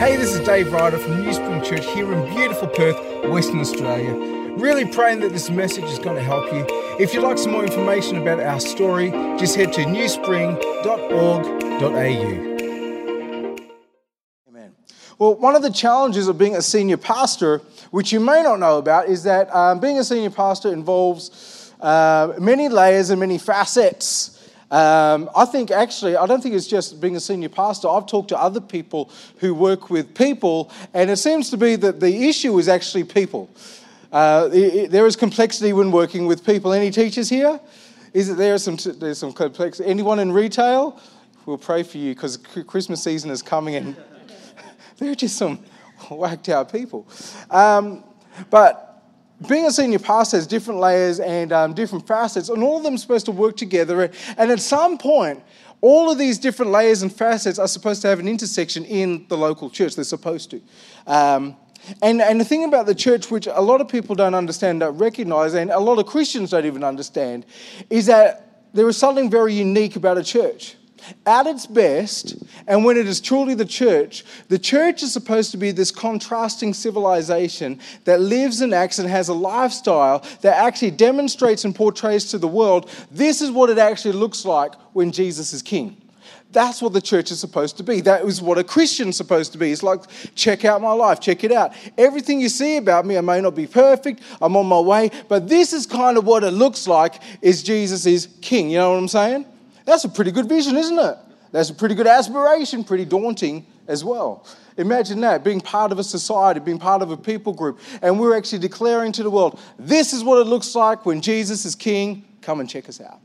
Hey, 0.00 0.16
this 0.16 0.34
is 0.34 0.40
Dave 0.46 0.72
Ryder 0.72 0.96
from 0.96 1.20
New 1.20 1.30
Spring 1.30 1.62
Church 1.62 1.84
here 1.92 2.10
in 2.10 2.34
beautiful 2.34 2.68
Perth, 2.68 2.96
Western 3.28 3.60
Australia. 3.60 4.14
Really 4.56 4.86
praying 4.86 5.20
that 5.20 5.34
this 5.34 5.50
message 5.50 5.84
is 5.84 5.98
going 5.98 6.16
to 6.16 6.22
help 6.22 6.50
you. 6.54 6.64
If 6.98 7.12
you'd 7.12 7.22
like 7.22 7.36
some 7.36 7.52
more 7.52 7.62
information 7.62 8.16
about 8.16 8.40
our 8.40 8.60
story, 8.60 9.10
just 9.38 9.56
head 9.56 9.74
to 9.74 9.82
newspring.org.au. 9.82 11.84
Amen. 14.48 14.72
Well, 15.18 15.34
one 15.34 15.54
of 15.54 15.60
the 15.60 15.70
challenges 15.70 16.28
of 16.28 16.38
being 16.38 16.56
a 16.56 16.62
senior 16.62 16.96
pastor, 16.96 17.58
which 17.90 18.10
you 18.10 18.20
may 18.20 18.42
not 18.42 18.58
know 18.58 18.78
about, 18.78 19.10
is 19.10 19.24
that 19.24 19.54
um, 19.54 19.80
being 19.80 19.98
a 19.98 20.04
senior 20.04 20.30
pastor 20.30 20.72
involves 20.72 21.74
uh, 21.78 22.32
many 22.38 22.70
layers 22.70 23.10
and 23.10 23.20
many 23.20 23.36
facets. 23.36 24.39
Um, 24.70 25.28
I 25.34 25.46
think 25.46 25.72
actually, 25.72 26.16
I 26.16 26.26
don't 26.26 26.40
think 26.40 26.54
it's 26.54 26.68
just 26.68 27.00
being 27.00 27.16
a 27.16 27.20
senior 27.20 27.48
pastor. 27.48 27.88
I've 27.88 28.06
talked 28.06 28.28
to 28.28 28.38
other 28.38 28.60
people 28.60 29.10
who 29.38 29.52
work 29.52 29.90
with 29.90 30.14
people, 30.14 30.70
and 30.94 31.10
it 31.10 31.16
seems 31.16 31.50
to 31.50 31.56
be 31.56 31.74
that 31.76 31.98
the 31.98 32.28
issue 32.28 32.56
is 32.58 32.68
actually 32.68 33.04
people. 33.04 33.50
Uh, 34.12 34.48
it, 34.52 34.74
it, 34.74 34.90
there 34.90 35.06
is 35.06 35.16
complexity 35.16 35.72
when 35.72 35.90
working 35.90 36.26
with 36.26 36.44
people. 36.44 36.72
Any 36.72 36.90
teachers 36.90 37.28
here? 37.28 37.58
Is 38.12 38.28
it 38.28 38.36
there? 38.36 38.58
Some 38.58 38.76
there's 38.98 39.18
some 39.18 39.32
complexity. 39.32 39.88
Anyone 39.88 40.20
in 40.20 40.30
retail? 40.30 41.00
We'll 41.46 41.58
pray 41.58 41.82
for 41.82 41.98
you 41.98 42.14
because 42.14 42.36
Christmas 42.36 43.02
season 43.02 43.30
is 43.30 43.42
coming, 43.42 43.74
and 43.74 43.96
there 44.98 45.10
are 45.10 45.16
just 45.16 45.36
some 45.36 45.58
whacked 46.10 46.48
out 46.48 46.70
people. 46.72 47.08
Um, 47.50 48.04
but 48.50 48.89
being 49.48 49.66
a 49.66 49.70
senior 49.70 49.98
pastor 49.98 50.36
has 50.36 50.46
different 50.46 50.80
layers 50.80 51.18
and 51.20 51.52
um, 51.52 51.74
different 51.74 52.06
facets, 52.06 52.48
and 52.48 52.62
all 52.62 52.78
of 52.78 52.82
them 52.82 52.94
are 52.94 52.98
supposed 52.98 53.26
to 53.26 53.32
work 53.32 53.56
together. 53.56 54.10
And 54.36 54.50
at 54.50 54.60
some 54.60 54.98
point, 54.98 55.42
all 55.80 56.10
of 56.10 56.18
these 56.18 56.38
different 56.38 56.72
layers 56.72 57.02
and 57.02 57.12
facets 57.12 57.58
are 57.58 57.68
supposed 57.68 58.02
to 58.02 58.08
have 58.08 58.18
an 58.18 58.28
intersection 58.28 58.84
in 58.84 59.26
the 59.28 59.38
local 59.38 59.70
church. 59.70 59.94
They're 59.94 60.04
supposed 60.04 60.50
to. 60.50 60.60
Um, 61.06 61.56
and, 62.02 62.20
and 62.20 62.38
the 62.38 62.44
thing 62.44 62.64
about 62.64 62.84
the 62.84 62.94
church, 62.94 63.30
which 63.30 63.46
a 63.46 63.60
lot 63.60 63.80
of 63.80 63.88
people 63.88 64.14
don't 64.14 64.34
understand, 64.34 64.80
don't 64.80 64.98
recognize, 64.98 65.54
and 65.54 65.70
a 65.70 65.78
lot 65.78 65.98
of 65.98 66.06
Christians 66.06 66.50
don't 66.50 66.66
even 66.66 66.84
understand, 66.84 67.46
is 67.88 68.06
that 68.06 68.68
there 68.74 68.88
is 68.88 68.98
something 68.98 69.30
very 69.30 69.54
unique 69.54 69.96
about 69.96 70.18
a 70.18 70.22
church 70.22 70.76
at 71.26 71.46
its 71.46 71.66
best, 71.66 72.36
and 72.66 72.84
when 72.84 72.96
it 72.96 73.06
is 73.06 73.20
truly 73.20 73.54
the 73.54 73.64
church, 73.64 74.24
the 74.48 74.58
church 74.58 75.02
is 75.02 75.12
supposed 75.12 75.50
to 75.50 75.56
be 75.56 75.70
this 75.70 75.90
contrasting 75.90 76.74
civilization 76.74 77.80
that 78.04 78.20
lives 78.20 78.60
and 78.60 78.74
acts 78.74 78.98
and 78.98 79.08
has 79.08 79.28
a 79.28 79.34
lifestyle 79.34 80.24
that 80.42 80.56
actually 80.56 80.90
demonstrates 80.90 81.64
and 81.64 81.74
portrays 81.74 82.26
to 82.30 82.38
the 82.38 82.48
world 82.48 82.90
this 83.10 83.40
is 83.40 83.50
what 83.50 83.70
it 83.70 83.78
actually 83.78 84.12
looks 84.12 84.44
like 84.44 84.74
when 84.92 85.12
Jesus 85.12 85.52
is 85.52 85.62
king. 85.62 85.96
That's 86.52 86.82
what 86.82 86.92
the 86.92 87.00
church 87.00 87.30
is 87.30 87.38
supposed 87.38 87.76
to 87.76 87.84
be. 87.84 88.00
That 88.00 88.24
is 88.24 88.42
what 88.42 88.58
a 88.58 88.64
Christian's 88.64 89.16
supposed 89.16 89.52
to 89.52 89.58
be. 89.58 89.70
It's 89.70 89.84
like, 89.84 90.00
check 90.34 90.64
out 90.64 90.82
my 90.82 90.92
life, 90.92 91.20
check 91.20 91.44
it 91.44 91.52
out. 91.52 91.72
Everything 91.96 92.40
you 92.40 92.48
see 92.48 92.76
about 92.76 93.06
me, 93.06 93.16
I 93.16 93.20
may 93.20 93.40
not 93.40 93.54
be 93.54 93.68
perfect, 93.68 94.20
I'm 94.40 94.56
on 94.56 94.66
my 94.66 94.80
way, 94.80 95.10
but 95.28 95.48
this 95.48 95.72
is 95.72 95.86
kind 95.86 96.18
of 96.18 96.26
what 96.26 96.42
it 96.42 96.50
looks 96.50 96.88
like 96.88 97.22
is 97.40 97.62
Jesus 97.62 98.04
is 98.04 98.28
king. 98.40 98.70
You 98.70 98.78
know 98.78 98.92
what 98.92 98.98
I'm 98.98 99.08
saying? 99.08 99.46
That's 99.90 100.04
a 100.04 100.08
pretty 100.08 100.30
good 100.30 100.48
vision, 100.48 100.76
isn't 100.76 101.00
it? 101.00 101.16
That's 101.50 101.70
a 101.70 101.74
pretty 101.74 101.96
good 101.96 102.06
aspiration, 102.06 102.84
pretty 102.84 103.04
daunting 103.04 103.66
as 103.88 104.04
well. 104.04 104.46
Imagine 104.76 105.20
that, 105.22 105.42
being 105.42 105.60
part 105.60 105.90
of 105.90 105.98
a 105.98 106.04
society, 106.04 106.60
being 106.60 106.78
part 106.78 107.02
of 107.02 107.10
a 107.10 107.16
people 107.16 107.52
group, 107.52 107.80
and 108.00 108.20
we're 108.20 108.36
actually 108.36 108.60
declaring 108.60 109.10
to 109.10 109.24
the 109.24 109.30
world, 109.30 109.58
this 109.80 110.12
is 110.12 110.22
what 110.22 110.40
it 110.40 110.44
looks 110.44 110.76
like 110.76 111.04
when 111.04 111.20
Jesus 111.20 111.64
is 111.64 111.74
king. 111.74 112.24
Come 112.40 112.60
and 112.60 112.70
check 112.70 112.88
us 112.88 113.00
out. 113.00 113.18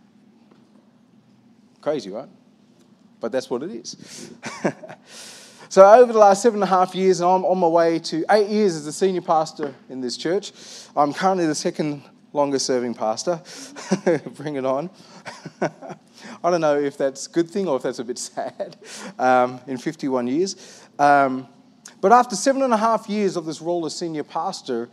Crazy, 1.81 2.09
right? 2.09 2.29
But 3.19 3.31
that's 3.31 3.47
what 3.47 3.61
it 3.61 3.69
is. 3.69 4.33
so, 5.69 5.87
over 5.87 6.11
the 6.11 6.17
last 6.17 6.41
seven 6.41 6.63
and 6.63 6.63
a 6.63 6.75
half 6.75 6.95
years, 6.95 7.19
and 7.19 7.29
I'm 7.29 7.45
on 7.45 7.59
my 7.59 7.67
way 7.67 7.99
to 7.99 8.25
eight 8.31 8.49
years 8.49 8.75
as 8.75 8.87
a 8.87 8.91
senior 8.91 9.21
pastor 9.21 9.75
in 9.87 10.01
this 10.01 10.17
church. 10.17 10.51
I'm 10.97 11.13
currently 11.13 11.45
the 11.45 11.53
second 11.53 12.01
longest 12.33 12.65
serving 12.65 12.95
pastor. 12.95 13.39
Bring 14.35 14.55
it 14.55 14.65
on. 14.65 14.89
I 16.45 16.51
don't 16.51 16.61
know 16.61 16.79
if 16.79 16.95
that's 16.95 17.25
a 17.25 17.29
good 17.31 17.49
thing 17.49 17.67
or 17.67 17.75
if 17.75 17.81
that's 17.81 17.97
a 17.97 18.03
bit 18.03 18.19
sad 18.19 18.77
um, 19.17 19.59
in 19.65 19.79
51 19.79 20.27
years. 20.27 20.83
Um, 20.99 21.47
but 22.01 22.11
after 22.11 22.35
seven 22.35 22.61
and 22.61 22.71
a 22.71 22.77
half 22.77 23.09
years 23.09 23.35
of 23.35 23.47
this 23.47 23.61
role 23.61 23.83
as 23.87 23.95
senior 23.95 24.23
pastor, 24.23 24.87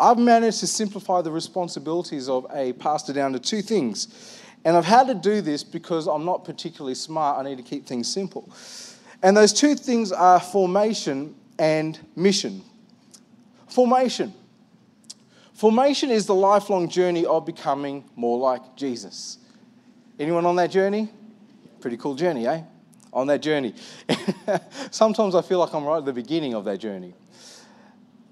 I've 0.00 0.18
managed 0.18 0.58
to 0.58 0.66
simplify 0.66 1.22
the 1.22 1.30
responsibilities 1.30 2.28
of 2.28 2.48
a 2.52 2.72
pastor 2.72 3.12
down 3.12 3.32
to 3.34 3.38
two 3.38 3.62
things. 3.62 4.42
And 4.64 4.76
I've 4.76 4.84
had 4.84 5.06
to 5.06 5.14
do 5.14 5.40
this 5.40 5.62
because 5.62 6.08
I'm 6.08 6.24
not 6.24 6.44
particularly 6.44 6.96
smart. 6.96 7.38
I 7.38 7.48
need 7.48 7.58
to 7.58 7.62
keep 7.62 7.86
things 7.86 8.12
simple. 8.12 8.52
And 9.22 9.36
those 9.36 9.52
two 9.52 9.76
things 9.76 10.10
are 10.10 10.40
formation 10.40 11.36
and 11.60 11.96
mission. 12.16 12.62
Formation. 13.68 14.34
Formation 15.54 16.10
is 16.10 16.26
the 16.26 16.34
lifelong 16.34 16.88
journey 16.88 17.24
of 17.24 17.46
becoming 17.46 18.02
more 18.16 18.38
like 18.38 18.74
Jesus. 18.74 19.38
Anyone 20.18 20.46
on 20.46 20.56
that 20.56 20.70
journey? 20.70 21.08
Pretty 21.80 21.96
cool 21.96 22.14
journey, 22.14 22.46
eh? 22.46 22.62
On 23.12 23.26
that 23.28 23.40
journey. 23.40 23.74
Sometimes 24.90 25.34
I 25.34 25.42
feel 25.42 25.58
like 25.60 25.72
I'm 25.72 25.84
right 25.84 25.98
at 25.98 26.04
the 26.04 26.12
beginning 26.12 26.54
of 26.54 26.64
that 26.64 26.78
journey. 26.78 27.14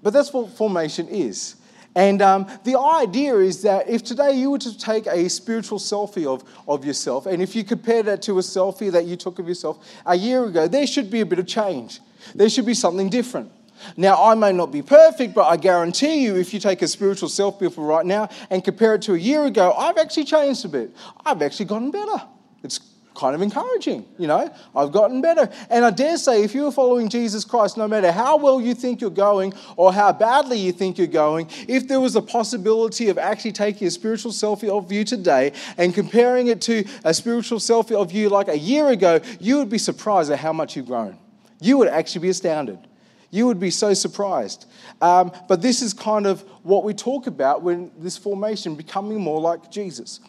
But 0.03 0.13
that's 0.13 0.31
what 0.33 0.49
formation 0.49 1.07
is. 1.07 1.55
And 1.95 2.21
um, 2.21 2.45
the 2.63 2.77
idea 2.77 3.37
is 3.37 3.63
that 3.63 3.89
if 3.89 4.03
today 4.03 4.33
you 4.33 4.51
were 4.51 4.59
to 4.59 4.77
take 4.77 5.07
a 5.07 5.27
spiritual 5.29 5.79
selfie 5.79 6.27
of, 6.27 6.43
of 6.67 6.85
yourself, 6.85 7.25
and 7.25 7.41
if 7.41 7.55
you 7.55 7.63
compare 7.63 8.03
that 8.03 8.21
to 8.23 8.37
a 8.37 8.41
selfie 8.41 8.91
that 8.91 9.05
you 9.05 9.15
took 9.15 9.39
of 9.39 9.47
yourself 9.47 9.83
a 10.05 10.15
year 10.15 10.45
ago, 10.45 10.67
there 10.67 10.85
should 10.85 11.09
be 11.09 11.21
a 11.21 11.25
bit 11.25 11.39
of 11.39 11.47
change. 11.47 11.99
There 12.35 12.49
should 12.49 12.67
be 12.67 12.75
something 12.75 13.09
different. 13.09 13.51
Now, 13.95 14.23
I 14.23 14.35
may 14.35 14.51
not 14.51 14.71
be 14.71 14.81
perfect, 14.81 15.33
but 15.33 15.45
I 15.45 15.57
guarantee 15.57 16.23
you, 16.23 16.35
if 16.35 16.53
you 16.53 16.59
take 16.59 16.81
a 16.81 16.87
spiritual 16.87 17.29
selfie 17.29 17.73
for 17.73 17.85
right 17.85 18.05
now 18.05 18.29
and 18.49 18.63
compare 18.63 18.95
it 18.95 19.01
to 19.03 19.13
a 19.13 19.17
year 19.17 19.45
ago, 19.45 19.73
I've 19.73 19.97
actually 19.97 20.25
changed 20.25 20.65
a 20.65 20.69
bit. 20.69 20.95
I've 21.25 21.41
actually 21.41 21.65
gotten 21.65 21.91
better. 21.91 22.21
It's 22.63 22.79
kind 23.17 23.33
of 23.33 23.41
encouraging, 23.41 24.05
you 24.17 24.27
know. 24.27 24.53
I've 24.75 24.91
gotten 24.91 25.21
better. 25.21 25.49
And 25.69 25.83
I 25.83 25.89
dare 25.89 26.17
say, 26.17 26.43
if 26.43 26.53
you're 26.53 26.71
following 26.71 27.09
Jesus 27.09 27.43
Christ, 27.43 27.75
no 27.75 27.87
matter 27.87 28.11
how 28.11 28.37
well 28.37 28.61
you 28.61 28.75
think 28.75 29.01
you're 29.01 29.09
going 29.09 29.53
or 29.75 29.91
how 29.91 30.13
badly 30.13 30.59
you 30.59 30.71
think 30.71 30.97
you're 30.97 31.07
going, 31.07 31.49
if 31.67 31.87
there 31.87 31.99
was 31.99 32.15
a 32.15 32.21
possibility 32.21 33.09
of 33.09 33.17
actually 33.17 33.53
taking 33.53 33.87
a 33.87 33.91
spiritual 33.91 34.31
selfie 34.31 34.69
of 34.69 34.91
you 34.91 35.03
today 35.03 35.51
and 35.77 35.93
comparing 35.93 36.47
it 36.47 36.61
to 36.61 36.85
a 37.03 37.13
spiritual 37.13 37.57
selfie 37.57 37.95
of 37.95 38.11
you 38.11 38.29
like 38.29 38.47
a 38.47 38.57
year 38.57 38.89
ago, 38.89 39.19
you 39.39 39.57
would 39.57 39.69
be 39.69 39.79
surprised 39.79 40.31
at 40.31 40.39
how 40.39 40.53
much 40.53 40.75
you've 40.75 40.85
grown. 40.85 41.17
You 41.59 41.79
would 41.79 41.87
actually 41.87 42.21
be 42.21 42.29
astounded. 42.29 42.79
You 43.29 43.47
would 43.47 43.59
be 43.59 43.71
so 43.71 43.93
surprised. 43.93 44.65
Um, 45.01 45.31
but 45.47 45.61
this 45.61 45.81
is 45.81 45.93
kind 45.93 46.25
of 46.25 46.41
what 46.63 46.83
we 46.83 46.93
talk 46.93 47.27
about 47.27 47.61
when 47.61 47.91
this 47.97 48.17
formation 48.17 48.75
becoming 48.75 49.19
more 49.19 49.41
like 49.41 49.69
Jesus. 49.71 50.19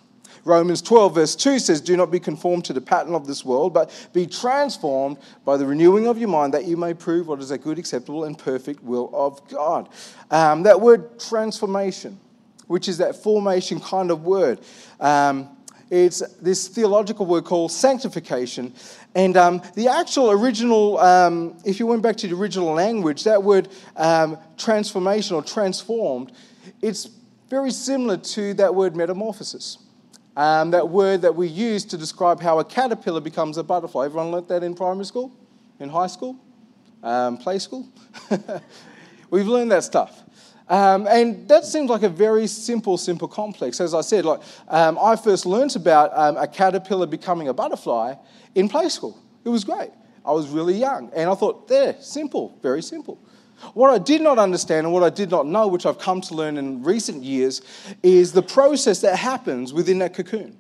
Romans 0.44 0.82
12, 0.82 1.14
verse 1.14 1.36
2 1.36 1.58
says, 1.58 1.80
Do 1.80 1.96
not 1.96 2.10
be 2.10 2.20
conformed 2.20 2.64
to 2.66 2.72
the 2.72 2.80
pattern 2.80 3.14
of 3.14 3.26
this 3.26 3.44
world, 3.44 3.74
but 3.74 4.08
be 4.12 4.26
transformed 4.26 5.18
by 5.44 5.56
the 5.56 5.66
renewing 5.66 6.06
of 6.06 6.18
your 6.18 6.28
mind, 6.28 6.54
that 6.54 6.64
you 6.64 6.76
may 6.76 6.94
prove 6.94 7.28
what 7.28 7.40
is 7.40 7.50
a 7.50 7.58
good, 7.58 7.78
acceptable, 7.78 8.24
and 8.24 8.38
perfect 8.38 8.82
will 8.82 9.10
of 9.12 9.46
God. 9.48 9.88
Um, 10.30 10.62
that 10.62 10.80
word 10.80 11.20
transformation, 11.20 12.18
which 12.66 12.88
is 12.88 12.98
that 12.98 13.16
formation 13.16 13.80
kind 13.80 14.10
of 14.10 14.24
word, 14.24 14.60
um, 15.00 15.48
it's 15.90 16.20
this 16.36 16.68
theological 16.68 17.24
word 17.24 17.44
called 17.44 17.72
sanctification. 17.72 18.74
And 19.14 19.36
um, 19.36 19.62
the 19.74 19.88
actual 19.88 20.30
original, 20.30 20.98
um, 20.98 21.58
if 21.64 21.80
you 21.80 21.86
went 21.86 22.02
back 22.02 22.16
to 22.18 22.28
the 22.28 22.36
original 22.36 22.72
language, 22.72 23.24
that 23.24 23.42
word 23.42 23.68
um, 23.96 24.38
transformation 24.56 25.34
or 25.34 25.42
transformed, 25.42 26.32
it's 26.82 27.08
very 27.48 27.70
similar 27.70 28.16
to 28.16 28.54
that 28.54 28.74
word 28.74 28.94
metamorphosis. 28.94 29.78
Um, 30.36 30.70
that 30.70 30.88
word 30.88 31.22
that 31.22 31.34
we 31.34 31.48
use 31.48 31.84
to 31.86 31.96
describe 31.96 32.40
how 32.40 32.60
a 32.60 32.64
caterpillar 32.64 33.20
becomes 33.20 33.58
a 33.58 33.64
butterfly. 33.64 34.04
Everyone 34.04 34.30
learnt 34.30 34.48
that 34.48 34.62
in 34.62 34.74
primary 34.74 35.04
school, 35.04 35.32
in 35.80 35.88
high 35.88 36.06
school, 36.06 36.36
um, 37.02 37.38
play 37.38 37.58
school? 37.58 37.88
We've 39.30 39.48
learned 39.48 39.72
that 39.72 39.84
stuff. 39.84 40.22
Um, 40.68 41.06
and 41.06 41.48
that 41.48 41.64
seems 41.64 41.88
like 41.88 42.02
a 42.02 42.08
very 42.08 42.46
simple, 42.46 42.98
simple 42.98 43.28
complex. 43.28 43.80
As 43.80 43.94
I 43.94 44.02
said, 44.02 44.24
like 44.24 44.40
um, 44.68 44.98
I 45.00 45.16
first 45.16 45.46
learnt 45.46 45.76
about 45.76 46.10
um, 46.16 46.36
a 46.36 46.46
caterpillar 46.46 47.06
becoming 47.06 47.48
a 47.48 47.54
butterfly 47.54 48.14
in 48.54 48.68
play 48.68 48.88
school. 48.88 49.18
It 49.44 49.48
was 49.48 49.64
great. 49.64 49.90
I 50.24 50.32
was 50.32 50.48
really 50.48 50.74
young, 50.74 51.10
and 51.14 51.30
I 51.30 51.34
thought, 51.34 51.68
there, 51.68 51.96
simple, 52.00 52.58
very 52.60 52.82
simple. 52.82 53.18
What 53.72 53.90
I 53.90 53.98
did 53.98 54.20
not 54.20 54.38
understand 54.38 54.86
and 54.86 54.92
what 54.92 55.02
I 55.02 55.10
did 55.10 55.30
not 55.30 55.46
know, 55.46 55.66
which 55.68 55.86
I've 55.86 55.98
come 55.98 56.20
to 56.22 56.34
learn 56.34 56.58
in 56.58 56.82
recent 56.82 57.24
years, 57.24 57.62
is 58.02 58.32
the 58.32 58.42
process 58.42 59.00
that 59.00 59.16
happens 59.16 59.72
within 59.72 59.98
that 60.00 60.14
cocoon. 60.14 60.56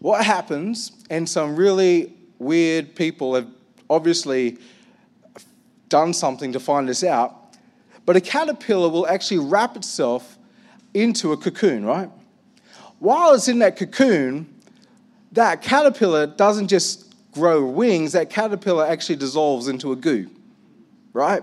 What 0.00 0.24
happens, 0.24 0.92
and 1.10 1.28
some 1.28 1.54
really 1.54 2.12
weird 2.38 2.96
people 2.96 3.34
have 3.34 3.48
obviously 3.88 4.58
done 5.88 6.12
something 6.12 6.52
to 6.52 6.60
find 6.60 6.88
this 6.88 7.04
out, 7.04 7.43
but 8.06 8.16
a 8.16 8.20
caterpillar 8.20 8.88
will 8.88 9.06
actually 9.06 9.38
wrap 9.38 9.76
itself 9.76 10.38
into 10.92 11.32
a 11.32 11.36
cocoon, 11.36 11.84
right? 11.84 12.10
While 12.98 13.34
it's 13.34 13.48
in 13.48 13.58
that 13.60 13.76
cocoon, 13.76 14.48
that 15.32 15.62
caterpillar 15.62 16.26
doesn't 16.26 16.68
just 16.68 17.14
grow 17.32 17.64
wings, 17.64 18.12
that 18.12 18.30
caterpillar 18.30 18.86
actually 18.86 19.16
dissolves 19.16 19.68
into 19.68 19.92
a 19.92 19.96
goo. 19.96 20.30
right? 21.12 21.42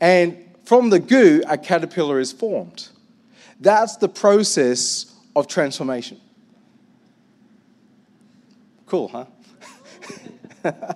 And 0.00 0.44
from 0.64 0.90
the 0.90 0.98
goo, 0.98 1.42
a 1.48 1.58
caterpillar 1.58 2.18
is 2.18 2.32
formed. 2.32 2.88
That's 3.60 3.96
the 3.96 4.08
process 4.08 5.14
of 5.34 5.46
transformation. 5.48 6.20
Cool, 8.86 9.08
huh? 9.08 9.26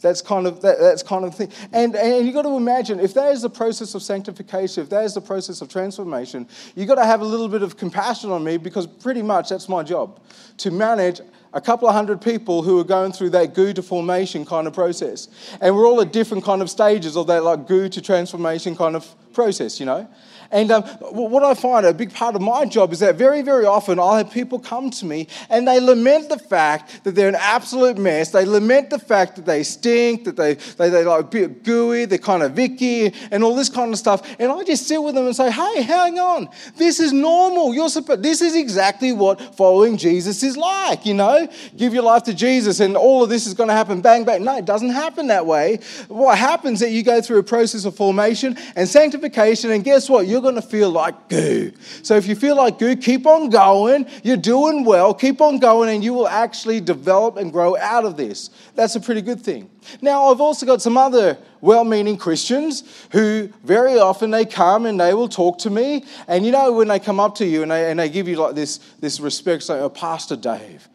That's 0.00 0.22
kind 0.22 0.46
of 0.46 0.60
that, 0.62 0.78
that's 0.78 1.02
kind 1.02 1.24
of 1.24 1.34
thing. 1.34 1.50
And 1.72 1.94
and 1.94 2.24
you've 2.24 2.34
got 2.34 2.42
to 2.42 2.56
imagine 2.56 3.00
if 3.00 3.14
that 3.14 3.32
is 3.32 3.42
the 3.42 3.50
process 3.50 3.94
of 3.94 4.02
sanctification, 4.02 4.82
if 4.82 4.90
that 4.90 5.04
is 5.04 5.14
the 5.14 5.20
process 5.20 5.60
of 5.60 5.68
transformation, 5.68 6.48
you've 6.74 6.88
got 6.88 6.96
to 6.96 7.04
have 7.04 7.20
a 7.20 7.24
little 7.24 7.48
bit 7.48 7.62
of 7.62 7.76
compassion 7.76 8.30
on 8.30 8.42
me 8.42 8.56
because 8.56 8.86
pretty 8.86 9.22
much 9.22 9.50
that's 9.50 9.68
my 9.68 9.82
job. 9.82 10.20
To 10.58 10.70
manage 10.70 11.20
a 11.52 11.60
couple 11.60 11.88
of 11.88 11.94
hundred 11.94 12.20
people 12.20 12.62
who 12.62 12.78
are 12.78 12.84
going 12.84 13.12
through 13.12 13.30
that 13.30 13.54
goo 13.54 13.72
to 13.72 13.82
formation 13.82 14.44
kind 14.44 14.66
of 14.66 14.72
process. 14.72 15.28
And 15.60 15.74
we're 15.74 15.86
all 15.86 16.00
at 16.00 16.12
different 16.12 16.44
kind 16.44 16.62
of 16.62 16.70
stages 16.70 17.16
of 17.16 17.26
that 17.26 17.42
like 17.42 17.66
goo 17.66 17.88
to 17.88 18.00
transformation 18.00 18.76
kind 18.76 18.94
of 18.94 19.12
process, 19.32 19.80
you 19.80 19.86
know? 19.86 20.08
And 20.50 20.70
um, 20.70 20.82
what 21.12 21.44
I 21.44 21.54
find 21.54 21.86
a 21.86 21.94
big 21.94 22.12
part 22.12 22.34
of 22.34 22.42
my 22.42 22.64
job 22.64 22.92
is 22.92 22.98
that 23.00 23.14
very, 23.14 23.42
very 23.42 23.64
often 23.64 23.98
I'll 23.98 24.16
have 24.16 24.32
people 24.32 24.58
come 24.58 24.90
to 24.90 25.06
me 25.06 25.28
and 25.48 25.66
they 25.66 25.78
lament 25.80 26.28
the 26.28 26.38
fact 26.38 27.04
that 27.04 27.14
they're 27.14 27.28
an 27.28 27.36
absolute 27.38 27.98
mess. 27.98 28.30
They 28.30 28.44
lament 28.44 28.90
the 28.90 28.98
fact 28.98 29.36
that 29.36 29.46
they 29.46 29.62
stink, 29.62 30.24
that 30.24 30.36
they, 30.36 30.54
they, 30.54 30.88
they 30.88 31.04
like 31.04 31.20
a 31.20 31.28
bit 31.28 31.62
gooey, 31.62 32.04
they're 32.04 32.18
kind 32.18 32.42
of 32.42 32.52
vicky, 32.52 33.14
and 33.30 33.44
all 33.44 33.54
this 33.54 33.68
kind 33.68 33.92
of 33.92 33.98
stuff. 33.98 34.28
And 34.38 34.50
I 34.50 34.64
just 34.64 34.86
sit 34.86 35.02
with 35.02 35.14
them 35.14 35.26
and 35.26 35.36
say, 35.36 35.50
hey, 35.50 35.82
hang 35.82 36.18
on. 36.18 36.48
This 36.76 36.98
is 36.98 37.12
normal. 37.12 37.72
You're 37.74 37.88
supposed, 37.88 38.22
this 38.22 38.40
is 38.40 38.56
exactly 38.56 39.12
what 39.12 39.54
following 39.56 39.96
Jesus 39.96 40.42
is 40.42 40.56
like, 40.56 41.06
you 41.06 41.14
know? 41.14 41.48
Give 41.76 41.94
your 41.94 42.02
life 42.02 42.24
to 42.24 42.34
Jesus 42.34 42.80
and 42.80 42.96
all 42.96 43.22
of 43.22 43.30
this 43.30 43.46
is 43.46 43.54
going 43.54 43.68
to 43.68 43.74
happen 43.74 44.00
bang, 44.00 44.24
bang. 44.24 44.44
No, 44.44 44.56
it 44.56 44.64
doesn't 44.64 44.90
happen 44.90 45.28
that 45.28 45.46
way. 45.46 45.78
What 46.08 46.38
happens 46.38 46.80
is 46.82 46.88
that 46.88 46.94
you 46.94 47.02
go 47.02 47.20
through 47.20 47.38
a 47.38 47.42
process 47.42 47.84
of 47.84 47.94
formation 47.94 48.56
and 48.74 48.88
sanctification, 48.88 49.70
and 49.70 49.84
guess 49.84 50.08
what? 50.08 50.26
You're 50.26 50.39
you're 50.40 50.52
going 50.52 50.62
to 50.62 50.66
feel 50.66 50.90
like 50.90 51.28
goo. 51.28 51.70
So 52.02 52.16
if 52.16 52.26
you 52.26 52.34
feel 52.34 52.56
like 52.56 52.78
goo, 52.78 52.96
keep 52.96 53.26
on 53.26 53.50
going. 53.50 54.06
You're 54.22 54.38
doing 54.38 54.84
well. 54.84 55.12
Keep 55.12 55.42
on 55.42 55.58
going, 55.58 55.90
and 55.90 56.02
you 56.02 56.14
will 56.14 56.28
actually 56.28 56.80
develop 56.80 57.36
and 57.36 57.52
grow 57.52 57.76
out 57.76 58.06
of 58.06 58.16
this. 58.16 58.48
That's 58.74 58.96
a 58.96 59.00
pretty 59.00 59.20
good 59.20 59.42
thing. 59.42 59.68
Now, 60.00 60.26
I've 60.26 60.40
also 60.40 60.64
got 60.64 60.80
some 60.80 60.96
other 60.96 61.36
well-meaning 61.60 62.16
Christians 62.16 62.84
who 63.12 63.50
very 63.64 63.98
often 63.98 64.30
they 64.30 64.46
come 64.46 64.86
and 64.86 64.98
they 64.98 65.12
will 65.12 65.28
talk 65.28 65.58
to 65.58 65.70
me. 65.70 66.06
And 66.26 66.46
you 66.46 66.52
know, 66.52 66.72
when 66.72 66.88
they 66.88 66.98
come 66.98 67.20
up 67.20 67.34
to 67.36 67.46
you 67.46 67.62
and 67.62 67.70
they, 67.70 67.90
and 67.90 68.00
they 68.00 68.08
give 68.08 68.26
you 68.26 68.36
like 68.36 68.54
this, 68.54 68.78
this 69.00 69.20
respect, 69.20 69.64
say, 69.64 69.78
oh, 69.78 69.90
Pastor 69.90 70.36
Dave. 70.36 70.88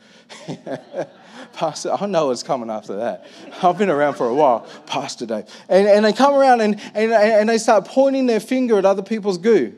Pastor, 1.55 1.93
I 1.93 2.05
know 2.05 2.31
it's 2.31 2.43
coming 2.43 2.69
after 2.69 2.97
that. 2.97 3.25
I've 3.63 3.77
been 3.77 3.89
around 3.89 4.15
for 4.15 4.27
a 4.27 4.35
while, 4.35 4.67
Pastor 4.85 5.25
Dave. 5.25 5.45
And, 5.69 5.87
and 5.87 6.05
they 6.05 6.13
come 6.13 6.35
around 6.35 6.61
and, 6.61 6.79
and, 6.93 7.11
and 7.11 7.49
they 7.49 7.57
start 7.57 7.85
pointing 7.85 8.25
their 8.25 8.41
finger 8.41 8.77
at 8.77 8.85
other 8.85 9.01
people's 9.01 9.37
goo. 9.37 9.73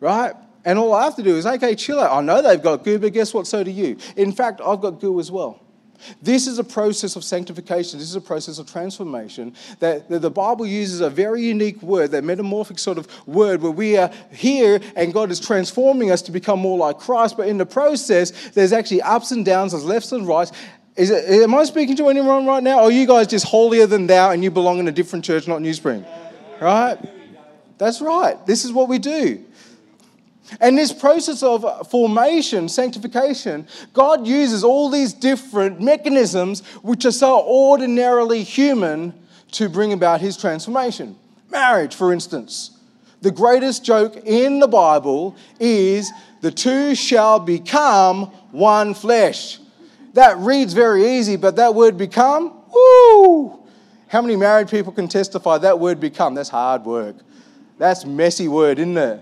Right? 0.00 0.34
And 0.64 0.78
all 0.78 0.92
I 0.92 1.04
have 1.04 1.16
to 1.16 1.22
do 1.22 1.36
is, 1.36 1.46
okay, 1.46 1.74
chill 1.74 1.98
out. 1.98 2.12
I 2.12 2.20
know 2.20 2.42
they've 2.42 2.62
got 2.62 2.84
goo, 2.84 2.98
but 2.98 3.12
guess 3.12 3.32
what? 3.32 3.46
So 3.46 3.64
do 3.64 3.70
you. 3.70 3.96
In 4.16 4.32
fact, 4.32 4.60
I've 4.60 4.80
got 4.80 5.00
goo 5.00 5.18
as 5.18 5.30
well. 5.30 5.60
This 6.22 6.46
is 6.46 6.58
a 6.58 6.64
process 6.64 7.16
of 7.16 7.24
sanctification. 7.24 7.98
This 7.98 8.08
is 8.08 8.16
a 8.16 8.20
process 8.20 8.58
of 8.58 8.70
transformation 8.70 9.54
that, 9.80 10.08
that, 10.08 10.20
the 10.20 10.30
Bible 10.30 10.66
uses 10.66 11.00
a 11.00 11.10
very 11.10 11.42
unique 11.42 11.80
word, 11.82 12.10
that 12.12 12.24
metamorphic 12.24 12.78
sort 12.78 12.98
of 12.98 13.08
word, 13.26 13.62
where 13.62 13.70
we 13.70 13.96
are 13.96 14.10
here 14.32 14.80
and 14.96 15.12
God 15.12 15.30
is 15.30 15.40
transforming 15.40 16.10
us 16.10 16.22
to 16.22 16.32
become 16.32 16.60
more 16.60 16.78
like 16.78 16.98
Christ. 16.98 17.36
But 17.36 17.48
in 17.48 17.58
the 17.58 17.66
process, 17.66 18.30
there's 18.50 18.72
actually 18.72 19.02
ups 19.02 19.30
and 19.30 19.44
downs, 19.44 19.72
there's 19.72 19.84
lefts 19.84 20.12
and 20.12 20.26
rights. 20.26 20.52
Is 20.96 21.10
it, 21.10 21.24
am 21.42 21.54
I 21.54 21.64
speaking 21.64 21.96
to 21.96 22.08
anyone 22.08 22.46
right 22.46 22.62
now? 22.62 22.78
Or 22.78 22.82
are 22.84 22.90
you 22.92 23.06
guys 23.06 23.26
just 23.26 23.46
holier 23.46 23.86
than 23.86 24.06
thou 24.06 24.30
and 24.30 24.44
you 24.44 24.50
belong 24.50 24.78
in 24.78 24.88
a 24.88 24.92
different 24.92 25.24
church, 25.24 25.48
not 25.48 25.60
New 25.60 25.74
Spring? 25.74 26.04
Right? 26.60 26.98
That's 27.78 28.00
right. 28.00 28.44
This 28.46 28.64
is 28.64 28.72
what 28.72 28.88
we 28.88 28.98
do. 28.98 29.44
And 30.60 30.76
this 30.76 30.92
process 30.92 31.42
of 31.42 31.90
formation, 31.90 32.68
sanctification, 32.68 33.66
God 33.92 34.26
uses 34.26 34.62
all 34.62 34.90
these 34.90 35.12
different 35.12 35.80
mechanisms 35.80 36.60
which 36.82 37.04
are 37.04 37.12
so 37.12 37.42
ordinarily 37.46 38.42
human 38.42 39.14
to 39.52 39.68
bring 39.68 39.92
about 39.92 40.20
his 40.20 40.36
transformation. 40.36 41.16
Marriage, 41.50 41.94
for 41.94 42.12
instance. 42.12 42.78
The 43.22 43.30
greatest 43.30 43.84
joke 43.84 44.16
in 44.24 44.58
the 44.58 44.68
Bible 44.68 45.34
is 45.58 46.12
the 46.42 46.50
two 46.50 46.94
shall 46.94 47.40
become 47.40 48.26
one 48.52 48.92
flesh. 48.92 49.58
That 50.12 50.36
reads 50.38 50.74
very 50.74 51.16
easy, 51.18 51.36
but 51.36 51.56
that 51.56 51.74
word 51.74 51.96
become, 51.96 52.52
woo! 52.72 53.60
How 54.08 54.20
many 54.20 54.36
married 54.36 54.68
people 54.68 54.92
can 54.92 55.08
testify 55.08 55.58
that 55.58 55.80
word 55.80 56.00
become? 56.00 56.34
That's 56.34 56.50
hard 56.50 56.84
work. 56.84 57.16
That's 57.78 58.04
messy 58.04 58.46
word, 58.46 58.78
isn't 58.78 58.96
it? 58.96 59.20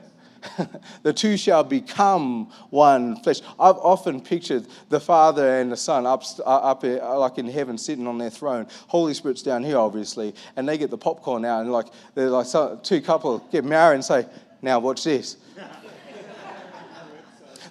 the 1.03 1.13
two 1.13 1.37
shall 1.37 1.65
become 1.65 2.51
one 2.71 3.17
flesh. 3.23 3.41
I've 3.59 3.77
often 3.77 4.21
pictured 4.21 4.67
the 4.89 5.01
Father 5.01 5.61
and 5.61 5.71
the 5.71 5.77
Son 5.77 6.07
up, 6.07 6.25
up 6.45 6.83
here, 6.83 7.01
like 7.03 7.39
in 7.39 7.49
heaven, 7.49 7.79
sitting 7.79 8.07
on 8.07 8.19
their 8.19 8.31
throne. 8.31 8.67
Holy 8.89 9.15
Spirit's 9.15 9.43
down 9.43 9.63
here, 9.63 9.79
obviously, 9.79 10.35
and 10.57 10.69
they 10.69 10.79
get 10.79 10.91
the 10.91 10.99
popcorn 10.99 11.45
out, 11.45 11.63
and 11.63 11.73
like 11.73 11.87
they're 12.15 12.31
like 12.31 12.47
two 12.83 13.01
couple 13.01 13.39
get 13.51 13.65
married 13.65 13.97
and 13.97 14.05
say, 14.05 14.27
"Now 14.61 14.79
watch 14.79 15.05
this." 15.05 15.37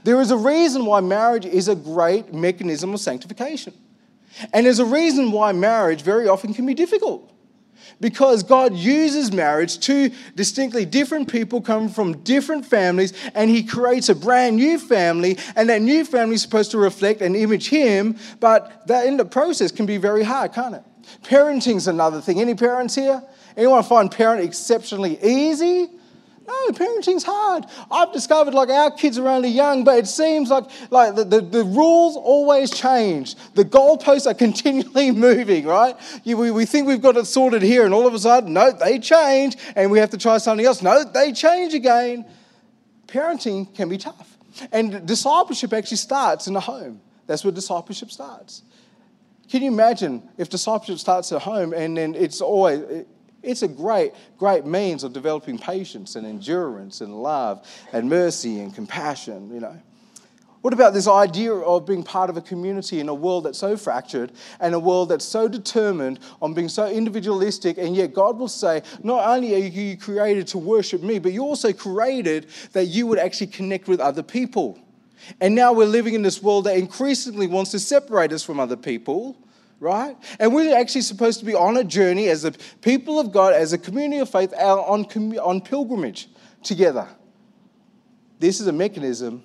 there 0.03 0.19
is 0.21 0.31
a 0.31 0.37
reason 0.37 0.85
why 0.85 1.01
marriage 1.01 1.45
is 1.45 1.67
a 1.67 1.75
great 1.75 2.33
mechanism 2.33 2.93
of 2.93 2.99
sanctification, 2.99 3.73
and 4.53 4.65
there's 4.65 4.79
a 4.79 4.85
reason 4.85 5.31
why 5.31 5.51
marriage 5.51 6.01
very 6.01 6.27
often 6.27 6.53
can 6.53 6.65
be 6.65 6.73
difficult 6.73 7.31
because 8.01 8.43
God 8.43 8.75
uses 8.75 9.31
marriage. 9.31 9.79
Two 9.79 10.11
distinctly 10.35 10.85
different 10.85 11.31
people 11.31 11.61
come 11.61 11.87
from 11.87 12.17
different 12.23 12.65
families, 12.65 13.13
and 13.33 13.49
He 13.49 13.63
creates 13.63 14.09
a 14.09 14.15
brand 14.15 14.57
new 14.57 14.77
family, 14.77 15.37
and 15.55 15.69
that 15.69 15.81
new 15.81 16.03
family 16.03 16.35
is 16.35 16.41
supposed 16.41 16.71
to 16.71 16.77
reflect 16.77 17.21
and 17.21 17.35
image 17.35 17.69
Him, 17.69 18.17
but 18.39 18.85
that 18.87 19.05
in 19.05 19.15
the 19.15 19.25
process 19.25 19.71
can 19.71 19.85
be 19.85 19.97
very 19.97 20.23
hard, 20.23 20.51
can't 20.53 20.75
it? 20.75 20.83
Parenting's 21.23 21.87
another 21.87 22.19
thing. 22.19 22.41
Any 22.41 22.55
parents 22.55 22.95
here? 22.95 23.23
Anyone 23.55 23.83
find 23.83 24.11
parent 24.11 24.43
exceptionally 24.43 25.17
easy? 25.23 25.89
No, 26.51 26.71
parenting's 26.73 27.23
hard. 27.23 27.65
I've 27.89 28.11
discovered 28.11 28.53
like 28.53 28.67
our 28.67 28.91
kids 28.91 29.17
are 29.17 29.27
only 29.27 29.47
young, 29.47 29.85
but 29.85 29.97
it 29.97 30.07
seems 30.07 30.49
like, 30.49 30.65
like 30.91 31.15
the, 31.15 31.23
the, 31.23 31.39
the 31.39 31.63
rules 31.63 32.17
always 32.17 32.71
change. 32.71 33.35
The 33.53 33.63
goalposts 33.63 34.29
are 34.29 34.33
continually 34.47 35.11
moving, 35.11 35.65
right? 35.65 35.95
You, 36.25 36.35
we, 36.37 36.51
we 36.51 36.65
think 36.65 36.87
we've 36.87 37.01
got 37.01 37.15
it 37.15 37.25
sorted 37.25 37.61
here, 37.61 37.85
and 37.85 37.93
all 37.93 38.05
of 38.05 38.13
a 38.13 38.19
sudden, 38.19 38.51
no, 38.51 38.71
they 38.71 38.99
change, 38.99 39.55
and 39.75 39.89
we 39.91 39.99
have 39.99 40.09
to 40.09 40.17
try 40.17 40.39
something 40.39 40.65
else. 40.65 40.81
No, 40.81 41.05
they 41.05 41.31
change 41.31 41.73
again. 41.73 42.25
Parenting 43.07 43.73
can 43.73 43.87
be 43.87 43.97
tough. 43.97 44.37
And 44.73 45.07
discipleship 45.07 45.71
actually 45.71 45.97
starts 45.97 46.47
in 46.47 46.53
the 46.53 46.59
home. 46.59 46.99
That's 47.27 47.45
where 47.45 47.53
discipleship 47.53 48.11
starts. 48.11 48.63
Can 49.49 49.61
you 49.61 49.71
imagine 49.71 50.27
if 50.37 50.49
discipleship 50.49 50.99
starts 50.99 51.31
at 51.31 51.41
home 51.41 51.73
and 51.73 51.97
then 51.97 52.13
it's 52.15 52.41
always, 52.41 53.05
it's 53.43 53.63
a 53.63 53.67
great, 53.67 54.13
great 54.37 54.65
means 54.65 55.03
of 55.03 55.13
developing 55.13 55.57
patience 55.57 56.15
and 56.15 56.25
endurance 56.27 57.01
and 57.01 57.21
love 57.21 57.67
and 57.91 58.09
mercy 58.09 58.59
and 58.59 58.73
compassion, 58.73 59.53
you 59.53 59.59
know. 59.59 59.77
What 60.61 60.73
about 60.73 60.93
this 60.93 61.07
idea 61.07 61.53
of 61.53 61.87
being 61.87 62.03
part 62.03 62.29
of 62.29 62.37
a 62.37 62.41
community 62.41 62.99
in 62.99 63.09
a 63.09 63.15
world 63.15 63.45
that's 63.45 63.57
so 63.57 63.75
fractured 63.75 64.31
and 64.59 64.75
a 64.75 64.79
world 64.79 65.09
that's 65.09 65.25
so 65.25 65.47
determined 65.47 66.19
on 66.39 66.53
being 66.53 66.69
so 66.69 66.87
individualistic, 66.87 67.79
and 67.79 67.95
yet 67.95 68.13
God 68.13 68.37
will 68.37 68.47
say, 68.47 68.83
Not 69.03 69.27
only 69.27 69.55
are 69.55 69.67
you 69.67 69.97
created 69.97 70.45
to 70.49 70.59
worship 70.59 71.01
me, 71.01 71.17
but 71.17 71.33
you're 71.33 71.43
also 71.43 71.73
created 71.73 72.45
that 72.73 72.85
you 72.85 73.07
would 73.07 73.17
actually 73.17 73.47
connect 73.47 73.87
with 73.87 73.99
other 73.99 74.21
people. 74.21 74.77
And 75.39 75.55
now 75.55 75.73
we're 75.73 75.87
living 75.87 76.13
in 76.13 76.21
this 76.21 76.43
world 76.43 76.65
that 76.65 76.77
increasingly 76.77 77.47
wants 77.47 77.71
to 77.71 77.79
separate 77.79 78.31
us 78.31 78.43
from 78.43 78.59
other 78.59 78.77
people 78.77 79.37
right? 79.81 80.15
And 80.39 80.53
we're 80.53 80.77
actually 80.77 81.01
supposed 81.01 81.39
to 81.39 81.45
be 81.45 81.55
on 81.55 81.75
a 81.75 81.83
journey 81.83 82.29
as 82.29 82.45
a 82.45 82.51
people 82.81 83.19
of 83.19 83.33
God, 83.33 83.53
as 83.53 83.73
a 83.73 83.77
community 83.77 84.19
of 84.21 84.29
faith, 84.29 84.53
on, 84.53 85.05
on 85.05 85.61
pilgrimage 85.61 86.29
together. 86.63 87.07
This 88.39 88.61
is 88.61 88.67
a 88.67 88.71
mechanism 88.71 89.43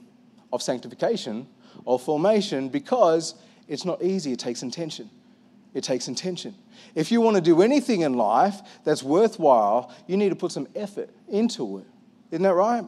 of 0.53 0.63
sanctification, 0.63 1.49
of 1.87 2.03
formation, 2.03 2.69
because 2.69 3.35
it's 3.67 3.85
not 3.85 4.03
easy. 4.03 4.33
It 4.33 4.39
takes 4.39 4.63
intention. 4.63 5.11
It 5.73 5.83
takes 5.83 6.07
intention. 6.07 6.55
If 6.95 7.11
you 7.11 7.23
want 7.23 7.37
to 7.37 7.43
do 7.43 7.63
anything 7.63 8.03
in 8.03 8.15
life 8.15 8.61
that's 8.85 9.03
worthwhile, 9.03 9.93
you 10.07 10.19
need 10.19 10.29
to 10.29 10.37
put 10.37 10.53
some 10.53 10.69
effort 10.77 11.11
into 11.29 11.79
it. 11.79 11.87
Isn't 12.31 12.43
that 12.43 12.55
right? 12.55 12.85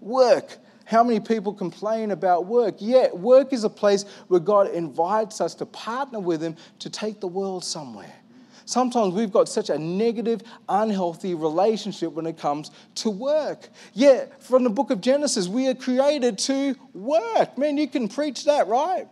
Work. 0.00 0.58
How 0.84 1.02
many 1.02 1.20
people 1.20 1.52
complain 1.52 2.10
about 2.10 2.46
work? 2.46 2.76
Yet, 2.78 3.16
work 3.16 3.52
is 3.52 3.64
a 3.64 3.70
place 3.70 4.04
where 4.28 4.40
God 4.40 4.70
invites 4.70 5.40
us 5.40 5.54
to 5.56 5.66
partner 5.66 6.20
with 6.20 6.42
Him 6.42 6.56
to 6.80 6.90
take 6.90 7.20
the 7.20 7.28
world 7.28 7.64
somewhere. 7.64 8.12
Sometimes 8.64 9.14
we've 9.14 9.32
got 9.32 9.48
such 9.48 9.70
a 9.70 9.78
negative, 9.78 10.42
unhealthy 10.68 11.34
relationship 11.34 12.12
when 12.12 12.26
it 12.26 12.38
comes 12.38 12.70
to 12.96 13.10
work. 13.10 13.68
Yet, 13.92 14.42
from 14.42 14.64
the 14.64 14.70
book 14.70 14.90
of 14.90 15.00
Genesis, 15.00 15.48
we 15.48 15.68
are 15.68 15.74
created 15.74 16.38
to 16.38 16.76
work. 16.94 17.58
Man, 17.58 17.76
you 17.76 17.88
can 17.88 18.08
preach 18.08 18.44
that, 18.44 18.68
right? 18.68 19.08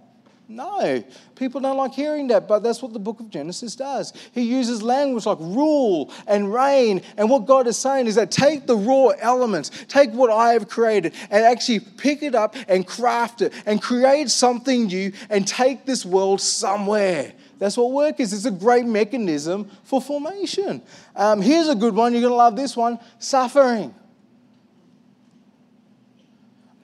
No, 0.50 1.04
people 1.36 1.60
don't 1.60 1.76
like 1.76 1.94
hearing 1.94 2.26
that, 2.26 2.48
but 2.48 2.64
that's 2.64 2.82
what 2.82 2.92
the 2.92 2.98
book 2.98 3.20
of 3.20 3.30
Genesis 3.30 3.76
does. 3.76 4.12
He 4.32 4.42
uses 4.42 4.82
language 4.82 5.24
like 5.24 5.38
rule 5.38 6.12
and 6.26 6.52
reign. 6.52 7.02
And 7.16 7.30
what 7.30 7.46
God 7.46 7.68
is 7.68 7.78
saying 7.78 8.08
is 8.08 8.16
that 8.16 8.32
take 8.32 8.66
the 8.66 8.76
raw 8.76 9.10
elements, 9.20 9.70
take 9.86 10.10
what 10.10 10.28
I 10.28 10.54
have 10.54 10.68
created, 10.68 11.14
and 11.30 11.44
actually 11.44 11.78
pick 11.78 12.24
it 12.24 12.34
up 12.34 12.56
and 12.66 12.84
craft 12.84 13.42
it 13.42 13.52
and 13.64 13.80
create 13.80 14.28
something 14.28 14.86
new 14.86 15.12
and 15.30 15.46
take 15.46 15.86
this 15.86 16.04
world 16.04 16.40
somewhere. 16.40 17.32
That's 17.60 17.76
what 17.76 17.92
work 17.92 18.18
is. 18.18 18.32
It's 18.32 18.44
a 18.44 18.50
great 18.50 18.86
mechanism 18.86 19.70
for 19.84 20.02
formation. 20.02 20.82
Um, 21.14 21.40
here's 21.42 21.68
a 21.68 21.76
good 21.76 21.94
one. 21.94 22.12
You're 22.12 22.22
going 22.22 22.32
to 22.32 22.36
love 22.36 22.56
this 22.56 22.76
one 22.76 22.98
suffering. 23.20 23.94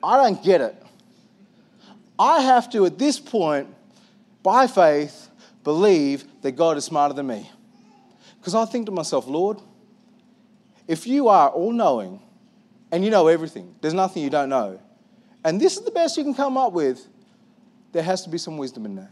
I 0.04 0.22
don't 0.22 0.40
get 0.44 0.60
it. 0.60 0.85
I 2.18 2.40
have 2.40 2.70
to, 2.70 2.86
at 2.86 2.98
this 2.98 3.18
point, 3.18 3.68
by 4.42 4.66
faith, 4.66 5.28
believe 5.64 6.24
that 6.42 6.52
God 6.52 6.76
is 6.76 6.84
smarter 6.84 7.14
than 7.14 7.26
me. 7.26 7.50
Because 8.38 8.54
I 8.54 8.64
think 8.64 8.86
to 8.86 8.92
myself, 8.92 9.26
Lord, 9.26 9.58
if 10.86 11.06
you 11.06 11.28
are 11.28 11.48
all 11.48 11.72
knowing 11.72 12.20
and 12.92 13.04
you 13.04 13.10
know 13.10 13.26
everything, 13.26 13.74
there's 13.80 13.94
nothing 13.94 14.22
you 14.22 14.30
don't 14.30 14.48
know, 14.48 14.80
and 15.44 15.60
this 15.60 15.76
is 15.76 15.84
the 15.84 15.90
best 15.90 16.16
you 16.16 16.22
can 16.22 16.34
come 16.34 16.56
up 16.56 16.72
with, 16.72 17.06
there 17.92 18.02
has 18.02 18.22
to 18.22 18.30
be 18.30 18.38
some 18.38 18.56
wisdom 18.56 18.84
in 18.84 18.96
that. 18.96 19.10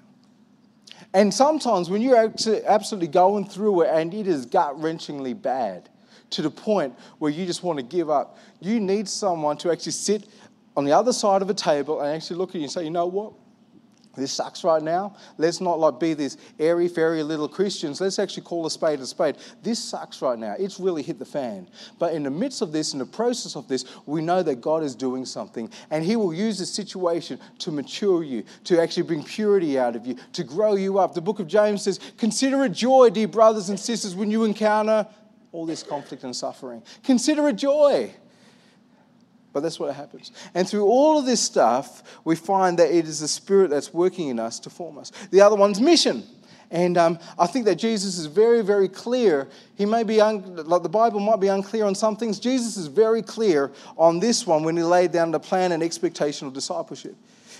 And 1.12 1.32
sometimes 1.32 1.90
when 1.90 2.02
you're 2.02 2.32
absolutely 2.66 3.08
going 3.08 3.46
through 3.46 3.82
it 3.82 3.90
and 3.92 4.12
it 4.12 4.26
is 4.26 4.46
gut 4.46 4.76
wrenchingly 4.80 5.40
bad 5.40 5.88
to 6.30 6.42
the 6.42 6.50
point 6.50 6.94
where 7.18 7.30
you 7.30 7.46
just 7.46 7.62
want 7.62 7.78
to 7.78 7.84
give 7.84 8.10
up, 8.10 8.38
you 8.60 8.80
need 8.80 9.08
someone 9.08 9.56
to 9.58 9.70
actually 9.70 9.92
sit 9.92 10.28
on 10.76 10.84
the 10.84 10.92
other 10.92 11.12
side 11.12 11.42
of 11.42 11.50
a 11.50 11.54
table 11.54 12.00
and 12.00 12.14
actually 12.14 12.36
look 12.36 12.50
at 12.50 12.56
you 12.56 12.62
and 12.62 12.70
say, 12.70 12.84
you 12.84 12.90
know 12.90 13.06
what? 13.06 13.32
This 14.16 14.32
sucks 14.32 14.62
right 14.62 14.82
now. 14.82 15.16
Let's 15.38 15.60
not 15.60 15.80
like 15.80 15.98
be 15.98 16.14
these 16.14 16.36
airy 16.58 16.88
fairy 16.88 17.22
little 17.22 17.48
Christians. 17.48 18.00
Let's 18.00 18.18
actually 18.18 18.44
call 18.44 18.64
a 18.66 18.70
spade 18.70 19.00
a 19.00 19.06
spade. 19.06 19.36
This 19.62 19.82
sucks 19.82 20.22
right 20.22 20.38
now. 20.38 20.54
It's 20.58 20.78
really 20.78 21.02
hit 21.02 21.18
the 21.18 21.24
fan. 21.24 21.68
But 21.98 22.14
in 22.14 22.22
the 22.22 22.30
midst 22.30 22.62
of 22.62 22.70
this, 22.70 22.92
in 22.92 23.00
the 23.00 23.06
process 23.06 23.56
of 23.56 23.66
this, 23.66 23.84
we 24.06 24.22
know 24.22 24.42
that 24.42 24.60
God 24.60 24.82
is 24.82 24.94
doing 24.94 25.24
something. 25.24 25.70
And 25.90 26.04
He 26.04 26.16
will 26.16 26.32
use 26.32 26.58
the 26.58 26.66
situation 26.66 27.40
to 27.60 27.72
mature 27.72 28.22
you, 28.22 28.44
to 28.64 28.80
actually 28.80 29.04
bring 29.04 29.24
purity 29.24 29.78
out 29.78 29.96
of 29.96 30.06
you, 30.06 30.16
to 30.32 30.44
grow 30.44 30.76
you 30.76 30.98
up. 30.98 31.14
The 31.14 31.20
book 31.20 31.40
of 31.40 31.48
James 31.48 31.82
says, 31.82 31.98
Consider 32.16 32.64
it 32.64 32.72
joy, 32.72 33.10
dear 33.10 33.28
brothers 33.28 33.68
and 33.68 33.78
sisters, 33.78 34.14
when 34.14 34.30
you 34.30 34.44
encounter 34.44 35.08
all 35.50 35.66
this 35.66 35.82
conflict 35.82 36.24
and 36.24 36.34
suffering. 36.34 36.82
Consider 37.02 37.48
it 37.48 37.56
joy. 37.56 38.12
But 39.54 39.62
that's 39.62 39.78
what 39.78 39.94
happens. 39.94 40.32
And 40.52 40.68
through 40.68 40.84
all 40.84 41.16
of 41.16 41.26
this 41.26 41.40
stuff, 41.40 42.02
we 42.24 42.34
find 42.34 42.78
that 42.80 42.90
it 42.90 43.06
is 43.06 43.20
the 43.20 43.28
Spirit 43.28 43.70
that's 43.70 43.94
working 43.94 44.28
in 44.28 44.40
us 44.40 44.58
to 44.60 44.70
form 44.70 44.98
us. 44.98 45.12
The 45.30 45.40
other 45.40 45.54
one's 45.54 45.80
mission. 45.80 46.24
And 46.72 46.98
um, 46.98 47.20
I 47.38 47.46
think 47.46 47.66
that 47.66 47.76
Jesus 47.76 48.18
is 48.18 48.26
very, 48.26 48.62
very 48.62 48.88
clear. 48.88 49.48
He 49.76 49.86
may 49.86 50.02
be, 50.02 50.20
un- 50.20 50.56
like 50.66 50.82
the 50.82 50.88
Bible 50.88 51.20
might 51.20 51.38
be 51.38 51.46
unclear 51.46 51.84
on 51.84 51.94
some 51.94 52.16
things. 52.16 52.40
Jesus 52.40 52.76
is 52.76 52.88
very 52.88 53.22
clear 53.22 53.70
on 53.96 54.18
this 54.18 54.44
one 54.44 54.64
when 54.64 54.76
he 54.76 54.82
laid 54.82 55.12
down 55.12 55.30
the 55.30 55.38
plan 55.38 55.70
and 55.70 55.84
expectation 55.84 56.48
of 56.48 56.52
discipleship. 56.52 57.14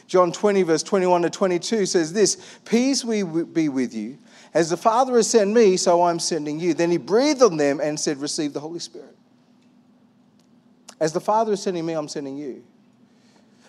John 0.08 0.32
20, 0.32 0.64
verse 0.64 0.82
21 0.82 1.22
to 1.22 1.30
22 1.30 1.86
says 1.86 2.12
this 2.12 2.58
Peace 2.64 3.04
we 3.04 3.22
be 3.22 3.68
with 3.68 3.94
you. 3.94 4.18
As 4.52 4.68
the 4.68 4.76
Father 4.76 5.14
has 5.14 5.30
sent 5.30 5.52
me, 5.52 5.76
so 5.76 6.02
I'm 6.02 6.18
sending 6.18 6.58
you. 6.58 6.74
Then 6.74 6.90
he 6.90 6.96
breathed 6.96 7.42
on 7.42 7.56
them 7.56 7.78
and 7.80 7.98
said, 7.98 8.18
Receive 8.18 8.52
the 8.52 8.60
Holy 8.60 8.80
Spirit. 8.80 9.16
As 11.00 11.12
the 11.12 11.20
Father 11.20 11.52
is 11.52 11.62
sending 11.62 11.84
me, 11.84 11.92
I'm 11.94 12.08
sending 12.08 12.36
you. 12.36 12.64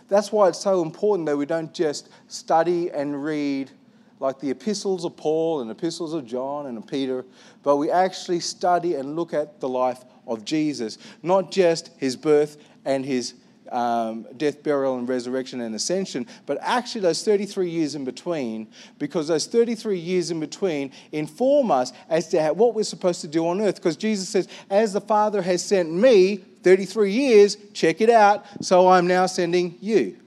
That's 0.08 0.32
why 0.32 0.50
it's 0.50 0.60
so 0.60 0.82
important 0.82 1.26
that 1.28 1.38
we 1.38 1.46
don't 1.46 1.74
just 1.74 2.10
study 2.28 2.92
and 2.92 3.24
read 3.24 3.72
like 4.20 4.40
the 4.40 4.50
epistles 4.50 5.04
of 5.04 5.18
Paul 5.18 5.62
and 5.62 5.70
epistles 5.70 6.14
of 6.14 6.26
John 6.26 6.68
and 6.68 6.78
of 6.78 6.88
Peter, 6.88 7.26
but 7.64 7.78
we 7.78 7.92
actually 7.92 8.40
study 8.40 8.96
and 8.96 9.16
look 9.16 9.34
at 9.34 9.60
the 9.60 9.68
life 9.68 10.06
of 10.28 10.46
Jesus, 10.46 10.98
not 11.22 11.52
just 11.52 11.92
his 11.98 12.16
birth 12.16 12.58
and 12.86 13.06
his 13.06 13.34
um, 13.72 14.28
death, 14.38 14.64
burial, 14.64 14.98
and 14.98 15.08
resurrection 15.08 15.62
and 15.62 15.76
ascension, 15.76 16.28
but 16.46 16.58
actually 16.62 17.02
those 17.02 17.24
33 17.24 17.70
years 17.70 17.96
in 17.96 18.06
between, 18.06 18.68
because 19.00 19.28
those 19.28 19.48
33 19.48 19.98
years 19.98 20.32
in 20.32 20.40
between 20.40 20.92
inform 21.12 21.72
us 21.72 21.94
as 22.10 22.28
to 22.30 22.42
what 22.54 22.74
we're 22.76 22.84
supposed 22.84 23.22
to 23.22 23.28
do 23.28 23.48
on 23.48 23.62
earth. 23.62 23.76
Because 23.76 23.98
Jesus 23.98 24.30
says, 24.30 24.48
As 24.70 24.94
the 24.94 25.02
Father 25.02 25.42
has 25.42 25.64
sent 25.64 25.92
me, 25.92 26.38
33 26.64 27.12
years, 27.12 27.58
check 27.74 28.02
it 28.02 28.10
out, 28.10 28.46
so 28.62 28.88
I'm 28.88 29.08
now 29.08 29.26
sending 29.26 29.78
you. 29.82 30.18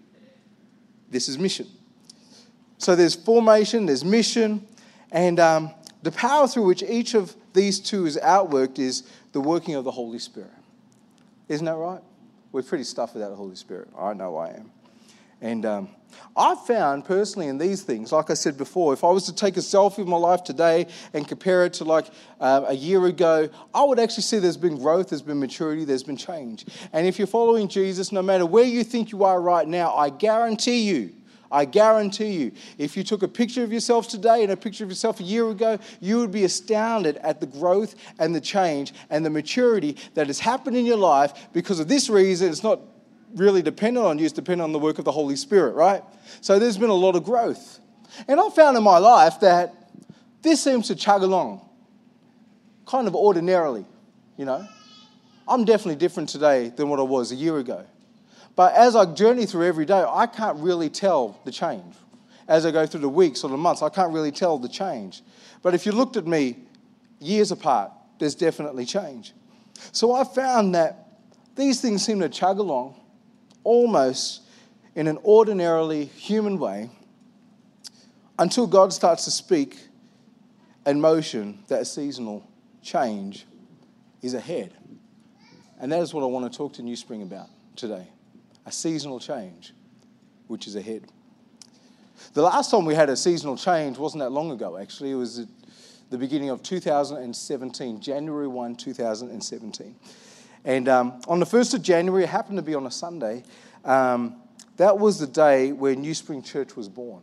This 1.10 1.28
is 1.28 1.38
mission. 1.38 1.66
So 2.78 2.94
there's 2.94 3.14
formation, 3.14 3.86
there's 3.86 4.04
mission, 4.04 4.66
and 5.10 5.40
um, 5.40 5.70
the 6.02 6.12
power 6.12 6.46
through 6.46 6.64
which 6.64 6.82
each 6.82 7.14
of 7.14 7.34
these 7.54 7.80
two 7.80 8.06
is 8.06 8.16
outworked 8.22 8.78
is 8.78 9.02
the 9.32 9.40
working 9.40 9.74
of 9.74 9.84
the 9.84 9.90
Holy 9.90 10.18
Spirit. 10.18 10.50
Isn't 11.48 11.66
that 11.66 11.74
right? 11.74 12.02
We're 12.52 12.62
pretty 12.62 12.84
stuffed 12.84 13.14
without 13.14 13.30
the 13.30 13.36
Holy 13.36 13.56
Spirit. 13.56 13.88
I 13.98 14.14
know 14.14 14.36
I 14.36 14.50
am. 14.50 14.70
And 15.40 15.64
um, 15.66 15.88
I've 16.36 16.64
found 16.66 17.04
personally 17.04 17.48
in 17.48 17.58
these 17.58 17.82
things, 17.82 18.10
like 18.10 18.30
I 18.30 18.34
said 18.34 18.58
before, 18.58 18.92
if 18.92 19.04
I 19.04 19.10
was 19.10 19.24
to 19.26 19.34
take 19.34 19.56
a 19.56 19.60
selfie 19.60 19.98
of 19.98 20.08
my 20.08 20.16
life 20.16 20.42
today 20.42 20.86
and 21.12 21.28
compare 21.28 21.64
it 21.64 21.74
to 21.74 21.84
like 21.84 22.06
uh, 22.40 22.64
a 22.66 22.74
year 22.74 23.06
ago, 23.06 23.48
I 23.72 23.84
would 23.84 24.00
actually 24.00 24.24
see 24.24 24.38
there's 24.38 24.56
been 24.56 24.78
growth, 24.78 25.10
there's 25.10 25.22
been 25.22 25.38
maturity, 25.38 25.84
there's 25.84 26.02
been 26.02 26.16
change. 26.16 26.66
And 26.92 27.06
if 27.06 27.18
you're 27.18 27.28
following 27.28 27.68
Jesus, 27.68 28.10
no 28.10 28.22
matter 28.22 28.46
where 28.46 28.64
you 28.64 28.82
think 28.82 29.12
you 29.12 29.24
are 29.24 29.40
right 29.40 29.68
now, 29.68 29.94
I 29.94 30.10
guarantee 30.10 30.88
you, 30.88 31.14
I 31.50 31.64
guarantee 31.64 32.32
you, 32.32 32.52
if 32.76 32.96
you 32.96 33.02
took 33.02 33.22
a 33.22 33.28
picture 33.28 33.64
of 33.64 33.72
yourself 33.72 34.08
today 34.08 34.42
and 34.42 34.52
a 34.52 34.56
picture 34.56 34.84
of 34.84 34.90
yourself 34.90 35.20
a 35.20 35.22
year 35.22 35.48
ago, 35.48 35.78
you 36.00 36.18
would 36.18 36.30
be 36.30 36.44
astounded 36.44 37.16
at 37.18 37.40
the 37.40 37.46
growth 37.46 37.94
and 38.18 38.34
the 38.34 38.40
change 38.40 38.92
and 39.10 39.24
the 39.24 39.30
maturity 39.30 39.96
that 40.14 40.26
has 40.26 40.38
happened 40.38 40.76
in 40.76 40.84
your 40.84 40.98
life 40.98 41.48
because 41.52 41.80
of 41.80 41.88
this 41.88 42.10
reason. 42.10 42.50
It's 42.50 42.62
not 42.62 42.80
really 43.34 43.62
dependent 43.62 44.04
on 44.04 44.18
you, 44.18 44.24
it's 44.24 44.34
dependent 44.34 44.64
on 44.64 44.72
the 44.72 44.78
work 44.78 44.98
of 44.98 45.04
the 45.04 45.12
Holy 45.12 45.36
Spirit, 45.36 45.74
right? 45.74 46.02
So 46.40 46.58
there's 46.58 46.78
been 46.78 46.90
a 46.90 46.94
lot 46.94 47.16
of 47.16 47.24
growth. 47.24 47.80
And 48.26 48.40
I 48.40 48.48
found 48.50 48.76
in 48.76 48.82
my 48.82 48.98
life 48.98 49.40
that 49.40 49.74
this 50.42 50.62
seems 50.62 50.88
to 50.88 50.94
chug 50.94 51.22
along 51.22 51.68
kind 52.86 53.06
of 53.06 53.14
ordinarily, 53.14 53.84
you 54.36 54.44
know. 54.44 54.66
I'm 55.46 55.64
definitely 55.64 55.96
different 55.96 56.28
today 56.28 56.68
than 56.68 56.88
what 56.88 56.98
I 56.98 57.02
was 57.02 57.32
a 57.32 57.34
year 57.34 57.58
ago. 57.58 57.86
But 58.58 58.74
as 58.74 58.96
I 58.96 59.04
journey 59.04 59.46
through 59.46 59.68
every 59.68 59.84
day, 59.84 60.04
I 60.04 60.26
can't 60.26 60.58
really 60.58 60.90
tell 60.90 61.38
the 61.44 61.52
change. 61.52 61.94
As 62.48 62.66
I 62.66 62.72
go 62.72 62.86
through 62.86 63.02
the 63.02 63.08
weeks 63.08 63.44
or 63.44 63.50
the 63.50 63.56
months, 63.56 63.82
I 63.82 63.88
can't 63.88 64.12
really 64.12 64.32
tell 64.32 64.58
the 64.58 64.68
change. 64.68 65.22
But 65.62 65.74
if 65.76 65.86
you 65.86 65.92
looked 65.92 66.16
at 66.16 66.26
me 66.26 66.56
years 67.20 67.52
apart, 67.52 67.92
there's 68.18 68.34
definitely 68.34 68.84
change. 68.84 69.32
So 69.92 70.12
I 70.12 70.24
found 70.24 70.74
that 70.74 71.06
these 71.54 71.80
things 71.80 72.04
seem 72.04 72.18
to 72.18 72.28
chug 72.28 72.58
along 72.58 73.00
almost 73.62 74.42
in 74.96 75.06
an 75.06 75.18
ordinarily 75.18 76.06
human 76.06 76.58
way 76.58 76.90
until 78.40 78.66
God 78.66 78.92
starts 78.92 79.24
to 79.26 79.30
speak 79.30 79.78
and 80.84 81.00
motion 81.00 81.60
that 81.68 81.82
a 81.82 81.84
seasonal 81.84 82.44
change 82.82 83.46
is 84.20 84.34
ahead. 84.34 84.74
And 85.78 85.92
that 85.92 86.00
is 86.00 86.12
what 86.12 86.24
I 86.24 86.26
want 86.26 86.52
to 86.52 86.56
talk 86.58 86.72
to 86.72 86.82
New 86.82 86.96
Spring 86.96 87.22
about 87.22 87.46
today 87.76 88.08
a 88.68 88.72
seasonal 88.72 89.18
change, 89.18 89.72
which 90.46 90.66
is 90.66 90.76
ahead. 90.76 91.06
The 92.34 92.42
last 92.42 92.70
time 92.70 92.84
we 92.84 92.94
had 92.94 93.08
a 93.08 93.16
seasonal 93.16 93.56
change 93.56 93.96
wasn't 93.96 94.20
that 94.20 94.30
long 94.30 94.50
ago, 94.50 94.76
actually. 94.76 95.10
It 95.10 95.14
was 95.14 95.38
at 95.38 95.48
the 96.10 96.18
beginning 96.18 96.50
of 96.50 96.62
2017, 96.62 98.00
January 98.02 98.46
1, 98.46 98.76
2017. 98.76 99.96
And 100.66 100.88
um, 100.88 101.20
on 101.26 101.40
the 101.40 101.46
1st 101.46 101.74
of 101.76 101.82
January, 101.82 102.24
it 102.24 102.28
happened 102.28 102.58
to 102.58 102.62
be 102.62 102.74
on 102.74 102.84
a 102.84 102.90
Sunday, 102.90 103.42
um, 103.86 104.36
that 104.76 104.98
was 104.98 105.18
the 105.18 105.26
day 105.26 105.72
where 105.72 105.96
New 105.96 106.12
Spring 106.12 106.42
Church 106.42 106.76
was 106.76 106.90
born. 106.90 107.22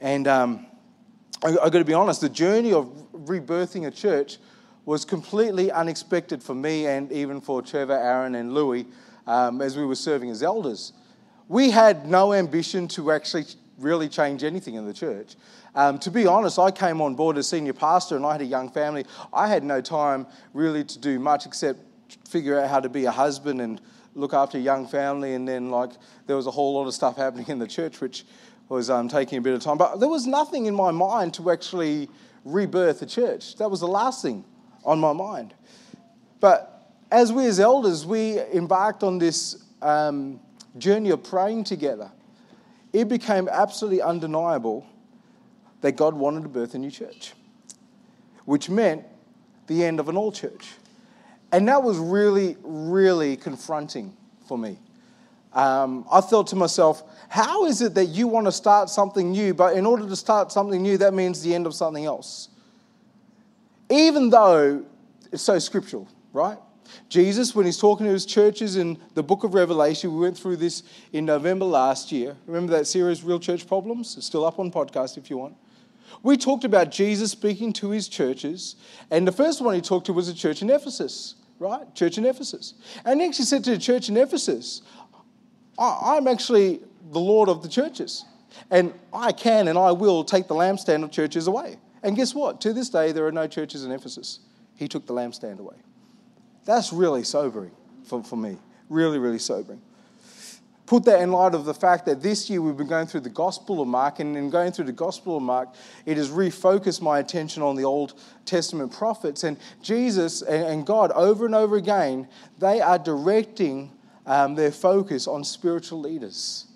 And 0.00 0.28
um, 0.28 0.66
I, 1.42 1.50
have 1.50 1.58
got 1.58 1.70
to 1.72 1.84
be 1.84 1.92
honest, 1.92 2.20
the 2.20 2.28
journey 2.28 2.72
of 2.72 2.86
rebirthing 3.12 3.88
a 3.88 3.90
church 3.90 4.38
was 4.84 5.04
completely 5.04 5.72
unexpected 5.72 6.40
for 6.40 6.54
me 6.54 6.86
and 6.86 7.10
even 7.10 7.40
for 7.40 7.62
Trevor, 7.62 7.98
Aaron, 7.98 8.36
and 8.36 8.54
Louis 8.54 8.86
um, 9.26 9.60
as 9.60 9.76
we 9.76 9.84
were 9.84 9.94
serving 9.94 10.30
as 10.30 10.42
elders. 10.42 10.92
We 11.48 11.70
had 11.70 12.06
no 12.06 12.32
ambition 12.32 12.88
to 12.88 13.12
actually 13.12 13.44
really 13.78 14.08
change 14.08 14.42
anything 14.42 14.74
in 14.74 14.86
the 14.86 14.94
church. 14.94 15.36
Um, 15.74 15.98
to 16.00 16.10
be 16.10 16.26
honest, 16.26 16.58
I 16.58 16.70
came 16.70 17.00
on 17.00 17.14
board 17.14 17.36
as 17.36 17.48
senior 17.48 17.74
pastor 17.74 18.16
and 18.16 18.24
I 18.24 18.32
had 18.32 18.40
a 18.40 18.46
young 18.46 18.70
family. 18.70 19.04
I 19.32 19.48
had 19.48 19.62
no 19.62 19.80
time 19.80 20.26
really 20.54 20.84
to 20.84 20.98
do 20.98 21.18
much 21.18 21.46
except 21.46 21.80
figure 22.26 22.58
out 22.58 22.70
how 22.70 22.80
to 22.80 22.88
be 22.88 23.04
a 23.04 23.10
husband 23.10 23.60
and 23.60 23.80
look 24.14 24.32
after 24.32 24.56
a 24.58 24.60
young 24.60 24.86
family. 24.86 25.34
And 25.34 25.46
then, 25.46 25.70
like, 25.70 25.90
there 26.26 26.36
was 26.36 26.46
a 26.46 26.50
whole 26.50 26.74
lot 26.74 26.86
of 26.86 26.94
stuff 26.94 27.16
happening 27.16 27.46
in 27.48 27.58
the 27.58 27.66
church, 27.66 28.00
which 28.00 28.24
was 28.68 28.88
um, 28.90 29.08
taking 29.08 29.38
a 29.38 29.40
bit 29.40 29.54
of 29.54 29.60
time. 29.60 29.76
But 29.76 30.00
there 30.00 30.08
was 30.08 30.26
nothing 30.26 30.66
in 30.66 30.74
my 30.74 30.90
mind 30.90 31.34
to 31.34 31.50
actually 31.50 32.08
rebirth 32.44 33.00
the 33.00 33.06
church. 33.06 33.56
That 33.56 33.70
was 33.70 33.80
the 33.80 33.88
last 33.88 34.22
thing 34.22 34.44
on 34.84 34.98
my 34.98 35.12
mind. 35.12 35.54
But 36.40 36.75
as 37.10 37.32
we 37.32 37.46
as 37.46 37.60
elders, 37.60 38.04
we 38.04 38.38
embarked 38.38 39.02
on 39.02 39.18
this 39.18 39.64
um, 39.82 40.40
journey 40.78 41.10
of 41.10 41.22
praying 41.22 41.64
together. 41.64 42.10
it 42.92 43.08
became 43.08 43.48
absolutely 43.50 44.00
undeniable 44.00 44.86
that 45.82 45.92
God 45.92 46.14
wanted 46.14 46.42
to 46.44 46.48
birth 46.48 46.74
a 46.74 46.78
new 46.78 46.90
church, 46.90 47.34
which 48.44 48.70
meant 48.70 49.04
the 49.66 49.84
end 49.84 50.00
of 50.00 50.08
an 50.08 50.16
old 50.16 50.34
church. 50.34 50.72
And 51.52 51.68
that 51.68 51.82
was 51.82 51.98
really, 51.98 52.56
really 52.62 53.36
confronting 53.36 54.16
for 54.48 54.56
me. 54.56 54.78
Um, 55.52 56.06
I 56.10 56.20
thought 56.20 56.48
to 56.48 56.56
myself, 56.56 57.02
how 57.28 57.66
is 57.66 57.82
it 57.82 57.94
that 57.94 58.06
you 58.06 58.26
want 58.28 58.46
to 58.46 58.52
start 58.52 58.90
something 58.90 59.30
new, 59.30 59.54
but 59.54 59.76
in 59.76 59.86
order 59.86 60.06
to 60.06 60.16
start 60.16 60.52
something 60.52 60.82
new, 60.82 60.98
that 60.98 61.14
means 61.14 61.42
the 61.42 61.54
end 61.54 61.66
of 61.66 61.74
something 61.74 62.04
else? 62.04 62.48
Even 63.88 64.30
though 64.30 64.84
it's 65.32 65.42
so 65.42 65.58
scriptural, 65.58 66.08
right? 66.32 66.58
Jesus, 67.08 67.54
when 67.54 67.66
he's 67.66 67.78
talking 67.78 68.06
to 68.06 68.12
his 68.12 68.26
churches 68.26 68.76
in 68.76 68.98
the 69.14 69.22
book 69.22 69.44
of 69.44 69.54
Revelation, 69.54 70.12
we 70.14 70.20
went 70.20 70.36
through 70.38 70.56
this 70.56 70.82
in 71.12 71.24
November 71.24 71.64
last 71.64 72.10
year. 72.12 72.36
Remember 72.46 72.72
that 72.72 72.86
series, 72.86 73.22
Real 73.22 73.38
Church 73.38 73.66
Problems? 73.66 74.16
It's 74.16 74.26
still 74.26 74.44
up 74.44 74.58
on 74.58 74.70
podcast 74.70 75.16
if 75.16 75.30
you 75.30 75.38
want. 75.38 75.56
We 76.22 76.36
talked 76.36 76.64
about 76.64 76.90
Jesus 76.90 77.30
speaking 77.30 77.72
to 77.74 77.90
his 77.90 78.08
churches, 78.08 78.76
and 79.10 79.26
the 79.26 79.32
first 79.32 79.60
one 79.60 79.74
he 79.74 79.80
talked 79.80 80.06
to 80.06 80.12
was 80.12 80.28
a 80.28 80.34
church 80.34 80.62
in 80.62 80.70
Ephesus, 80.70 81.34
right? 81.58 81.92
Church 81.94 82.16
in 82.16 82.24
Ephesus. 82.24 82.74
And 83.04 83.20
he 83.20 83.26
actually 83.26 83.44
said 83.44 83.64
to 83.64 83.70
the 83.70 83.78
church 83.78 84.08
in 84.08 84.16
Ephesus, 84.16 84.82
I'm 85.78 86.26
actually 86.26 86.80
the 87.10 87.20
Lord 87.20 87.48
of 87.48 87.62
the 87.62 87.68
churches, 87.68 88.24
and 88.70 88.94
I 89.12 89.32
can 89.32 89.68
and 89.68 89.78
I 89.78 89.92
will 89.92 90.24
take 90.24 90.48
the 90.48 90.54
lampstand 90.54 91.04
of 91.04 91.10
churches 91.10 91.46
away. 91.46 91.76
And 92.02 92.16
guess 92.16 92.34
what? 92.34 92.60
To 92.62 92.72
this 92.72 92.88
day, 92.88 93.12
there 93.12 93.26
are 93.26 93.32
no 93.32 93.46
churches 93.46 93.84
in 93.84 93.90
Ephesus. 93.90 94.40
He 94.76 94.88
took 94.88 95.06
the 95.06 95.14
lampstand 95.14 95.58
away. 95.58 95.76
That's 96.66 96.92
really 96.92 97.24
sobering 97.24 97.70
for, 98.04 98.22
for 98.22 98.36
me. 98.36 98.58
Really, 98.90 99.18
really 99.18 99.38
sobering. 99.38 99.80
Put 100.84 101.04
that 101.06 101.20
in 101.20 101.32
light 101.32 101.54
of 101.54 101.64
the 101.64 101.74
fact 101.74 102.06
that 102.06 102.22
this 102.22 102.48
year 102.48 102.62
we've 102.62 102.76
been 102.76 102.86
going 102.86 103.06
through 103.06 103.22
the 103.22 103.30
Gospel 103.30 103.80
of 103.80 103.88
Mark, 103.88 104.20
and 104.20 104.36
in 104.36 104.50
going 104.50 104.70
through 104.70 104.84
the 104.84 104.92
Gospel 104.92 105.36
of 105.36 105.42
Mark, 105.42 105.70
it 106.04 106.16
has 106.16 106.28
refocused 106.28 107.00
my 107.00 107.18
attention 107.18 107.62
on 107.62 107.74
the 107.74 107.84
Old 107.84 108.14
Testament 108.44 108.92
prophets. 108.92 109.42
And 109.42 109.56
Jesus 109.82 110.42
and 110.42 110.86
God, 110.86 111.10
over 111.12 111.46
and 111.46 111.56
over 111.56 111.76
again, 111.76 112.28
they 112.58 112.80
are 112.80 112.98
directing 112.98 113.90
um, 114.26 114.54
their 114.54 114.70
focus 114.70 115.26
on 115.26 115.42
spiritual 115.42 116.00
leaders 116.00 116.66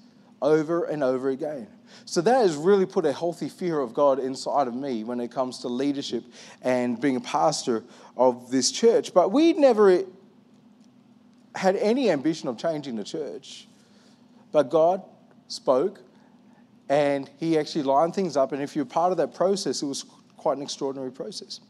over 0.42 0.85
and 0.85 1.04
over 1.04 1.30
again. 1.30 1.68
So 2.04 2.20
that 2.23 2.40
has 2.40 2.56
really 2.56 2.87
put 2.87 3.06
a 3.06 3.12
healthy 3.12 3.49
fear 3.49 3.78
of 3.78 3.94
God 3.94 4.18
inside 4.18 4.66
of 4.66 4.75
me 4.75 5.04
when 5.04 5.20
it 5.20 5.30
comes 5.30 5.59
to 5.59 5.68
leadership 5.68 6.25
and 6.62 7.00
being 7.00 7.16
a 7.16 7.20
pastor 7.20 7.85
of 8.21 8.50
this 8.50 8.71
church. 8.71 9.15
But 9.15 9.33
we 9.33 9.55
never 9.55 10.05
had 11.55 11.75
any 11.77 12.11
ambition 12.11 12.49
of 12.49 12.59
changing 12.59 12.95
the 12.97 13.03
church. 13.03 13.67
But 14.53 14.69
God 14.71 15.03
spoke 15.49 16.00
and 16.89 17.29
He 17.39 17.59
actually 17.59 17.85
lined 17.85 18.15
things 18.15 18.37
up. 18.37 18.53
And 18.53 18.62
if 18.62 18.77
you're 18.77 18.85
part 18.85 19.11
of 19.11 19.17
that 19.19 19.35
process, 19.35 19.83
it 19.83 19.87
was 19.87 20.05
quite 20.37 20.59
an 20.59 20.62
extraordinary 20.62 21.11
process. 21.11 21.61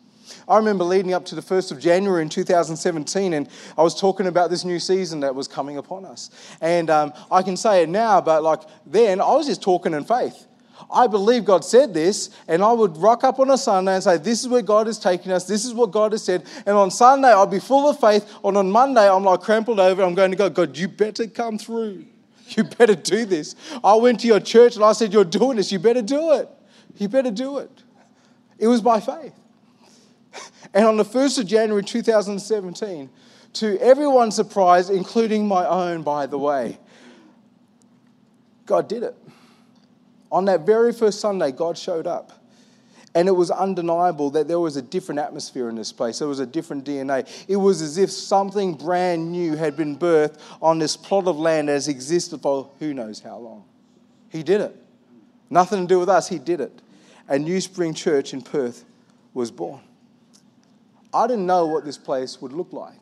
I 0.48 0.56
remember 0.58 0.84
leading 0.84 1.12
up 1.12 1.24
to 1.26 1.34
the 1.34 1.40
1st 1.40 1.72
of 1.72 1.80
January 1.80 2.22
in 2.22 2.28
2017, 2.28 3.32
and 3.32 3.48
I 3.76 3.82
was 3.82 3.98
talking 3.98 4.26
about 4.26 4.50
this 4.50 4.64
new 4.64 4.78
season 4.78 5.20
that 5.20 5.34
was 5.34 5.48
coming 5.48 5.76
upon 5.76 6.04
us. 6.04 6.30
And 6.60 6.88
um, 6.88 7.12
I 7.30 7.42
can 7.42 7.56
say 7.56 7.82
it 7.82 7.88
now, 7.88 8.20
but 8.20 8.42
like 8.42 8.60
then, 8.86 9.20
I 9.20 9.34
was 9.34 9.46
just 9.46 9.62
talking 9.62 9.92
in 9.92 10.04
faith. 10.04 10.46
I 10.90 11.06
believe 11.06 11.44
God 11.44 11.64
said 11.64 11.92
this, 11.92 12.30
and 12.48 12.62
I 12.62 12.72
would 12.72 12.96
rock 12.96 13.24
up 13.24 13.38
on 13.38 13.50
a 13.50 13.58
Sunday 13.58 13.94
and 13.94 14.02
say, 14.02 14.16
This 14.16 14.40
is 14.40 14.48
where 14.48 14.62
God 14.62 14.88
is 14.88 14.98
taking 14.98 15.32
us, 15.32 15.44
this 15.44 15.64
is 15.64 15.74
what 15.74 15.90
God 15.90 16.12
has 16.12 16.24
said. 16.24 16.44
And 16.66 16.76
on 16.76 16.90
Sunday, 16.90 17.28
I'll 17.28 17.46
be 17.46 17.58
full 17.58 17.88
of 17.88 17.98
faith. 17.98 18.30
And 18.44 18.56
on 18.56 18.70
Monday, 18.70 19.08
I'm 19.08 19.24
like 19.24 19.40
crumpled 19.40 19.80
over, 19.80 20.02
I'm 20.02 20.14
going 20.14 20.30
to 20.30 20.36
go, 20.36 20.48
God, 20.48 20.76
you 20.76 20.88
better 20.88 21.26
come 21.26 21.58
through. 21.58 22.06
You 22.56 22.64
better 22.64 22.96
do 22.96 23.26
this. 23.26 23.54
I 23.84 23.94
went 23.94 24.18
to 24.20 24.26
your 24.26 24.40
church 24.40 24.74
and 24.74 24.84
I 24.84 24.92
said, 24.92 25.12
You're 25.12 25.24
doing 25.24 25.56
this. 25.56 25.70
You 25.70 25.78
better 25.78 26.02
do 26.02 26.32
it. 26.32 26.48
You 26.96 27.08
better 27.08 27.30
do 27.30 27.58
it. 27.58 27.70
It 28.58 28.66
was 28.66 28.80
by 28.80 29.00
faith. 29.00 29.34
And 30.74 30.84
on 30.84 30.96
the 30.96 31.04
1st 31.04 31.40
of 31.40 31.46
January 31.46 31.82
2017, 31.82 33.10
to 33.54 33.78
everyone's 33.80 34.36
surprise, 34.36 34.90
including 34.90 35.48
my 35.48 35.66
own, 35.66 36.02
by 36.02 36.26
the 36.26 36.38
way, 36.38 36.78
God 38.66 38.88
did 38.88 39.02
it. 39.02 39.16
On 40.32 40.44
that 40.46 40.64
very 40.64 40.92
first 40.92 41.20
Sunday, 41.20 41.52
God 41.52 41.76
showed 41.76 42.06
up. 42.06 42.32
And 43.14 43.26
it 43.26 43.32
was 43.32 43.50
undeniable 43.50 44.30
that 44.30 44.46
there 44.46 44.60
was 44.60 44.76
a 44.76 44.82
different 44.82 45.18
atmosphere 45.18 45.68
in 45.68 45.74
this 45.74 45.92
place. 45.92 46.20
There 46.20 46.28
was 46.28 46.38
a 46.38 46.46
different 46.46 46.84
DNA. 46.84 47.28
It 47.48 47.56
was 47.56 47.82
as 47.82 47.98
if 47.98 48.10
something 48.10 48.74
brand 48.74 49.32
new 49.32 49.56
had 49.56 49.76
been 49.76 49.98
birthed 49.98 50.38
on 50.62 50.78
this 50.78 50.96
plot 50.96 51.26
of 51.26 51.36
land 51.36 51.68
that 51.68 51.72
has 51.72 51.88
existed 51.88 52.40
for 52.40 52.70
who 52.78 52.94
knows 52.94 53.18
how 53.18 53.38
long. 53.38 53.64
He 54.28 54.44
did 54.44 54.60
it. 54.60 54.76
Nothing 55.50 55.80
to 55.80 55.86
do 55.86 55.98
with 55.98 56.08
us, 56.08 56.28
He 56.28 56.38
did 56.38 56.60
it. 56.60 56.80
And 57.28 57.44
New 57.44 57.60
Spring 57.60 57.94
Church 57.94 58.32
in 58.32 58.42
Perth 58.42 58.84
was 59.34 59.50
born. 59.50 59.80
I 61.12 61.26
didn't 61.26 61.46
know 61.46 61.66
what 61.66 61.84
this 61.84 61.98
place 61.98 62.40
would 62.40 62.52
look 62.52 62.72
like. 62.72 63.00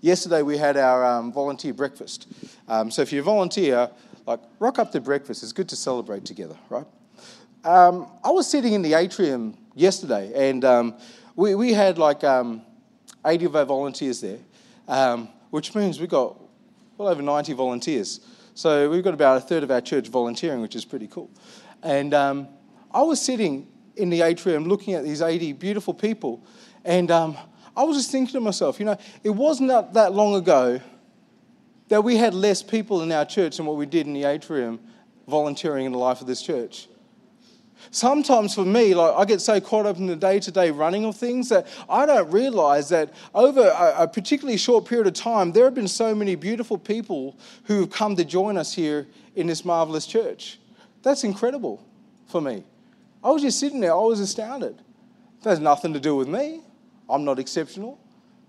Yesterday 0.00 0.42
we 0.42 0.56
had 0.56 0.76
our 0.76 1.04
um, 1.04 1.32
volunteer 1.32 1.72
breakfast. 1.72 2.28
Um, 2.68 2.92
so 2.92 3.02
if 3.02 3.12
you 3.12 3.20
volunteer, 3.22 3.90
like 4.28 4.40
rock 4.58 4.78
up 4.78 4.92
to 4.92 5.00
breakfast. 5.00 5.42
It's 5.42 5.52
good 5.52 5.70
to 5.70 5.76
celebrate 5.76 6.26
together, 6.26 6.54
right? 6.68 6.84
Um, 7.64 8.08
I 8.22 8.30
was 8.30 8.46
sitting 8.48 8.74
in 8.74 8.82
the 8.82 8.92
atrium 8.92 9.56
yesterday, 9.74 10.50
and 10.50 10.66
um, 10.66 10.98
we, 11.34 11.54
we 11.54 11.72
had 11.72 11.96
like 11.96 12.22
um, 12.24 12.60
80 13.24 13.46
of 13.46 13.56
our 13.56 13.64
volunteers 13.64 14.20
there, 14.20 14.38
um, 14.86 15.30
which 15.48 15.74
means 15.74 15.98
we've 15.98 16.10
got 16.10 16.38
well 16.98 17.08
over 17.08 17.22
90 17.22 17.54
volunteers. 17.54 18.20
So 18.52 18.90
we've 18.90 19.02
got 19.02 19.14
about 19.14 19.38
a 19.38 19.40
third 19.40 19.62
of 19.62 19.70
our 19.70 19.80
church 19.80 20.08
volunteering, 20.08 20.60
which 20.60 20.76
is 20.76 20.84
pretty 20.84 21.06
cool. 21.06 21.30
And 21.82 22.12
um, 22.12 22.48
I 22.92 23.00
was 23.00 23.22
sitting 23.22 23.66
in 23.96 24.10
the 24.10 24.20
atrium 24.20 24.64
looking 24.64 24.92
at 24.92 25.04
these 25.04 25.22
80 25.22 25.54
beautiful 25.54 25.94
people, 25.94 26.44
and 26.84 27.10
um, 27.10 27.34
I 27.74 27.82
was 27.82 27.96
just 27.96 28.10
thinking 28.12 28.34
to 28.34 28.40
myself, 28.40 28.78
you 28.78 28.84
know, 28.84 28.98
it 29.24 29.30
wasn't 29.30 29.68
that 29.94 30.12
long 30.12 30.34
ago 30.34 30.82
that 31.88 32.02
we 32.04 32.16
had 32.16 32.34
less 32.34 32.62
people 32.62 33.02
in 33.02 33.10
our 33.12 33.24
church 33.24 33.56
than 33.56 33.66
what 33.66 33.76
we 33.76 33.86
did 33.86 34.06
in 34.06 34.12
the 34.12 34.24
atrium 34.24 34.80
volunteering 35.26 35.86
in 35.86 35.92
the 35.92 35.98
life 35.98 36.20
of 36.20 36.26
this 36.26 36.42
church. 36.42 36.88
Sometimes 37.90 38.54
for 38.54 38.64
me, 38.64 38.94
like 38.94 39.14
I 39.14 39.24
get 39.24 39.40
so 39.40 39.60
caught 39.60 39.86
up 39.86 39.98
in 39.98 40.06
the 40.06 40.16
day-to-day 40.16 40.70
running 40.72 41.04
of 41.04 41.16
things 41.16 41.48
that 41.50 41.66
I 41.88 42.06
don't 42.06 42.30
realize 42.30 42.88
that 42.88 43.14
over 43.34 43.60
a, 43.60 44.02
a 44.02 44.08
particularly 44.08 44.58
short 44.58 44.84
period 44.84 45.06
of 45.06 45.14
time, 45.14 45.52
there 45.52 45.64
have 45.64 45.74
been 45.74 45.88
so 45.88 46.14
many 46.14 46.34
beautiful 46.34 46.76
people 46.76 47.36
who 47.64 47.80
have 47.80 47.90
come 47.90 48.16
to 48.16 48.24
join 48.24 48.56
us 48.56 48.74
here 48.74 49.06
in 49.36 49.46
this 49.46 49.64
marvelous 49.64 50.06
church. 50.06 50.58
That's 51.02 51.24
incredible 51.24 51.84
for 52.26 52.40
me. 52.40 52.64
I 53.22 53.30
was 53.30 53.42
just 53.42 53.60
sitting 53.60 53.80
there, 53.80 53.92
I 53.92 54.00
was 54.00 54.20
astounded. 54.20 54.76
That 55.42 55.50
has 55.50 55.60
nothing 55.60 55.92
to 55.92 56.00
do 56.00 56.16
with 56.16 56.28
me. 56.28 56.62
I'm 57.08 57.24
not 57.24 57.38
exceptional, 57.38 57.98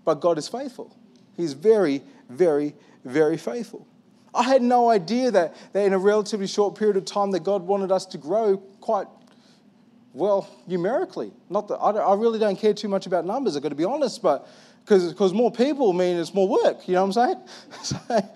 but 0.04 0.20
God 0.20 0.38
is 0.38 0.48
faithful. 0.48 0.94
He's 1.36 1.52
very, 1.52 2.02
very, 2.30 2.74
very 3.04 3.36
faithful. 3.36 3.86
I 4.32 4.44
had 4.44 4.62
no 4.62 4.88
idea 4.88 5.30
that, 5.32 5.56
that 5.72 5.84
in 5.84 5.92
a 5.92 5.98
relatively 5.98 6.46
short 6.46 6.76
period 6.76 6.96
of 6.96 7.04
time 7.04 7.32
that 7.32 7.40
God 7.40 7.62
wanted 7.62 7.90
us 7.90 8.06
to 8.06 8.18
grow 8.18 8.58
quite 8.80 9.08
well, 10.12 10.48
numerically. 10.66 11.32
Not 11.48 11.68
that 11.68 11.76
I, 11.76 11.90
I 11.90 12.14
really 12.14 12.38
don't 12.38 12.58
care 12.58 12.74
too 12.74 12.88
much 12.88 13.06
about 13.06 13.24
numbers, 13.24 13.56
I've 13.56 13.62
got 13.62 13.68
to 13.68 13.74
be 13.74 13.84
honest, 13.84 14.22
but 14.22 14.48
because 14.84 15.32
more 15.32 15.52
people 15.52 15.92
mean 15.92 16.16
it's 16.16 16.34
more 16.34 16.48
work, 16.48 16.88
you 16.88 16.94
know 16.94 17.04
what 17.04 17.16
I'm 17.16 17.34
saying? 17.34 17.40
so, 17.82 18.32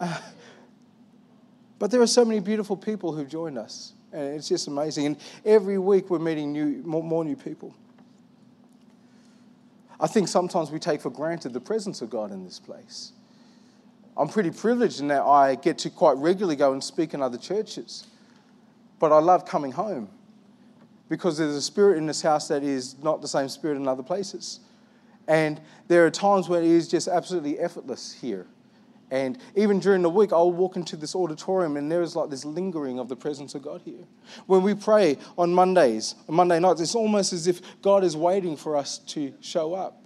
uh, 0.00 0.20
but 1.78 1.90
there 1.90 2.00
are 2.00 2.06
so 2.06 2.24
many 2.24 2.40
beautiful 2.40 2.76
people 2.76 3.12
who've 3.12 3.28
joined 3.28 3.58
us, 3.58 3.94
and 4.12 4.34
it's 4.34 4.48
just 4.48 4.68
amazing. 4.68 5.06
And 5.06 5.16
every 5.44 5.78
week 5.78 6.10
we're 6.10 6.18
meeting 6.18 6.52
new, 6.52 6.82
more, 6.84 7.02
more 7.02 7.24
new 7.24 7.36
people. 7.36 7.74
I 10.00 10.06
think 10.06 10.28
sometimes 10.28 10.70
we 10.70 10.78
take 10.78 11.00
for 11.00 11.10
granted 11.10 11.52
the 11.52 11.60
presence 11.60 12.02
of 12.02 12.10
God 12.10 12.32
in 12.32 12.44
this 12.44 12.58
place. 12.58 13.12
I'm 14.16 14.28
pretty 14.28 14.50
privileged 14.50 15.00
in 15.00 15.08
that 15.08 15.22
I 15.22 15.56
get 15.56 15.78
to 15.78 15.90
quite 15.90 16.16
regularly 16.16 16.56
go 16.56 16.72
and 16.72 16.82
speak 16.82 17.14
in 17.14 17.22
other 17.22 17.38
churches. 17.38 18.06
But 19.00 19.12
I 19.12 19.18
love 19.18 19.44
coming 19.44 19.72
home 19.72 20.08
because 21.08 21.36
there's 21.36 21.56
a 21.56 21.62
spirit 21.62 21.98
in 21.98 22.06
this 22.06 22.22
house 22.22 22.48
that 22.48 22.62
is 22.62 22.96
not 23.02 23.20
the 23.20 23.28
same 23.28 23.48
spirit 23.48 23.76
in 23.76 23.88
other 23.88 24.02
places. 24.02 24.60
And 25.26 25.60
there 25.88 26.06
are 26.06 26.10
times 26.10 26.48
when 26.48 26.62
it 26.62 26.70
is 26.70 26.88
just 26.88 27.08
absolutely 27.08 27.58
effortless 27.58 28.12
here. 28.12 28.46
And 29.10 29.38
even 29.54 29.80
during 29.80 30.02
the 30.02 30.10
week, 30.10 30.32
I'll 30.32 30.52
walk 30.52 30.76
into 30.76 30.96
this 30.96 31.14
auditorium 31.14 31.76
and 31.76 31.90
there 31.90 32.02
is 32.02 32.16
like 32.16 32.30
this 32.30 32.44
lingering 32.44 32.98
of 32.98 33.08
the 33.08 33.16
presence 33.16 33.54
of 33.54 33.62
God 33.62 33.82
here. 33.84 34.06
When 34.46 34.62
we 34.62 34.74
pray 34.74 35.18
on 35.36 35.52
Mondays, 35.52 36.14
on 36.28 36.36
Monday 36.36 36.58
nights, 36.58 36.80
it's 36.80 36.94
almost 36.94 37.32
as 37.32 37.46
if 37.46 37.60
God 37.82 38.02
is 38.04 38.16
waiting 38.16 38.56
for 38.56 38.76
us 38.76 38.98
to 38.98 39.34
show 39.40 39.74
up 39.74 40.03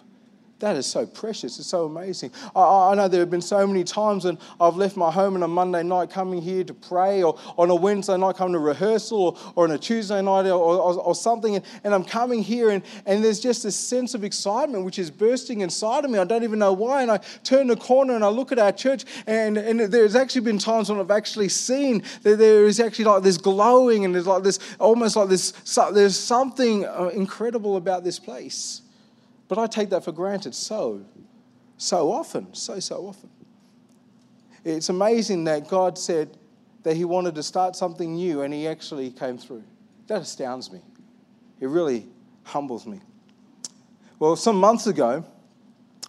That 0.60 0.74
is 0.74 0.86
so 0.86 1.06
precious. 1.06 1.60
It's 1.60 1.68
so 1.68 1.84
amazing. 1.84 2.32
I, 2.56 2.90
I, 2.90 2.94
know 2.96 3.06
there 3.06 3.20
have 3.20 3.30
been 3.30 3.40
so 3.40 3.64
many 3.64 3.84
times 3.84 4.24
when 4.24 4.36
I've 4.60 4.74
left 4.74 4.96
my 4.96 5.08
home 5.08 5.36
on 5.36 5.44
a 5.44 5.48
Monday 5.48 5.84
night 5.84 6.10
coming 6.10 6.42
here 6.42 6.64
to 6.64 6.74
pray, 6.74 7.22
or 7.22 7.38
on 7.56 7.70
a 7.70 7.74
Wednesday 7.76 8.16
night 8.16 8.34
coming 8.34 8.54
to 8.54 8.58
rehearsal, 8.58 9.18
or, 9.18 9.52
or 9.54 9.64
on 9.64 9.70
a 9.70 9.78
Tuesday 9.78 10.20
night, 10.20 10.46
or, 10.46 10.54
or, 10.54 11.00
or 11.00 11.14
something, 11.14 11.54
and, 11.54 11.64
and, 11.84 11.94
I'm 11.94 12.02
coming 12.02 12.42
here, 12.42 12.70
and, 12.70 12.82
and 13.06 13.24
there's 13.24 13.38
just 13.38 13.62
this 13.62 13.76
sense 13.76 14.14
of 14.14 14.24
excitement 14.24 14.84
which 14.84 14.98
is 14.98 15.12
bursting 15.12 15.60
inside 15.60 16.04
of 16.04 16.10
me. 16.10 16.18
I 16.18 16.24
don't 16.24 16.42
even 16.42 16.58
know 16.58 16.72
why. 16.72 17.02
And 17.02 17.10
I 17.12 17.18
turn 17.44 17.68
the 17.68 17.76
corner 17.76 18.16
and 18.16 18.24
I 18.24 18.28
look 18.28 18.50
at 18.50 18.58
our 18.58 18.72
church, 18.72 19.04
and, 19.28 19.56
and 19.58 19.78
there's 19.78 20.16
actually 20.16 20.40
been 20.40 20.58
times 20.58 20.90
when 20.90 20.98
I've 20.98 21.12
actually 21.12 21.50
seen 21.50 22.02
that 22.24 22.36
there 22.38 22.66
is 22.66 22.80
actually 22.80 23.04
like 23.04 23.22
this 23.22 23.38
glowing, 23.38 24.04
and 24.04 24.12
there's 24.12 24.26
like 24.26 24.42
this 24.42 24.58
almost 24.80 25.14
like 25.14 25.28
this, 25.28 25.52
there's 25.92 26.18
something 26.18 26.84
uh, 26.84 27.10
incredible 27.14 27.76
about 27.76 28.02
this 28.02 28.18
place. 28.18 28.82
But 29.48 29.58
I 29.58 29.66
take 29.66 29.90
that 29.90 30.04
for 30.04 30.12
granted 30.12 30.54
so, 30.54 31.04
so 31.78 32.12
often, 32.12 32.54
so, 32.54 32.78
so 32.80 33.06
often. 33.06 33.30
It's 34.64 34.90
amazing 34.90 35.44
that 35.44 35.68
God 35.68 35.98
said 35.98 36.36
that 36.82 36.96
He 36.96 37.04
wanted 37.04 37.34
to 37.36 37.42
start 37.42 37.74
something 37.74 38.14
new 38.14 38.42
and 38.42 38.52
He 38.52 38.68
actually 38.68 39.10
came 39.10 39.38
through. 39.38 39.64
That 40.06 40.22
astounds 40.22 40.70
me. 40.70 40.80
It 41.60 41.68
really 41.68 42.06
humbles 42.44 42.86
me. 42.86 43.00
Well, 44.18 44.36
some 44.36 44.56
months 44.56 44.86
ago, 44.86 45.24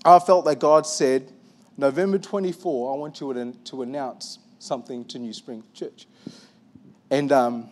I 0.03 0.19
felt 0.19 0.45
that 0.45 0.59
God 0.59 0.85
said, 0.85 1.31
November 1.77 2.17
24, 2.17 2.93
I 2.93 2.97
want 2.97 3.21
you 3.21 3.53
to 3.65 3.81
announce 3.81 4.39
something 4.59 5.05
to 5.05 5.19
New 5.19 5.33
Spring 5.33 5.63
Church. 5.73 6.07
And 7.09 7.31
um, 7.31 7.71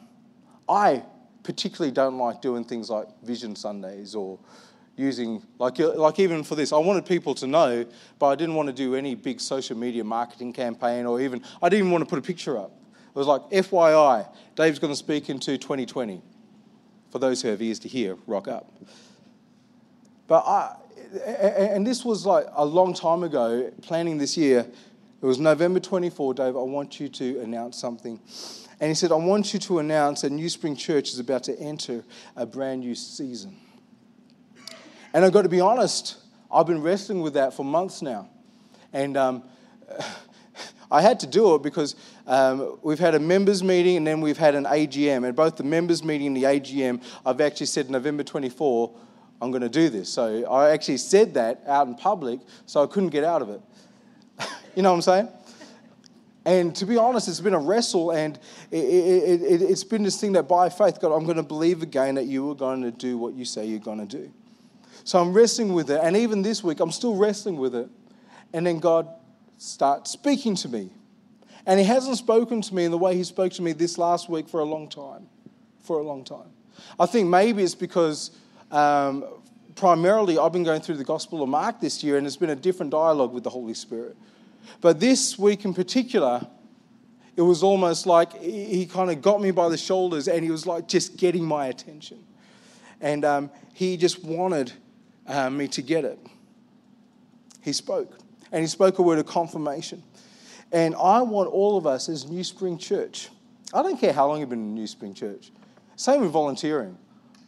I 0.67 1.03
particularly 1.43 1.91
don't 1.91 2.17
like 2.17 2.41
doing 2.41 2.63
things 2.63 2.89
like 2.89 3.07
Vision 3.23 3.55
Sundays 3.55 4.15
or 4.15 4.39
using, 4.97 5.43
like, 5.59 5.79
uh, 5.79 5.93
like 5.93 6.19
even 6.19 6.43
for 6.43 6.55
this, 6.55 6.73
I 6.73 6.77
wanted 6.77 7.05
people 7.05 7.35
to 7.35 7.47
know, 7.47 7.85
but 8.19 8.27
I 8.27 8.35
didn't 8.35 8.55
want 8.55 8.67
to 8.67 8.73
do 8.73 8.95
any 8.95 9.15
big 9.15 9.39
social 9.39 9.77
media 9.77 10.03
marketing 10.03 10.51
campaign 10.51 11.05
or 11.05 11.21
even, 11.21 11.41
I 11.61 11.69
didn't 11.69 11.81
even 11.81 11.91
want 11.91 12.03
to 12.03 12.09
put 12.09 12.19
a 12.19 12.21
picture 12.21 12.57
up. 12.57 12.71
It 13.09 13.15
was 13.17 13.27
like, 13.27 13.41
FYI, 13.51 14.27
Dave's 14.55 14.79
going 14.79 14.91
to 14.91 14.97
speak 14.97 15.29
into 15.29 15.57
2020. 15.57 16.21
For 17.11 17.19
those 17.19 17.41
who 17.41 17.47
have 17.47 17.61
ears 17.61 17.79
to 17.79 17.87
hear, 17.87 18.17
rock 18.27 18.49
up. 18.49 18.69
But 20.27 20.43
I, 20.45 20.75
and 21.27 21.87
this 21.87 22.03
was 22.03 22.25
like 22.25 22.47
a 22.53 22.65
long 22.65 22.93
time 22.93 23.23
ago, 23.23 23.71
planning 23.81 24.17
this 24.17 24.35
year. 24.35 24.67
It 25.21 25.25
was 25.25 25.39
November 25.39 25.79
24, 25.79 26.33
Dave, 26.33 26.55
I 26.57 26.61
want 26.61 26.99
you 26.99 27.07
to 27.09 27.39
announce 27.39 27.77
something. 27.77 28.19
And 28.79 28.89
he 28.89 28.93
said, 28.93 29.11
I 29.11 29.15
want 29.15 29.53
you 29.53 29.59
to 29.61 29.79
announce 29.79 30.21
that 30.21 30.31
New 30.31 30.49
Spring 30.49 30.75
Church 30.75 31.09
is 31.09 31.19
about 31.19 31.43
to 31.43 31.57
enter 31.59 32.03
a 32.35 32.45
brand 32.45 32.81
new 32.81 32.93
season. 32.93 33.55
And 35.13 35.23
I've 35.25 35.33
got 35.33 35.43
to 35.43 35.49
be 35.49 35.61
honest, 35.61 36.17
I've 36.51 36.67
been 36.67 36.81
wrestling 36.81 37.21
with 37.21 37.33
that 37.33 37.53
for 37.53 37.63
months 37.63 38.01
now. 38.01 38.29
And 38.93 39.17
um, 39.17 39.43
I 40.91 41.01
had 41.01 41.19
to 41.21 41.27
do 41.27 41.55
it 41.55 41.63
because 41.63 41.95
um, 42.25 42.77
we've 42.81 42.99
had 42.99 43.15
a 43.15 43.19
members 43.19 43.63
meeting 43.63 43.97
and 43.97 44.07
then 44.07 44.21
we've 44.21 44.37
had 44.37 44.55
an 44.55 44.65
AGM. 44.65 45.25
And 45.25 45.35
both 45.35 45.57
the 45.57 45.63
members 45.63 46.03
meeting 46.03 46.27
and 46.27 46.37
the 46.37 46.43
AGM, 46.43 47.03
I've 47.25 47.41
actually 47.41 47.65
said 47.65 47.89
November 47.89 48.23
24, 48.23 48.93
I'm 49.41 49.51
going 49.51 49.61
to 49.61 49.69
do 49.69 49.89
this. 49.89 50.09
So 50.09 50.45
I 50.49 50.71
actually 50.71 50.97
said 50.97 51.33
that 51.35 51.61
out 51.67 51.87
in 51.87 51.95
public, 51.95 52.39
so 52.65 52.83
I 52.83 52.87
couldn't 52.87 53.09
get 53.09 53.23
out 53.23 53.41
of 53.41 53.49
it. 53.49 53.61
you 54.75 54.81
know 54.81 54.89
what 54.91 54.95
I'm 54.95 55.01
saying? 55.01 55.29
And 56.45 56.73
to 56.77 56.85
be 56.85 56.95
honest, 56.95 57.27
it's 57.27 57.41
been 57.41 57.53
a 57.53 57.59
wrestle, 57.59 58.11
and 58.11 58.39
it, 58.71 58.77
it, 58.77 59.41
it, 59.41 59.61
it's 59.63 59.83
been 59.83 60.03
this 60.03 60.19
thing 60.19 60.31
that 60.31 60.47
by 60.47 60.69
faith, 60.69 61.01
God, 61.01 61.13
I'm 61.13 61.25
going 61.25 61.35
to 61.35 61.43
believe 61.43 61.81
again 61.81 62.15
that 62.15 62.25
you 62.25 62.49
are 62.49 62.55
going 62.55 62.81
to 62.83 62.91
do 62.91 63.17
what 63.17 63.33
you 63.33 63.43
say 63.43 63.65
you're 63.65 63.79
going 63.79 63.99
to 63.99 64.05
do. 64.05 64.31
So 65.07 65.21
I'm 65.21 65.31
wrestling 65.31 65.71
with 65.71 65.89
it. 65.89 66.01
And 66.03 66.17
even 66.17 66.41
this 66.41 66.61
week, 66.61 66.81
I'm 66.81 66.91
still 66.91 67.15
wrestling 67.15 67.55
with 67.55 67.73
it. 67.73 67.89
And 68.51 68.67
then 68.67 68.79
God 68.79 69.07
starts 69.57 70.11
speaking 70.11 70.53
to 70.55 70.67
me. 70.67 70.89
And 71.65 71.79
He 71.79 71.85
hasn't 71.85 72.17
spoken 72.17 72.61
to 72.61 72.75
me 72.75 72.83
in 72.83 72.91
the 72.91 72.97
way 72.97 73.15
He 73.15 73.23
spoke 73.23 73.53
to 73.53 73.61
me 73.61 73.71
this 73.71 73.97
last 73.97 74.29
week 74.29 74.49
for 74.49 74.59
a 74.59 74.65
long 74.65 74.89
time. 74.89 75.29
For 75.79 75.99
a 75.99 76.03
long 76.03 76.25
time. 76.25 76.49
I 76.99 77.05
think 77.05 77.29
maybe 77.29 77.63
it's 77.63 77.73
because 77.73 78.31
um, 78.69 79.23
primarily 79.75 80.37
I've 80.37 80.51
been 80.51 80.65
going 80.65 80.81
through 80.81 80.97
the 80.97 81.05
Gospel 81.05 81.41
of 81.41 81.47
Mark 81.47 81.79
this 81.79 82.03
year, 82.03 82.17
and 82.17 82.27
it's 82.27 82.35
been 82.35 82.49
a 82.49 82.55
different 82.55 82.91
dialogue 82.91 83.31
with 83.31 83.45
the 83.45 83.49
Holy 83.49 83.75
Spirit. 83.75 84.17
But 84.81 84.99
this 84.99 85.39
week 85.39 85.63
in 85.63 85.73
particular, 85.73 86.45
it 87.37 87.43
was 87.43 87.63
almost 87.63 88.07
like 88.07 88.33
he 88.41 88.85
kind 88.85 89.09
of 89.09 89.21
got 89.21 89.39
me 89.39 89.51
by 89.51 89.69
the 89.69 89.77
shoulders 89.77 90.27
and 90.27 90.43
he 90.43 90.51
was 90.51 90.67
like 90.67 90.89
just 90.89 91.15
getting 91.15 91.45
my 91.45 91.67
attention. 91.67 92.25
And 92.99 93.23
um, 93.23 93.51
he 93.73 93.95
just 93.95 94.21
wanted 94.21 94.73
uh, 95.27 95.49
me 95.49 95.67
to 95.69 95.81
get 95.81 96.05
it. 96.05 96.19
He 97.61 97.73
spoke, 97.73 98.17
and 98.51 98.61
he 98.61 98.67
spoke 98.67 98.99
a 98.99 99.01
word 99.01 99.19
of 99.19 99.25
confirmation. 99.25 100.03
And 100.71 100.95
I 100.95 101.21
want 101.21 101.49
all 101.49 101.77
of 101.77 101.85
us 101.87 102.09
as 102.09 102.29
New 102.29 102.43
Spring 102.43 102.77
Church, 102.77 103.29
I 103.73 103.81
don't 103.81 103.99
care 103.99 104.13
how 104.13 104.27
long 104.27 104.39
you've 104.39 104.49
been 104.49 104.59
in 104.59 104.73
New 104.73 104.87
Spring 104.87 105.13
Church, 105.13 105.51
same 105.95 106.21
with 106.21 106.31
volunteering. 106.31 106.97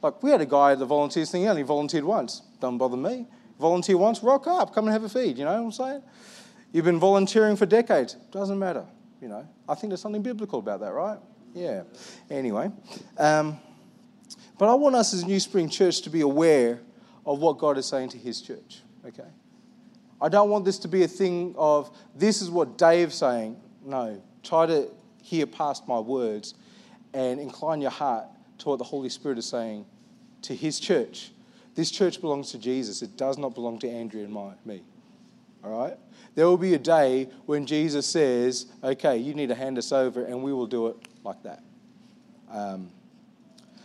Like, 0.01 0.23
we 0.23 0.31
had 0.31 0.41
a 0.41 0.45
guy 0.45 0.71
at 0.71 0.79
the 0.79 0.85
volunteers 0.85 1.31
thing, 1.31 1.41
he 1.41 1.47
only 1.47 1.63
volunteered 1.63 2.03
once. 2.03 2.41
Don't 2.61 2.77
bother 2.77 2.97
me. 2.97 3.27
Volunteer 3.59 3.97
once, 3.97 4.23
rock 4.23 4.47
up, 4.47 4.73
come 4.73 4.85
and 4.85 4.93
have 4.93 5.03
a 5.03 5.09
feed, 5.09 5.37
you 5.37 5.43
know 5.43 5.51
what 5.51 5.65
I'm 5.65 5.71
saying? 5.71 6.01
You've 6.71 6.85
been 6.85 6.99
volunteering 6.99 7.57
for 7.57 7.65
decades, 7.65 8.13
doesn't 8.31 8.57
matter, 8.57 8.85
you 9.21 9.27
know. 9.27 9.45
I 9.67 9.75
think 9.75 9.91
there's 9.91 10.01
something 10.01 10.21
biblical 10.21 10.59
about 10.59 10.79
that, 10.79 10.93
right? 10.93 11.17
Yeah. 11.53 11.83
Anyway, 12.29 12.71
um, 13.17 13.59
but 14.57 14.69
I 14.69 14.75
want 14.75 14.95
us 14.95 15.13
as 15.13 15.25
New 15.25 15.39
Spring 15.39 15.69
Church 15.69 16.01
to 16.03 16.09
be 16.09 16.21
aware 16.21 16.79
of 17.25 17.39
what 17.39 17.57
God 17.57 17.77
is 17.77 17.85
saying 17.85 18.09
to 18.09 18.17
his 18.17 18.41
church. 18.41 18.81
Okay? 19.05 19.27
I 20.21 20.29
don't 20.29 20.49
want 20.49 20.65
this 20.65 20.79
to 20.79 20.87
be 20.87 21.03
a 21.03 21.07
thing 21.07 21.55
of 21.57 21.95
this 22.15 22.41
is 22.41 22.49
what 22.49 22.77
Dave's 22.77 23.15
saying. 23.15 23.57
No. 23.85 24.21
Try 24.43 24.65
to 24.65 24.89
hear 25.21 25.45
past 25.45 25.87
my 25.87 25.99
words 25.99 26.55
and 27.13 27.39
incline 27.39 27.81
your 27.81 27.91
heart 27.91 28.25
to 28.59 28.69
what 28.69 28.77
the 28.77 28.83
Holy 28.83 29.09
Spirit 29.09 29.37
is 29.37 29.45
saying 29.45 29.85
to 30.43 30.55
his 30.55 30.79
church. 30.79 31.31
This 31.75 31.91
church 31.91 32.19
belongs 32.19 32.51
to 32.51 32.57
Jesus. 32.57 33.01
It 33.01 33.15
does 33.15 33.37
not 33.37 33.55
belong 33.55 33.79
to 33.79 33.89
Andrea 33.89 34.25
and 34.25 34.33
my, 34.33 34.51
me. 34.65 34.83
All 35.63 35.79
right? 35.79 35.97
There 36.35 36.45
will 36.45 36.57
be 36.57 36.73
a 36.73 36.79
day 36.79 37.29
when 37.45 37.65
Jesus 37.65 38.05
says, 38.05 38.67
okay, 38.83 39.17
you 39.17 39.33
need 39.33 39.49
to 39.49 39.55
hand 39.55 39.77
us 39.77 39.91
over, 39.91 40.25
and 40.25 40.43
we 40.43 40.53
will 40.53 40.67
do 40.67 40.87
it 40.87 40.95
like 41.23 41.41
that. 41.43 41.63
Um, 42.51 42.89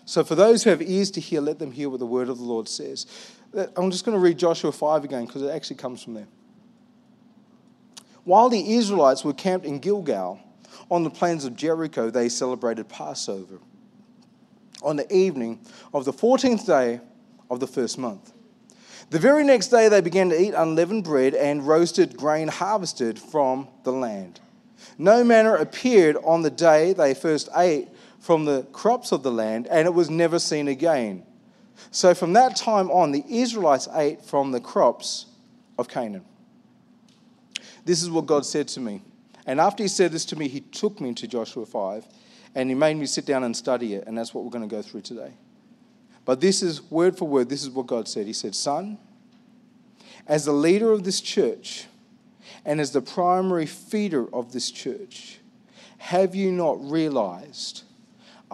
so, 0.07 0.23
for 0.23 0.35
those 0.35 0.65
who 0.65 0.71
have 0.71 0.83
ears 0.83 1.11
to 1.13 1.21
hear, 1.21 1.41
let 1.41 1.59
them 1.59 1.73
hear 1.73 1.89
what 1.89 1.99
the 1.99 2.07
word 2.07 2.29
of 2.29 2.39
the 2.39 2.45
Lord 2.45 2.69
says. 2.69 3.07
I'm 3.77 3.91
just 3.91 4.05
going 4.05 4.17
to 4.17 4.21
read 4.21 4.39
Joshua 4.39 4.73
5 4.73 5.05
again 5.05 5.27
because 5.27 5.43
it 5.43 5.51
actually 5.51 5.77
comes 5.77 6.03
from 6.03 6.15
there. 6.15 6.29
While 8.25 8.49
the 8.49 8.75
Israelites 8.75 9.25
were 9.25 9.33
camped 9.33 9.65
in 9.65 9.79
Gilgal 9.79 10.41
on 10.91 11.05
the 11.05 11.11
plains 11.11 11.45
of 11.45 11.57
Jericho, 11.57 12.11
they 12.11 12.29
celebrated 12.29 12.89
Passover 12.89 13.61
on 14.83 14.97
the 14.97 15.15
evening 15.15 15.61
of 15.93 16.05
the 16.05 16.13
14th 16.13 16.67
day 16.67 17.01
of 17.51 17.61
the 17.61 17.67
first 17.67 17.99
month. 17.99 18.33
The 19.11 19.19
very 19.19 19.45
next 19.45 19.69
day, 19.69 19.89
they 19.89 20.01
began 20.01 20.31
to 20.31 20.41
eat 20.41 20.55
unleavened 20.55 21.05
bread 21.05 21.35
and 21.35 21.67
roasted 21.67 22.17
grain 22.17 22.49
harvested 22.49 23.19
from 23.19 23.69
the 23.85 23.93
land. 23.93 24.41
No 24.99 25.23
manna 25.23 25.55
appeared 25.55 26.17
on 26.25 26.43
the 26.43 26.51
day 26.51 26.93
they 26.93 27.15
first 27.15 27.49
ate 27.57 27.89
from 28.25 28.47
the 28.47 28.63
crops 28.73 29.13
of 29.13 29.23
the 29.23 29.31
land, 29.31 29.67
and 29.67 29.87
it 29.87 29.93
was 29.93 30.09
never 30.09 30.39
seen 30.39 30.67
again. 30.67 31.23
So 31.91 32.15
from 32.15 32.33
that 32.33 32.57
time 32.57 32.91
on, 32.91 33.13
the 33.13 33.23
Israelites 33.29 33.87
ate 33.95 34.25
from 34.25 34.51
the 34.51 34.61
crops 34.61 35.27
of 35.79 35.89
Canaan. 35.89 36.25
This 37.85 38.03
is 38.03 38.09
what 38.09 38.25
God 38.25 38.47
said 38.47 38.67
to 38.69 38.81
me. 38.81 39.03
And 39.45 39.61
after 39.61 39.83
he 39.83 39.91
said 39.91 40.11
this 40.11 40.25
to 40.27 40.37
me, 40.37 40.49
he 40.49 40.61
took 40.61 41.03
me 41.03 41.13
to 41.13 41.29
Joshua 41.29 41.67
5 41.67 42.07
and 42.55 42.71
he 42.71 42.75
made 42.75 42.97
me 42.97 43.05
sit 43.05 43.27
down 43.27 43.45
and 43.45 43.55
study 43.55 43.93
it. 43.93 44.05
And 44.07 44.17
that's 44.17 44.33
what 44.33 44.43
we're 44.43 44.51
going 44.51 44.67
to 44.67 44.75
go 44.75 44.81
through 44.81 45.03
today. 45.03 45.35
But 46.25 46.41
this 46.41 46.63
is 46.63 46.81
word 46.91 47.19
for 47.19 47.29
word, 47.29 47.51
this 47.51 47.63
is 47.63 47.69
what 47.69 47.87
God 47.87 48.09
said. 48.09 48.27
He 48.27 48.33
said, 48.33 48.55
Son, 48.55 48.97
as 50.27 50.47
the 50.47 50.53
leader 50.53 50.93
of 50.93 51.05
this 51.05 51.21
church 51.21 51.89
and 52.65 52.81
as 52.81 52.93
the 52.93 53.03
primary 53.03 53.67
feeder 53.67 54.35
of 54.35 54.53
this 54.53 54.71
church, 54.71 55.41
have 55.99 56.35
you 56.35 56.51
not 56.51 56.83
realized 56.91 57.83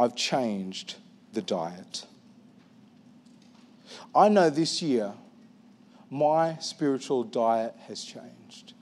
I've 0.01 0.17
changed 0.17 0.95
the 1.35 1.43
diet. 1.43 2.07
I 4.15 4.31
know 4.31 4.49
this 4.49 4.81
year 4.81 5.13
my 6.09 6.57
spiritual 6.57 7.23
diet 7.23 7.75
has 7.87 8.03
changed. 8.03 8.73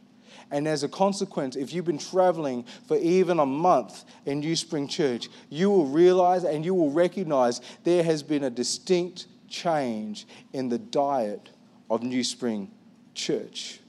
And 0.52 0.68
as 0.68 0.85
a 0.85 0.88
consequence, 0.88 1.57
if 1.57 1.74
you've 1.74 1.85
been 1.85 1.98
traveling 1.98 2.64
for 2.87 2.96
even 2.96 3.40
a 3.40 3.44
month 3.44 4.04
in 4.26 4.38
New 4.38 4.54
Spring 4.54 4.87
Church, 4.87 5.28
you 5.50 5.70
will 5.70 5.87
realize 5.87 6.44
and 6.44 6.64
you 6.64 6.72
will 6.72 6.92
recognize 6.92 7.61
there 7.83 8.04
has 8.04 8.22
been 8.22 8.44
a 8.44 8.50
distinct 8.50 9.26
change 9.48 10.24
in 10.52 10.68
the 10.68 10.78
diet 10.78 11.50
of 11.90 12.04
New 12.04 12.22
Spring 12.22 12.70
Church. 13.14 13.81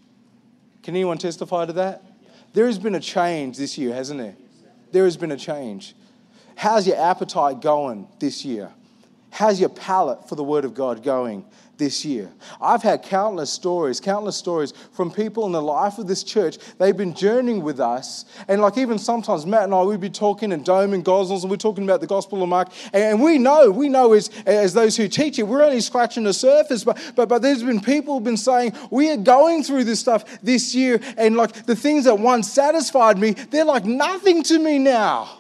Can 0.82 0.96
anyone 0.96 1.20
testify 1.20 1.68
to 1.68 1.74
that? 1.74 2.04
There 2.54 2.66
has 2.66 2.80
been 2.80 2.96
a 2.96 3.00
change 3.00 3.56
this 3.56 3.78
year, 3.78 3.94
hasn't 3.94 4.20
there? 4.20 4.36
There 4.92 5.06
has 5.06 5.16
been 5.16 5.32
a 5.32 5.38
change. 5.38 5.94
How's 6.60 6.86
your 6.86 6.98
appetite 6.98 7.62
going 7.62 8.06
this 8.20 8.44
year? 8.44 8.70
How's 9.32 9.62
your 9.62 9.70
palate 9.70 10.28
for 10.28 10.36
the 10.36 10.44
Word 10.44 10.66
of 10.66 10.74
God 10.74 11.04
going 11.04 11.46
this 11.78 12.04
year. 12.04 12.30
I've 12.60 12.84
had 12.84 13.02
countless 13.04 13.50
stories, 13.50 14.02
countless 14.02 14.36
stories 14.36 14.74
from 14.92 15.10
people 15.10 15.46
in 15.46 15.54
the 15.54 15.62
life 15.62 16.00
of 16.00 16.08
this 16.08 16.22
church. 16.22 16.58
They've 16.78 16.98
been 16.98 17.14
journeying 17.14 17.64
with 17.64 17.80
us. 17.80 18.26
And 18.50 18.60
like 18.60 18.78
even 18.78 19.00
sometimes 19.00 19.46
Matt 19.46 19.64
and 19.64 19.74
I, 19.74 19.84
we'd 19.84 20.02
be 20.02 20.10
talking 20.10 20.52
in 20.52 20.64
Dome 20.64 20.92
and 20.92 21.06
Gosnells 21.06 21.44
and 21.44 21.50
we're 21.50 21.56
talking 21.56 21.86
about 21.86 22.02
the 22.02 22.08
Gospel 22.08 22.44
of 22.44 22.50
Mark. 22.50 22.68
And 22.92 23.24
we 23.24 23.38
know, 23.38 23.72
we 23.72 23.88
know 23.88 24.12
as, 24.12 24.30
as 24.46 24.74
those 24.74 24.98
who 24.98 25.08
teach 25.08 25.40
it, 25.40 25.44
we're 25.44 25.64
only 25.64 25.80
scratching 25.80 26.26
the 26.26 26.34
surface. 26.34 26.84
But, 26.84 27.14
but, 27.16 27.30
but 27.30 27.42
there's 27.42 27.64
been 27.64 27.80
people 27.80 28.16
who've 28.16 28.24
been 28.26 28.36
saying, 28.36 28.74
we 28.92 29.10
are 29.12 29.18
going 29.18 29.64
through 29.64 29.86
this 29.86 30.02
stuff 30.02 30.26
this 30.44 30.76
year. 30.76 31.00
And 31.16 31.38
like 31.38 31.66
the 31.68 31.76
things 31.78 32.04
that 32.04 32.20
once 32.20 32.52
satisfied 32.52 33.18
me, 33.18 33.32
they're 33.32 33.64
like 33.64 33.86
nothing 33.86 34.44
to 34.44 34.60
me 34.60 34.78
now. 34.78 35.39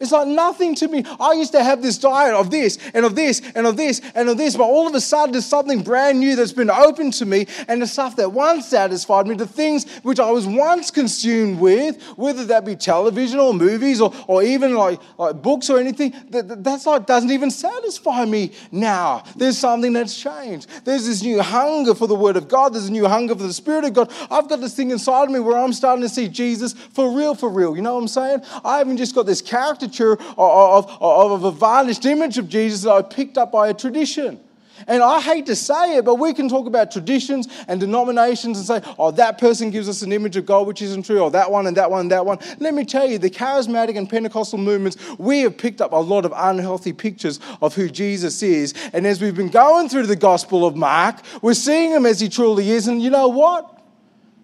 It's 0.00 0.12
like 0.12 0.28
nothing 0.28 0.74
to 0.76 0.88
me. 0.88 1.04
I 1.18 1.32
used 1.32 1.52
to 1.52 1.62
have 1.62 1.82
this 1.82 1.98
diet 1.98 2.34
of 2.34 2.50
this 2.50 2.78
and 2.94 3.04
of 3.04 3.14
this 3.14 3.40
and 3.54 3.66
of 3.66 3.76
this 3.76 4.00
and 4.14 4.28
of 4.28 4.36
this, 4.36 4.56
but 4.56 4.64
all 4.64 4.86
of 4.86 4.94
a 4.94 5.00
sudden 5.00 5.32
there's 5.32 5.46
something 5.46 5.82
brand 5.82 6.20
new 6.20 6.36
that's 6.36 6.52
been 6.52 6.70
opened 6.70 7.14
to 7.14 7.26
me, 7.26 7.46
and 7.68 7.80
the 7.80 7.86
stuff 7.86 8.16
that 8.16 8.32
once 8.32 8.66
satisfied 8.66 9.26
me, 9.26 9.34
the 9.34 9.46
things 9.46 9.90
which 10.02 10.20
I 10.20 10.30
was 10.30 10.46
once 10.46 10.90
consumed 10.90 11.60
with, 11.60 12.02
whether 12.16 12.44
that 12.46 12.64
be 12.64 12.76
television 12.76 13.38
or 13.38 13.54
movies 13.54 14.00
or, 14.00 14.12
or 14.26 14.42
even 14.42 14.74
like, 14.74 15.00
like 15.18 15.40
books 15.42 15.70
or 15.70 15.78
anything, 15.78 16.14
that, 16.30 16.62
that's 16.62 16.86
like 16.86 17.06
doesn't 17.06 17.30
even 17.30 17.50
satisfy 17.50 18.24
me 18.24 18.52
now. 18.70 19.24
There's 19.36 19.58
something 19.58 19.92
that's 19.92 20.20
changed. 20.20 20.68
There's 20.84 21.06
this 21.06 21.22
new 21.22 21.40
hunger 21.42 21.94
for 21.94 22.06
the 22.06 22.14
Word 22.14 22.36
of 22.36 22.48
God. 22.48 22.74
There's 22.74 22.88
a 22.88 22.92
new 22.92 23.06
hunger 23.06 23.34
for 23.34 23.42
the 23.42 23.52
Spirit 23.52 23.84
of 23.84 23.94
God. 23.94 24.12
I've 24.30 24.48
got 24.48 24.60
this 24.60 24.74
thing 24.74 24.90
inside 24.90 25.24
of 25.24 25.30
me 25.30 25.40
where 25.40 25.56
I'm 25.56 25.72
starting 25.72 26.02
to 26.02 26.08
see 26.08 26.28
Jesus 26.28 26.72
for 26.72 27.16
real, 27.16 27.34
for 27.34 27.48
real. 27.48 27.76
You 27.76 27.82
know 27.82 27.94
what 27.94 28.02
I'm 28.02 28.08
saying? 28.08 28.42
I 28.64 28.78
haven't 28.78 28.96
just 28.96 29.14
got 29.14 29.26
this 29.26 29.40
character 29.40 29.85
caricature 29.86 30.12
of, 30.36 30.90
of, 30.90 31.32
of 31.32 31.44
a 31.44 31.50
varnished 31.50 32.04
image 32.06 32.38
of 32.38 32.48
Jesus 32.48 32.82
that 32.82 32.92
I 32.92 33.02
picked 33.02 33.38
up 33.38 33.52
by 33.52 33.68
a 33.68 33.74
tradition. 33.74 34.40
And 34.86 35.02
I 35.02 35.22
hate 35.22 35.46
to 35.46 35.56
say 35.56 35.96
it, 35.96 36.04
but 36.04 36.16
we 36.16 36.34
can 36.34 36.50
talk 36.50 36.66
about 36.66 36.90
traditions 36.90 37.48
and 37.66 37.80
denominations 37.80 38.58
and 38.58 38.66
say, 38.66 38.94
oh, 38.98 39.10
that 39.12 39.38
person 39.38 39.70
gives 39.70 39.88
us 39.88 40.02
an 40.02 40.12
image 40.12 40.36
of 40.36 40.44
God 40.44 40.66
which 40.66 40.82
isn't 40.82 41.06
true, 41.06 41.20
or 41.20 41.30
that 41.30 41.50
one 41.50 41.66
and 41.66 41.78
that 41.78 41.90
one 41.90 42.00
and 42.00 42.10
that 42.10 42.26
one. 42.26 42.38
Let 42.58 42.74
me 42.74 42.84
tell 42.84 43.08
you, 43.08 43.16
the 43.16 43.30
charismatic 43.30 43.96
and 43.96 44.08
Pentecostal 44.08 44.58
movements, 44.58 44.98
we 45.18 45.40
have 45.40 45.56
picked 45.56 45.80
up 45.80 45.92
a 45.92 45.96
lot 45.96 46.26
of 46.26 46.32
unhealthy 46.36 46.92
pictures 46.92 47.40
of 47.62 47.74
who 47.74 47.88
Jesus 47.88 48.42
is. 48.42 48.74
And 48.92 49.06
as 49.06 49.20
we've 49.22 49.34
been 49.34 49.48
going 49.48 49.88
through 49.88 50.08
the 50.08 50.16
Gospel 50.16 50.66
of 50.66 50.76
Mark, 50.76 51.22
we're 51.40 51.54
seeing 51.54 51.92
him 51.92 52.04
as 52.04 52.20
he 52.20 52.28
truly 52.28 52.68
is. 52.70 52.86
And 52.86 53.00
you 53.00 53.08
know 53.08 53.28
what? 53.28 53.82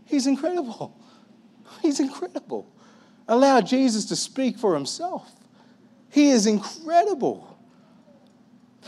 He's 0.07 0.27
incredible. 0.27 0.99
He's 1.83 2.01
incredible. 2.01 2.73
Allow 3.29 3.61
Jesus 3.61 4.07
to 4.07 4.17
speak 4.17 4.59
for 4.59 4.75
himself. 4.75 5.31
He 6.11 6.31
is 6.31 6.47
incredible. 6.47 7.59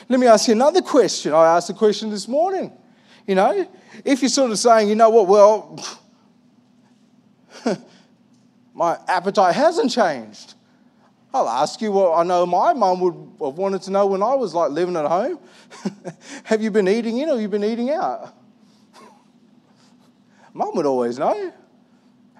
Let 0.08 0.20
me 0.20 0.26
ask 0.26 0.48
you 0.48 0.52
another 0.52 0.82
question. 0.82 1.32
I 1.32 1.56
asked 1.56 1.70
a 1.70 1.74
question 1.74 2.10
this 2.10 2.28
morning. 2.28 2.72
You 3.26 3.34
know, 3.36 3.68
if 4.04 4.20
you're 4.20 4.28
sort 4.28 4.50
of 4.50 4.58
saying, 4.58 4.88
you 4.88 4.94
know 4.94 5.08
what, 5.08 5.26
well, 5.26 5.82
my 8.74 8.98
appetite 9.08 9.54
hasn't 9.54 9.90
changed. 9.90 10.54
I'll 11.32 11.48
ask 11.48 11.80
you 11.80 11.90
what 11.90 12.16
I 12.16 12.22
know 12.22 12.46
my 12.46 12.72
mum 12.74 13.00
would 13.00 13.14
have 13.48 13.58
wanted 13.58 13.82
to 13.82 13.90
know 13.90 14.06
when 14.06 14.22
I 14.22 14.34
was 14.34 14.54
like 14.54 14.70
living 14.70 14.94
at 14.94 15.06
home. 15.06 15.40
have 16.44 16.62
you 16.62 16.70
been 16.70 16.86
eating 16.86 17.18
in 17.18 17.28
or 17.28 17.32
have 17.32 17.40
you 17.40 17.48
been 17.48 17.64
eating 17.64 17.90
out? 17.90 18.32
Mum 20.52 20.70
would 20.74 20.86
always 20.86 21.18
know. 21.18 21.52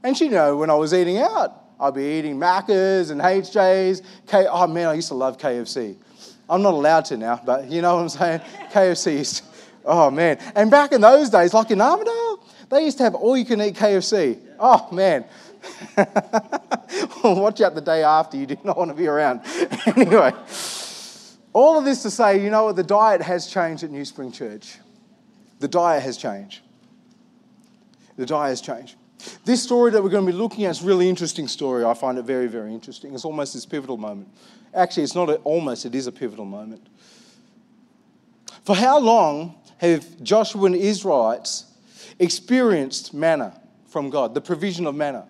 And 0.05 0.17
she'd 0.17 0.31
know 0.31 0.57
when 0.57 0.71
I 0.71 0.75
was 0.75 0.95
eating 0.95 1.19
out. 1.19 1.64
I'll 1.79 1.93
be 1.93 2.05
eating 2.05 2.39
Macca's 2.39 3.11
and 3.11 3.21
HJ's. 3.21 4.03
K- 4.27 4.47
oh 4.49 4.67
man, 4.67 4.89
I 4.89 4.95
used 4.95 5.09
to 5.09 5.15
love 5.15 5.39
KFC. 5.39 5.97
I'm 6.49 6.63
not 6.63 6.75
allowed 6.75 7.07
to 7.07 7.17
now, 7.17 7.41
but 7.45 7.71
you 7.71 7.83
know 7.83 7.97
what 7.97 8.03
I'm 8.03 8.09
saying? 8.09 8.41
KFC 8.73 9.43
oh 9.85 10.11
man. 10.11 10.39
And 10.55 10.71
back 10.71 10.93
in 10.93 11.01
those 11.01 11.31
days, 11.31 11.55
like 11.55 11.71
in 11.71 11.81
Armadale, 11.81 12.45
they 12.71 12.85
used 12.85 12.99
to 12.99 13.05
have 13.05 13.15
all 13.15 13.37
you 13.37 13.45
can 13.45 13.61
eat 13.61 13.75
KFC. 13.75 14.39
Oh 14.59 14.89
man. 14.93 15.25
Watch 17.25 17.61
out 17.61 17.75
the 17.75 17.83
day 17.85 18.03
after, 18.03 18.37
you 18.37 18.47
do 18.47 18.57
not 18.65 18.77
want 18.77 18.91
to 18.91 18.97
be 18.97 19.07
around. 19.07 19.41
anyway, 19.97 20.33
all 21.53 21.79
of 21.79 21.85
this 21.85 22.03
to 22.03 22.11
say, 22.11 22.43
you 22.43 22.51
know 22.51 22.67
what? 22.67 22.77
The 22.77 22.83
diet 22.83 23.23
has 23.23 23.47
changed 23.47 23.83
at 23.83 23.91
New 23.91 24.05
Spring 24.05 24.31
Church. 24.31 24.79
The 25.61 25.69
diet 25.69 26.03
has 26.03 26.17
changed. 26.17 26.61
The 28.17 28.27
diet 28.27 28.51
has 28.51 28.61
changed. 28.61 28.97
This 29.45 29.63
story 29.63 29.91
that 29.93 30.03
we're 30.03 30.11
going 30.11 30.27
to 30.27 30.33
be 30.33 30.37
looking 30.37 30.65
at 30.65 30.73
is 30.73 30.83
a 30.83 30.87
really 30.87 31.09
interesting 31.09 31.49
story. 31.49 31.85
I 31.85 31.95
find 31.95 32.19
it 32.19 32.25
very, 32.25 32.47
very 32.47 32.73
interesting. 32.73 33.15
It's 33.15 33.25
almost 33.25 33.55
this 33.55 33.67
pivotal 33.67 33.97
moment. 33.97 34.29
Actually, 34.73 35.05
it's 35.05 35.15
not 35.15 35.31
a, 35.31 35.37
almost, 35.37 35.87
it 35.87 35.95
is 35.95 36.07
a 36.07 36.13
pivotal 36.13 36.45
moment. 36.45 36.87
For 38.65 38.75
how 38.75 38.99
long 38.99 39.55
have 39.79 40.23
Joshua 40.23 40.67
and 40.67 40.75
Israelites 40.75 41.67
experienced 42.19 43.15
manna 43.15 43.61
from 43.87 44.11
God, 44.11 44.35
the 44.35 44.41
provision 44.41 44.87
of 44.87 44.95
manna? 44.95 45.27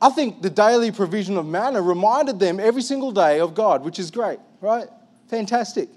I 0.00 0.10
think 0.10 0.42
the 0.42 0.50
daily 0.50 0.92
provision 0.92 1.36
of 1.36 1.46
manna 1.46 1.82
reminded 1.82 2.38
them 2.38 2.60
every 2.60 2.82
single 2.82 3.12
day 3.12 3.40
of 3.40 3.54
God, 3.54 3.84
which 3.84 3.98
is 3.98 4.10
great, 4.10 4.38
right? 4.60 4.88
Fantastic. 5.28 5.88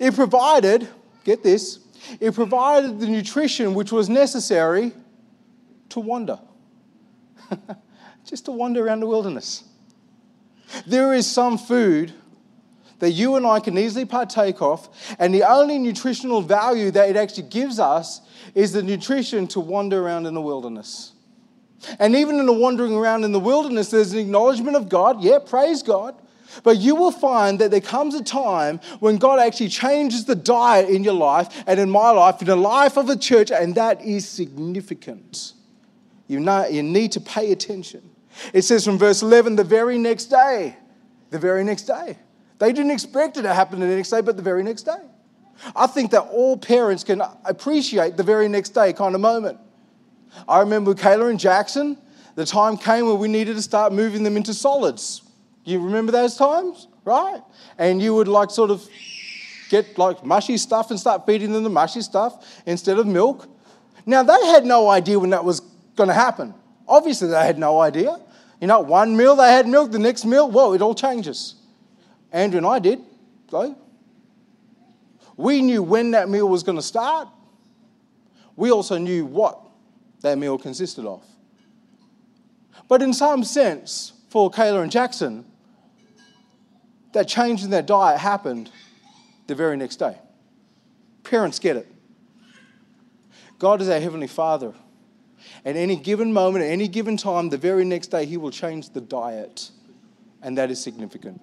It 0.00 0.14
provided, 0.14 0.88
get 1.24 1.42
this, 1.42 1.80
it 2.20 2.34
provided 2.34 2.98
the 2.98 3.06
nutrition 3.06 3.74
which 3.74 3.92
was 3.92 4.08
necessary 4.08 4.92
to 5.92 6.00
wander, 6.00 6.38
just 8.24 8.44
to 8.46 8.52
wander 8.52 8.84
around 8.84 9.00
the 9.00 9.06
wilderness. 9.06 9.64
There 10.86 11.14
is 11.14 11.26
some 11.26 11.58
food 11.58 12.12
that 12.98 13.10
you 13.10 13.34
and 13.36 13.46
I 13.46 13.60
can 13.60 13.76
easily 13.76 14.04
partake 14.04 14.62
of, 14.62 14.88
and 15.18 15.34
the 15.34 15.42
only 15.42 15.78
nutritional 15.78 16.40
value 16.40 16.90
that 16.92 17.10
it 17.10 17.16
actually 17.16 17.48
gives 17.48 17.78
us 17.78 18.20
is 18.54 18.72
the 18.72 18.82
nutrition 18.82 19.46
to 19.48 19.60
wander 19.60 20.00
around 20.02 20.26
in 20.26 20.34
the 20.34 20.40
wilderness. 20.40 21.12
And 21.98 22.14
even 22.14 22.38
in 22.38 22.46
the 22.46 22.52
wandering 22.52 22.94
around 22.94 23.24
in 23.24 23.32
the 23.32 23.40
wilderness, 23.40 23.90
there's 23.90 24.12
an 24.12 24.20
acknowledgement 24.20 24.76
of 24.76 24.88
God. 24.88 25.20
Yeah, 25.20 25.40
praise 25.44 25.82
God. 25.82 26.14
But 26.62 26.78
you 26.78 26.94
will 26.94 27.10
find 27.10 27.58
that 27.58 27.70
there 27.70 27.80
comes 27.80 28.14
a 28.14 28.22
time 28.22 28.78
when 29.00 29.16
God 29.16 29.40
actually 29.40 29.68
changes 29.68 30.26
the 30.26 30.34
diet 30.34 30.88
in 30.88 31.02
your 31.02 31.14
life 31.14 31.64
and 31.66 31.80
in 31.80 31.90
my 31.90 32.10
life, 32.10 32.40
in 32.40 32.46
the 32.46 32.56
life 32.56 32.96
of 32.96 33.06
the 33.06 33.16
church, 33.16 33.50
and 33.50 33.74
that 33.74 34.04
is 34.04 34.28
significant. 34.28 35.54
You, 36.32 36.40
know, 36.40 36.66
you 36.66 36.82
need 36.82 37.12
to 37.12 37.20
pay 37.20 37.52
attention. 37.52 38.08
It 38.54 38.62
says 38.62 38.86
from 38.86 38.96
verse 38.96 39.20
11, 39.20 39.54
the 39.56 39.64
very 39.64 39.98
next 39.98 40.26
day, 40.26 40.78
the 41.28 41.38
very 41.38 41.62
next 41.62 41.82
day. 41.82 42.16
They 42.58 42.72
didn't 42.72 42.90
expect 42.90 43.36
it 43.36 43.42
to 43.42 43.52
happen 43.52 43.80
the 43.80 43.86
next 43.86 44.08
day, 44.08 44.22
but 44.22 44.38
the 44.38 44.42
very 44.42 44.62
next 44.62 44.84
day. 44.84 45.02
I 45.76 45.86
think 45.86 46.10
that 46.12 46.22
all 46.22 46.56
parents 46.56 47.04
can 47.04 47.20
appreciate 47.44 48.16
the 48.16 48.22
very 48.22 48.48
next 48.48 48.70
day 48.70 48.94
kind 48.94 49.14
of 49.14 49.20
moment. 49.20 49.58
I 50.48 50.60
remember 50.60 50.94
Kayla 50.94 51.28
and 51.28 51.38
Jackson, 51.38 51.98
the 52.34 52.46
time 52.46 52.78
came 52.78 53.04
where 53.04 53.14
we 53.14 53.28
needed 53.28 53.56
to 53.56 53.62
start 53.62 53.92
moving 53.92 54.22
them 54.22 54.38
into 54.38 54.54
solids. 54.54 55.20
You 55.64 55.84
remember 55.84 56.12
those 56.12 56.38
times, 56.38 56.88
right? 57.04 57.42
And 57.76 58.00
you 58.00 58.14
would 58.14 58.28
like 58.28 58.50
sort 58.50 58.70
of 58.70 58.88
get 59.68 59.98
like 59.98 60.24
mushy 60.24 60.56
stuff 60.56 60.90
and 60.90 60.98
start 60.98 61.26
feeding 61.26 61.52
them 61.52 61.62
the 61.62 61.68
mushy 61.68 62.00
stuff 62.00 62.62
instead 62.64 62.98
of 62.98 63.06
milk. 63.06 63.48
Now, 64.06 64.22
they 64.22 64.46
had 64.46 64.64
no 64.64 64.88
idea 64.88 65.18
when 65.18 65.30
that 65.30 65.44
was 65.44 65.60
going 65.96 66.08
to 66.08 66.14
happen. 66.14 66.54
Obviously, 66.88 67.28
they 67.28 67.44
had 67.44 67.58
no 67.58 67.80
idea. 67.80 68.18
You 68.60 68.66
know, 68.66 68.80
one 68.80 69.16
meal 69.16 69.36
they 69.36 69.52
had 69.52 69.66
milk, 69.66 69.90
the 69.92 69.98
next 69.98 70.24
meal, 70.24 70.50
whoa, 70.50 70.72
it 70.72 70.82
all 70.82 70.94
changes. 70.94 71.56
Andrea 72.30 72.58
and 72.58 72.66
I 72.66 72.78
did, 72.78 73.00
though. 73.50 73.76
We 75.36 75.62
knew 75.62 75.82
when 75.82 76.12
that 76.12 76.28
meal 76.28 76.48
was 76.48 76.62
going 76.62 76.76
to 76.76 76.82
start. 76.82 77.28
We 78.56 78.70
also 78.70 78.98
knew 78.98 79.24
what 79.26 79.58
that 80.20 80.38
meal 80.38 80.58
consisted 80.58 81.06
of. 81.06 81.24
But 82.88 83.02
in 83.02 83.12
some 83.12 83.42
sense, 83.42 84.12
for 84.28 84.50
Kayla 84.50 84.82
and 84.82 84.92
Jackson, 84.92 85.44
that 87.12 87.28
change 87.28 87.64
in 87.64 87.70
their 87.70 87.82
diet 87.82 88.20
happened 88.20 88.70
the 89.46 89.54
very 89.54 89.76
next 89.76 89.96
day. 89.96 90.16
Parents 91.24 91.58
get 91.58 91.76
it. 91.76 91.88
God 93.58 93.80
is 93.80 93.88
our 93.88 94.00
Heavenly 94.00 94.26
Father. 94.26 94.74
At 95.64 95.76
any 95.76 95.96
given 95.96 96.32
moment, 96.32 96.64
at 96.64 96.70
any 96.70 96.88
given 96.88 97.16
time, 97.16 97.48
the 97.48 97.58
very 97.58 97.84
next 97.84 98.08
day, 98.08 98.26
He 98.26 98.36
will 98.36 98.50
change 98.50 98.90
the 98.90 99.00
diet. 99.00 99.70
And 100.42 100.58
that 100.58 100.70
is 100.70 100.82
significant. 100.82 101.40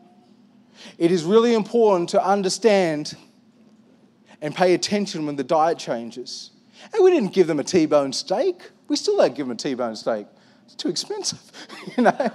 It 0.97 1.11
is 1.11 1.23
really 1.23 1.53
important 1.53 2.09
to 2.09 2.23
understand 2.23 3.15
and 4.41 4.55
pay 4.55 4.73
attention 4.73 5.25
when 5.25 5.35
the 5.35 5.43
diet 5.43 5.77
changes. 5.77 6.51
And 6.93 7.03
we 7.03 7.11
didn't 7.11 7.33
give 7.33 7.47
them 7.47 7.59
a 7.59 7.63
T 7.63 7.85
bone 7.85 8.13
steak. 8.13 8.71
We 8.87 8.95
still 8.95 9.17
don't 9.17 9.35
give 9.35 9.47
them 9.47 9.55
a 9.55 9.59
T 9.59 9.73
bone 9.73 9.95
steak. 9.95 10.27
It's 10.65 10.75
too 10.75 10.89
expensive, 10.89 11.41
you 11.97 12.03
know. 12.03 12.31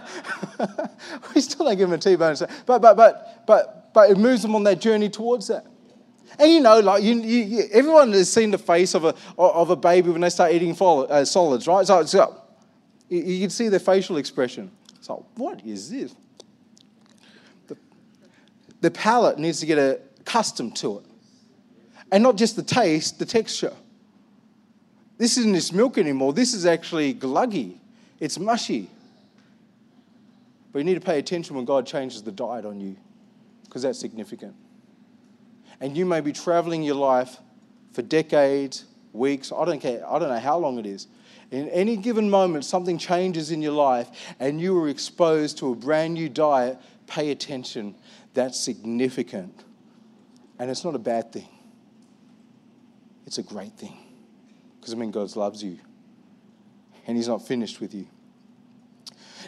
we 1.34 1.40
still 1.40 1.66
don't 1.66 1.76
give 1.76 1.88
them 1.88 1.98
a 1.98 2.02
T 2.02 2.16
bone 2.16 2.36
steak. 2.36 2.50
But, 2.66 2.80
but, 2.80 2.96
but, 2.96 3.44
but, 3.46 3.92
but 3.94 4.10
it 4.10 4.18
moves 4.18 4.42
them 4.42 4.54
on 4.54 4.64
that 4.64 4.80
journey 4.80 5.08
towards 5.08 5.48
that. 5.48 5.66
And 6.38 6.52
you 6.52 6.60
know, 6.60 6.80
like 6.80 7.02
you, 7.02 7.14
you, 7.20 7.64
everyone 7.72 8.12
has 8.12 8.32
seen 8.32 8.50
the 8.50 8.58
face 8.58 8.94
of 8.94 9.04
a, 9.04 9.14
of 9.38 9.70
a 9.70 9.76
baby 9.76 10.10
when 10.10 10.20
they 10.20 10.30
start 10.30 10.52
eating 10.52 10.76
uh, 10.80 11.24
solids, 11.24 11.66
right? 11.66 11.86
So, 11.86 12.04
so 12.04 12.42
you, 13.08 13.40
can 13.40 13.50
see 13.50 13.68
their 13.68 13.80
facial 13.80 14.16
expression. 14.16 14.70
It's 14.96 15.08
like, 15.08 15.20
what 15.36 15.64
is 15.64 15.90
this? 15.90 16.14
The, 17.68 17.76
the 18.80 18.90
palate 18.90 19.38
needs 19.38 19.60
to 19.60 19.66
get 19.66 19.78
accustomed 20.20 20.76
to 20.76 20.98
it. 20.98 21.04
And 22.10 22.22
not 22.22 22.36
just 22.36 22.56
the 22.56 22.62
taste, 22.62 23.18
the 23.18 23.26
texture. 23.26 23.72
This 25.18 25.38
isn't 25.38 25.54
just 25.54 25.72
milk 25.72 25.98
anymore. 25.98 26.32
This 26.32 26.54
is 26.54 26.66
actually 26.66 27.14
gluggy. 27.14 27.78
It's 28.18 28.38
mushy. 28.38 28.90
But 30.72 30.80
you 30.80 30.84
need 30.84 30.94
to 30.94 31.00
pay 31.00 31.18
attention 31.18 31.54
when 31.54 31.64
God 31.64 31.86
changes 31.86 32.22
the 32.22 32.32
diet 32.32 32.64
on 32.64 32.80
you, 32.80 32.96
because 33.64 33.82
that's 33.82 33.98
significant. 33.98 34.56
And 35.80 35.96
you 35.96 36.06
may 36.06 36.20
be 36.20 36.32
traveling 36.32 36.82
your 36.82 36.94
life 36.94 37.38
for 37.92 38.02
decades, 38.02 38.84
weeks, 39.12 39.52
I 39.52 39.64
don't 39.64 39.80
care, 39.80 40.06
I 40.08 40.18
don't 40.18 40.28
know 40.28 40.38
how 40.38 40.58
long 40.58 40.78
it 40.78 40.86
is. 40.86 41.06
In 41.50 41.68
any 41.68 41.96
given 41.96 42.28
moment, 42.28 42.64
something 42.64 42.98
changes 42.98 43.50
in 43.50 43.62
your 43.62 43.72
life 43.72 44.08
and 44.40 44.60
you 44.60 44.76
are 44.82 44.88
exposed 44.88 45.58
to 45.58 45.72
a 45.72 45.74
brand 45.74 46.14
new 46.14 46.28
diet, 46.28 46.78
pay 47.06 47.30
attention. 47.30 47.94
That's 48.34 48.58
significant. 48.58 49.64
And 50.58 50.70
it's 50.70 50.84
not 50.84 50.94
a 50.94 50.98
bad 50.98 51.32
thing, 51.32 51.48
it's 53.26 53.38
a 53.38 53.42
great 53.42 53.76
thing. 53.76 53.96
Because 54.80 54.92
it 54.92 54.96
means 54.96 55.14
God 55.14 55.34
loves 55.36 55.62
you 55.62 55.78
and 57.06 57.16
He's 57.16 57.28
not 57.28 57.46
finished 57.46 57.80
with 57.80 57.94
you. 57.94 58.06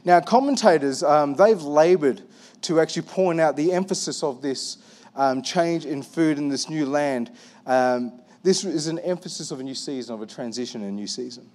Now, 0.05 0.21
commentators, 0.21 1.03
um, 1.03 1.35
they've 1.35 1.61
labored 1.61 2.23
to 2.63 2.81
actually 2.81 3.03
point 3.03 3.41
out 3.41 3.57
the 3.57 3.73
emphasis 3.73 4.23
of 4.23 4.43
this 4.43 4.79
um, 5.17 5.43
change 5.43 5.85
in 5.85 6.03
food 6.03 6.39
in 6.39 6.49
this 6.49 6.69
new 6.71 6.87
land. 6.87 7.31
Um, 7.67 8.21
this 8.43 8.65
is 8.65 8.87
an 8.87 9.01
emphasis 9.01 9.51
of 9.51 9.59
a 9.59 9.63
new 9.63 9.75
season, 9.75 10.15
of 10.15 10.23
a 10.23 10.27
transition 10.27 10.85
a 10.85 10.91
new 10.91 11.09
season. 11.09 11.51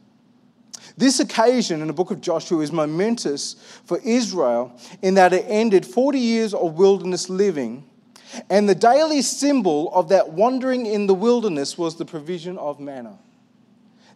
This 0.98 1.20
occasion 1.20 1.82
in 1.82 1.88
the 1.88 1.94
book 1.94 2.12
of 2.12 2.20
Joshua 2.20 2.62
is 2.62 2.72
momentous 2.72 3.56
for 3.86 4.00
Israel 4.04 4.78
in 5.02 5.14
that 5.14 5.32
it 5.32 5.46
ended 5.48 5.86
40 5.86 6.20
years 6.20 6.54
of 6.54 6.74
wilderness 6.74 7.30
living, 7.30 7.88
and 8.50 8.68
the 8.68 8.76
daily 8.76 9.22
symbol 9.22 9.94
of 9.94 10.10
that 10.10 10.34
wandering 10.34 10.86
in 10.86 11.08
the 11.08 11.14
wilderness 11.14 11.78
was 11.78 11.96
the 11.96 12.06
provision 12.06 12.58
of 12.58 12.80
manna. 12.80 13.20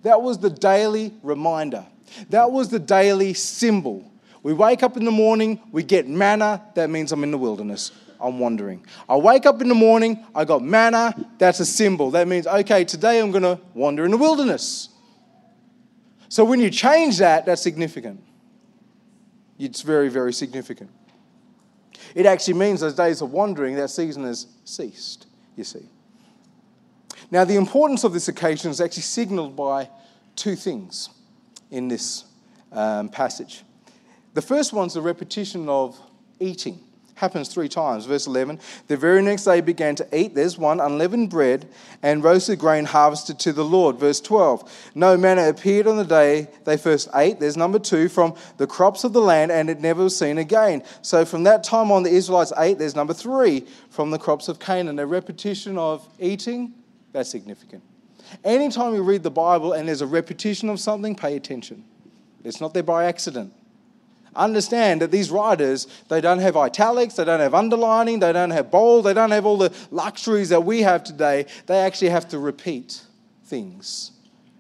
That 0.04 0.22
was 0.22 0.40
the 0.40 0.50
daily 0.50 1.14
reminder. 1.24 1.86
That 2.30 2.52
was 2.52 2.70
the 2.70 2.80
daily 2.80 3.34
symbol. 3.34 4.12
We 4.44 4.54
wake 4.54 4.84
up 4.84 4.96
in 4.96 5.06
the 5.06 5.12
morning, 5.12 5.60
we 5.72 5.82
get 5.82 6.08
manna, 6.08 6.62
that 6.76 6.90
means 6.90 7.12
I'm 7.12 7.24
in 7.24 7.32
the 7.32 7.38
wilderness. 7.38 7.92
I'm 8.20 8.40
wandering. 8.40 8.86
I 9.08 9.16
wake 9.18 9.46
up 9.46 9.62
in 9.62 9.68
the 9.68 9.76
morning, 9.76 10.26
I 10.34 10.46
got 10.46 10.64
manna, 10.64 11.14
that's 11.38 11.60
a 11.60 11.66
symbol. 11.66 12.12
That 12.12 12.28
means, 12.28 12.48
okay, 12.48 12.86
today 12.86 13.20
I'm 13.20 13.32
going 13.32 13.44
to 13.44 13.60
wander 13.74 14.06
in 14.06 14.12
the 14.12 14.18
wilderness. 14.18 14.90
So 16.30 16.44
when 16.44 16.60
you 16.60 16.70
change 16.70 17.18
that, 17.20 17.46
that's 17.46 17.62
significant. 17.62 18.22
It's 19.58 19.82
very, 19.82 20.10
very 20.10 20.34
significant. 20.34 20.90
It 22.14 22.26
actually 22.26 22.56
means 22.56 22.82
those 22.82 22.96
days 22.96 23.22
of 23.22 23.32
wandering, 23.32 23.76
that 23.76 23.90
season 23.90 24.24
has 24.24 24.48
ceased, 24.64 25.28
you 25.56 25.64
see. 25.64 25.90
Now, 27.32 27.44
the 27.44 27.56
importance 27.56 28.04
of 28.04 28.14
this 28.14 28.28
occasion 28.28 28.72
is 28.72 28.80
actually 28.80 29.04
signaled 29.04 29.56
by 29.56 29.90
two 30.36 30.56
things 30.56 31.10
in 31.72 31.88
this 31.88 32.26
um, 32.72 33.10
passage. 33.10 33.64
The 34.34 34.42
first 34.42 34.74
one's 34.74 34.94
the 34.94 35.02
repetition 35.02 35.70
of 35.70 35.98
eating 36.40 36.82
happens 37.16 37.48
three 37.48 37.68
times. 37.68 38.06
Verse 38.06 38.28
11 38.28 38.60
The 38.88 38.98
very 38.98 39.22
next 39.22 39.46
day 39.46 39.62
began 39.62 39.96
to 39.96 40.18
eat, 40.18 40.36
there's 40.36 40.58
one, 40.58 40.80
unleavened 40.80 41.30
bread 41.30 41.68
and 42.04 42.24
roasted 42.24 42.60
grain 42.60 42.86
harvested 42.86 43.40
to 43.40 43.54
the 43.54 43.66
Lord. 43.66 43.98
Verse 43.98 44.22
12 44.22 44.92
No 44.96 45.18
manna 45.18 45.50
appeared 45.50 45.88
on 45.88 45.98
the 45.98 46.06
day 46.06 46.48
they 46.66 46.78
first 46.78 47.10
ate, 47.16 47.40
there's 47.40 47.58
number 47.58 47.80
two, 47.80 48.08
from 48.08 48.36
the 48.58 48.68
crops 48.68 49.04
of 49.04 49.14
the 49.14 49.22
land, 49.22 49.52
and 49.52 49.70
it 49.70 49.80
never 49.82 50.04
was 50.04 50.18
seen 50.18 50.38
again. 50.38 50.84
So 51.02 51.26
from 51.26 51.44
that 51.44 51.64
time 51.64 51.92
on, 51.92 52.04
the 52.04 52.12
Israelites 52.12 52.54
ate, 52.58 52.78
there's 52.78 52.96
number 52.96 53.14
three, 53.14 53.66
from 53.90 54.12
the 54.12 54.20
crops 54.20 54.48
of 54.48 54.60
Canaan. 54.60 55.00
A 55.00 55.06
repetition 55.06 55.78
of 55.78 56.08
eating, 56.20 56.74
that's 57.12 57.30
significant. 57.30 57.84
Anytime 58.44 58.94
you 58.94 59.04
read 59.04 59.24
the 59.24 59.32
Bible 59.32 59.74
and 59.74 59.88
there's 59.88 60.02
a 60.02 60.08
repetition 60.08 60.70
of 60.70 60.80
something, 60.80 61.16
pay 61.16 61.36
attention. 61.36 61.86
It's 62.44 62.60
not 62.60 62.74
there 62.74 62.84
by 62.84 63.06
accident 63.06 63.54
understand 64.36 65.02
that 65.02 65.12
these 65.12 65.32
writers, 65.32 65.88
they 66.10 66.22
don't 66.22 66.40
have 66.40 66.58
italics, 66.58 67.16
they 67.16 67.26
don't 67.26 67.40
have 67.40 67.54
underlining, 67.54 68.20
they 68.20 68.34
don't 68.34 68.52
have 68.52 68.72
bold, 68.72 69.06
they 69.06 69.14
don't 69.14 69.32
have 69.32 69.46
all 69.46 69.58
the 69.58 69.74
luxuries 69.92 70.50
that 70.50 70.64
we 70.64 70.82
have 70.82 71.04
today. 71.04 71.46
They 71.66 71.80
actually 71.80 72.10
have 72.10 72.28
to 72.30 72.40
repeat 72.40 73.02
things. 73.46 74.12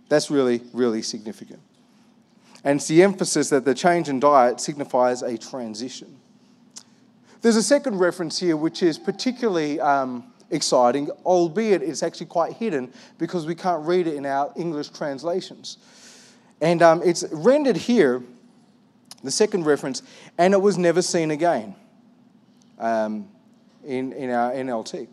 That's 0.10 0.30
really, 0.30 0.62
really 0.74 1.02
significant. 1.02 1.60
And 2.64 2.78
it's 2.80 2.88
the 2.88 3.04
emphasis 3.04 3.50
that 3.50 3.66
the 3.66 3.76
change 3.76 4.10
in 4.10 4.20
diet 4.20 4.60
signifies 4.60 5.22
a 5.22 5.38
transition. 5.38 6.18
There's 7.42 7.56
a 7.56 7.64
second 7.64 8.00
reference 8.00 8.40
here 8.40 8.58
which 8.58 8.82
is 8.82 8.98
particularly 8.98 9.80
um, 9.80 10.34
exciting, 10.50 11.10
albeit 11.26 11.84
it's 11.84 12.02
actually 12.02 12.26
quite 12.26 12.54
hidden 12.54 12.92
because 13.20 13.46
we 13.46 13.54
can't 13.54 13.86
read 13.86 14.08
it 14.08 14.16
in 14.16 14.26
our 14.26 14.52
English 14.56 14.90
translations. 14.90 15.78
And 16.62 16.82
um, 16.82 17.02
it's 17.04 17.24
rendered 17.32 17.78
here 17.78 18.24
the 19.26 19.32
second 19.32 19.66
reference, 19.66 20.02
and 20.38 20.54
it 20.54 20.62
was 20.62 20.78
never 20.78 21.02
seen 21.02 21.32
again 21.32 21.76
um, 22.80 23.28
in, 23.86 24.14
in 24.14 24.30
our 24.30 24.52
NLT. 24.52 25.08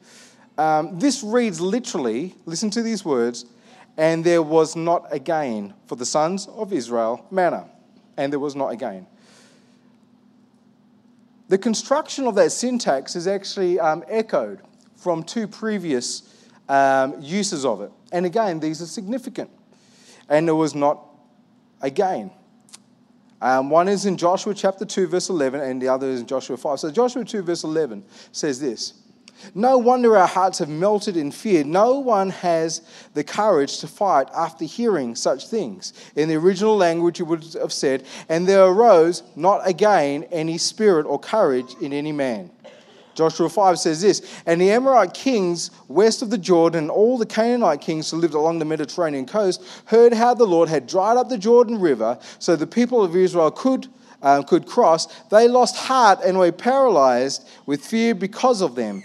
Um, 0.58 0.98
this 0.98 1.22
reads 1.22 1.60
literally, 1.60 2.34
listen 2.46 2.70
to 2.70 2.82
these 2.82 3.04
words, 3.04 3.46
and 3.96 4.24
there 4.24 4.42
was 4.42 4.76
not 4.76 5.06
again 5.10 5.74
for 5.86 5.96
the 5.96 6.06
sons 6.06 6.46
of 6.46 6.72
Israel 6.72 7.26
manna, 7.30 7.68
and 8.16 8.32
there 8.32 8.40
was 8.40 8.54
not 8.54 8.68
again. 8.68 9.06
The 11.48 11.58
construction 11.58 12.26
of 12.26 12.34
that 12.36 12.52
syntax 12.52 13.14
is 13.14 13.26
actually 13.26 13.78
um, 13.78 14.04
echoed 14.08 14.60
from 14.96 15.22
two 15.22 15.46
previous 15.46 16.22
um, 16.68 17.20
uses 17.20 17.64
of 17.64 17.82
it. 17.82 17.92
And 18.12 18.24
again, 18.24 18.60
these 18.60 18.80
are 18.80 18.86
significant. 18.86 19.50
And 20.28 20.48
there 20.48 20.54
was 20.54 20.74
not 20.74 21.04
again. 21.80 22.30
Um, 23.42 23.70
one 23.70 23.88
is 23.88 24.06
in 24.06 24.16
Joshua 24.16 24.54
chapter 24.54 24.84
2, 24.84 25.08
verse 25.08 25.28
11, 25.28 25.60
and 25.62 25.82
the 25.82 25.88
other 25.88 26.06
is 26.06 26.20
in 26.20 26.26
Joshua 26.26 26.56
5. 26.56 26.78
So, 26.78 26.92
Joshua 26.92 27.24
2, 27.24 27.42
verse 27.42 27.64
11 27.64 28.04
says 28.30 28.60
this 28.60 28.94
No 29.52 29.78
wonder 29.78 30.16
our 30.16 30.28
hearts 30.28 30.60
have 30.60 30.68
melted 30.68 31.16
in 31.16 31.32
fear. 31.32 31.64
No 31.64 31.98
one 31.98 32.30
has 32.30 32.82
the 33.14 33.24
courage 33.24 33.78
to 33.78 33.88
fight 33.88 34.28
after 34.32 34.64
hearing 34.64 35.16
such 35.16 35.48
things. 35.48 35.92
In 36.14 36.28
the 36.28 36.36
original 36.36 36.76
language, 36.76 37.18
you 37.18 37.24
would 37.24 37.42
have 37.54 37.72
said, 37.72 38.04
And 38.28 38.46
there 38.46 38.64
arose 38.64 39.24
not 39.34 39.66
again 39.66 40.22
any 40.30 40.56
spirit 40.56 41.04
or 41.04 41.18
courage 41.18 41.74
in 41.80 41.92
any 41.92 42.12
man. 42.12 42.48
Joshua 43.14 43.48
5 43.48 43.78
says 43.78 44.00
this 44.00 44.42
And 44.46 44.60
the 44.60 44.70
Amorite 44.70 45.14
kings 45.14 45.70
west 45.88 46.22
of 46.22 46.30
the 46.30 46.38
Jordan, 46.38 46.84
and 46.84 46.90
all 46.90 47.18
the 47.18 47.26
Canaanite 47.26 47.80
kings 47.80 48.10
who 48.10 48.16
lived 48.16 48.34
along 48.34 48.58
the 48.58 48.64
Mediterranean 48.64 49.26
coast, 49.26 49.62
heard 49.86 50.12
how 50.12 50.34
the 50.34 50.46
Lord 50.46 50.68
had 50.68 50.86
dried 50.86 51.16
up 51.16 51.28
the 51.28 51.38
Jordan 51.38 51.80
River 51.80 52.18
so 52.38 52.56
the 52.56 52.66
people 52.66 53.02
of 53.02 53.14
Israel 53.14 53.50
could, 53.50 53.88
um, 54.22 54.44
could 54.44 54.66
cross. 54.66 55.06
They 55.24 55.48
lost 55.48 55.76
heart 55.76 56.20
and 56.24 56.38
were 56.38 56.52
paralyzed 56.52 57.48
with 57.66 57.84
fear 57.84 58.14
because 58.14 58.60
of 58.60 58.74
them. 58.74 59.02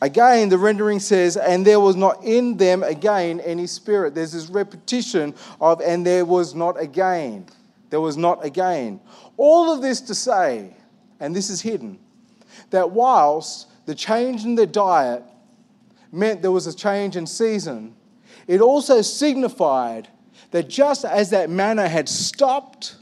Again, 0.00 0.48
the 0.48 0.58
rendering 0.58 1.00
says, 1.00 1.36
and 1.36 1.66
there 1.66 1.80
was 1.80 1.96
not 1.96 2.22
in 2.22 2.56
them 2.56 2.84
again 2.84 3.40
any 3.40 3.66
spirit. 3.66 4.14
There's 4.14 4.32
this 4.32 4.48
repetition 4.48 5.34
of, 5.60 5.80
and 5.80 6.06
there 6.06 6.24
was 6.24 6.54
not 6.54 6.80
again. 6.80 7.46
There 7.90 8.00
was 8.00 8.16
not 8.16 8.44
again. 8.44 9.00
All 9.36 9.72
of 9.72 9.82
this 9.82 10.00
to 10.02 10.14
say, 10.14 10.76
and 11.18 11.34
this 11.34 11.50
is 11.50 11.60
hidden 11.60 11.98
that 12.70 12.90
whilst 12.90 13.68
the 13.86 13.94
change 13.94 14.44
in 14.44 14.54
their 14.54 14.66
diet 14.66 15.22
meant 16.12 16.42
there 16.42 16.50
was 16.50 16.66
a 16.66 16.74
change 16.74 17.16
in 17.16 17.26
season, 17.26 17.94
it 18.46 18.60
also 18.60 19.02
signified 19.02 20.08
that 20.50 20.68
just 20.68 21.04
as 21.04 21.30
that 21.30 21.50
manna 21.50 21.88
had 21.88 22.08
stopped 22.08 22.96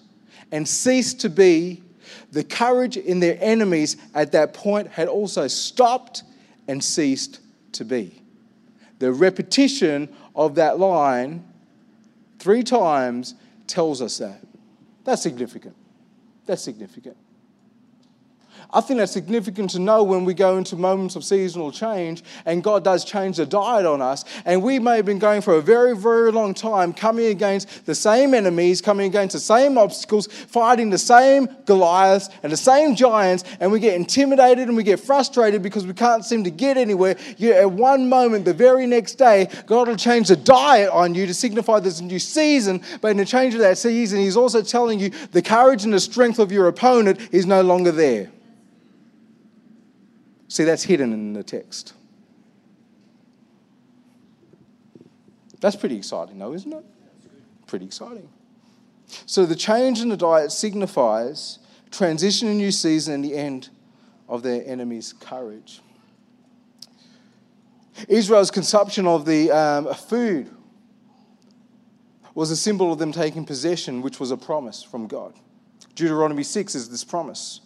and 0.53 0.67
ceased 0.67 1.21
to 1.21 1.31
be, 1.31 1.83
the 2.33 2.45
courage 2.45 2.97
in 2.97 3.21
their 3.21 3.39
enemies 3.41 3.97
at 4.15 4.33
that 4.33 4.53
point 4.53 4.89
had 4.89 5.09
also 5.09 5.47
stopped 5.47 6.23
and 6.69 6.83
ceased 6.83 7.41
to 7.73 7.85
be. 7.85 8.23
The 8.99 9.13
repetition 9.13 10.09
of 10.35 10.57
that 10.57 10.79
line 10.79 11.45
three 12.39 12.63
times 12.63 13.35
tells 13.67 14.03
us 14.03 14.19
that. 14.19 14.41
That's 15.05 15.23
significant. 15.23 15.77
That's 16.47 16.63
significant. 16.63 17.17
I 18.71 18.81
think 18.81 18.99
that's 18.99 19.13
significant 19.13 19.71
to 19.71 19.79
know 19.79 20.03
when 20.03 20.25
we 20.25 20.35
go 20.35 20.57
into 20.57 20.77
moments 20.77 21.17
of 21.17 21.25
seasonal 21.25 21.71
change 21.71 22.23
and 22.45 22.63
God 22.63 22.85
does 22.85 23.05
change 23.05 23.37
the 23.37 23.47
diet 23.47 23.87
on 23.87 24.03
us. 24.03 24.25
And 24.45 24.63
we 24.63 24.79
may 24.79 24.97
have 24.97 25.07
been 25.07 25.19
going 25.19 25.41
for 25.41 25.55
a 25.55 25.63
very, 25.63 25.97
very 25.97 26.33
long 26.33 26.55
time, 26.55 26.93
coming 26.93 27.27
against 27.27 27.87
the 27.87 27.95
same 27.95 28.35
enemies, 28.35 28.81
coming 28.81 29.07
against 29.07 29.35
the 29.35 29.41
same 29.41 29.79
obstacles, 29.79 30.27
fighting 30.27 30.91
the 30.91 30.99
same 30.99 31.49
Goliaths 31.65 32.29
and 32.43 32.53
the 32.53 32.57
same 32.57 32.95
giants, 32.95 33.45
and 33.61 33.71
we 33.71 33.81
get 33.81 33.95
intimidated 33.95 34.69
and 34.69 34.77
we 34.77 34.83
get 34.83 35.01
frustrated 35.01 35.63
because 35.63 35.87
we 35.87 35.95
can't 35.95 36.25
seem 36.25 36.45
to 36.45 36.51
get 36.51 36.77
anywhere. 36.77 37.17
Yet 37.37 37.59
at 37.59 37.71
one 37.71 38.09
moment, 38.09 38.45
the 38.45 38.55
very 38.55 38.87
next 38.87 39.15
day, 39.15 39.49
God 39.67 39.89
will 39.89 39.97
change 39.97 40.29
the 40.29 40.37
diet 40.37 40.91
on 40.91 41.15
you 41.15 41.27
to 41.27 41.35
signify 41.35 41.81
there's 41.81 42.01
a 42.01 42.05
new 42.05 42.19
season. 42.19 42.83
But 43.01 43.13
in 43.13 43.17
the 43.17 43.25
change 43.25 43.55
of 43.55 43.61
that 43.61 43.79
season, 43.79 44.21
He's 44.21 44.37
also 44.37 44.63
telling 44.63 45.01
you 45.01 45.11
the 45.33 45.43
courage 45.43 45.85
and 45.85 45.93
the 45.93 46.01
strength 46.01 46.39
of 46.39 46.53
your 46.53 46.69
opponent 46.69 47.21
is 47.33 47.47
no 47.47 47.63
longer 47.63 47.93
there. 47.93 48.31
See, 50.49 50.65
that's 50.65 50.85
hidden 50.85 51.13
in 51.13 51.33
the 51.33 51.43
text. 51.43 51.95
That's 55.61 55.77
pretty 55.77 55.97
exciting, 55.97 56.39
though, 56.39 56.53
isn't 56.53 56.73
it? 56.73 56.85
Pretty 57.67 57.87
exciting. 57.87 58.29
So 59.27 59.47
the 59.47 59.57
change 59.57 60.01
in 60.01 60.09
the 60.09 60.17
diet 60.17 60.53
signifies 60.53 61.59
transition, 61.91 62.49
a 62.49 62.55
new 62.55 62.71
season, 62.71 63.15
and 63.15 63.25
the 63.25 63.35
end 63.35 63.71
of 64.29 64.43
their 64.43 64.63
enemy's 64.67 65.13
courage. 65.13 65.81
Israel's 68.09 68.51
consumption 68.51 69.07
of 69.07 69.25
the 69.25 69.51
um, 69.51 69.95
food 69.95 70.51
was 72.35 72.51
a 72.51 72.57
symbol 72.57 72.93
of 72.93 72.99
them 72.99 73.13
taking 73.13 73.47
possession, 73.47 74.03
which 74.03 74.21
was 74.21 74.31
a 74.31 74.37
promise 74.37 74.83
from 74.83 75.07
God. 75.07 75.33
Deuteronomy 75.95 76.43
6 76.43 76.75
is 76.75 76.91
this 76.91 77.03
promise. 77.03 77.63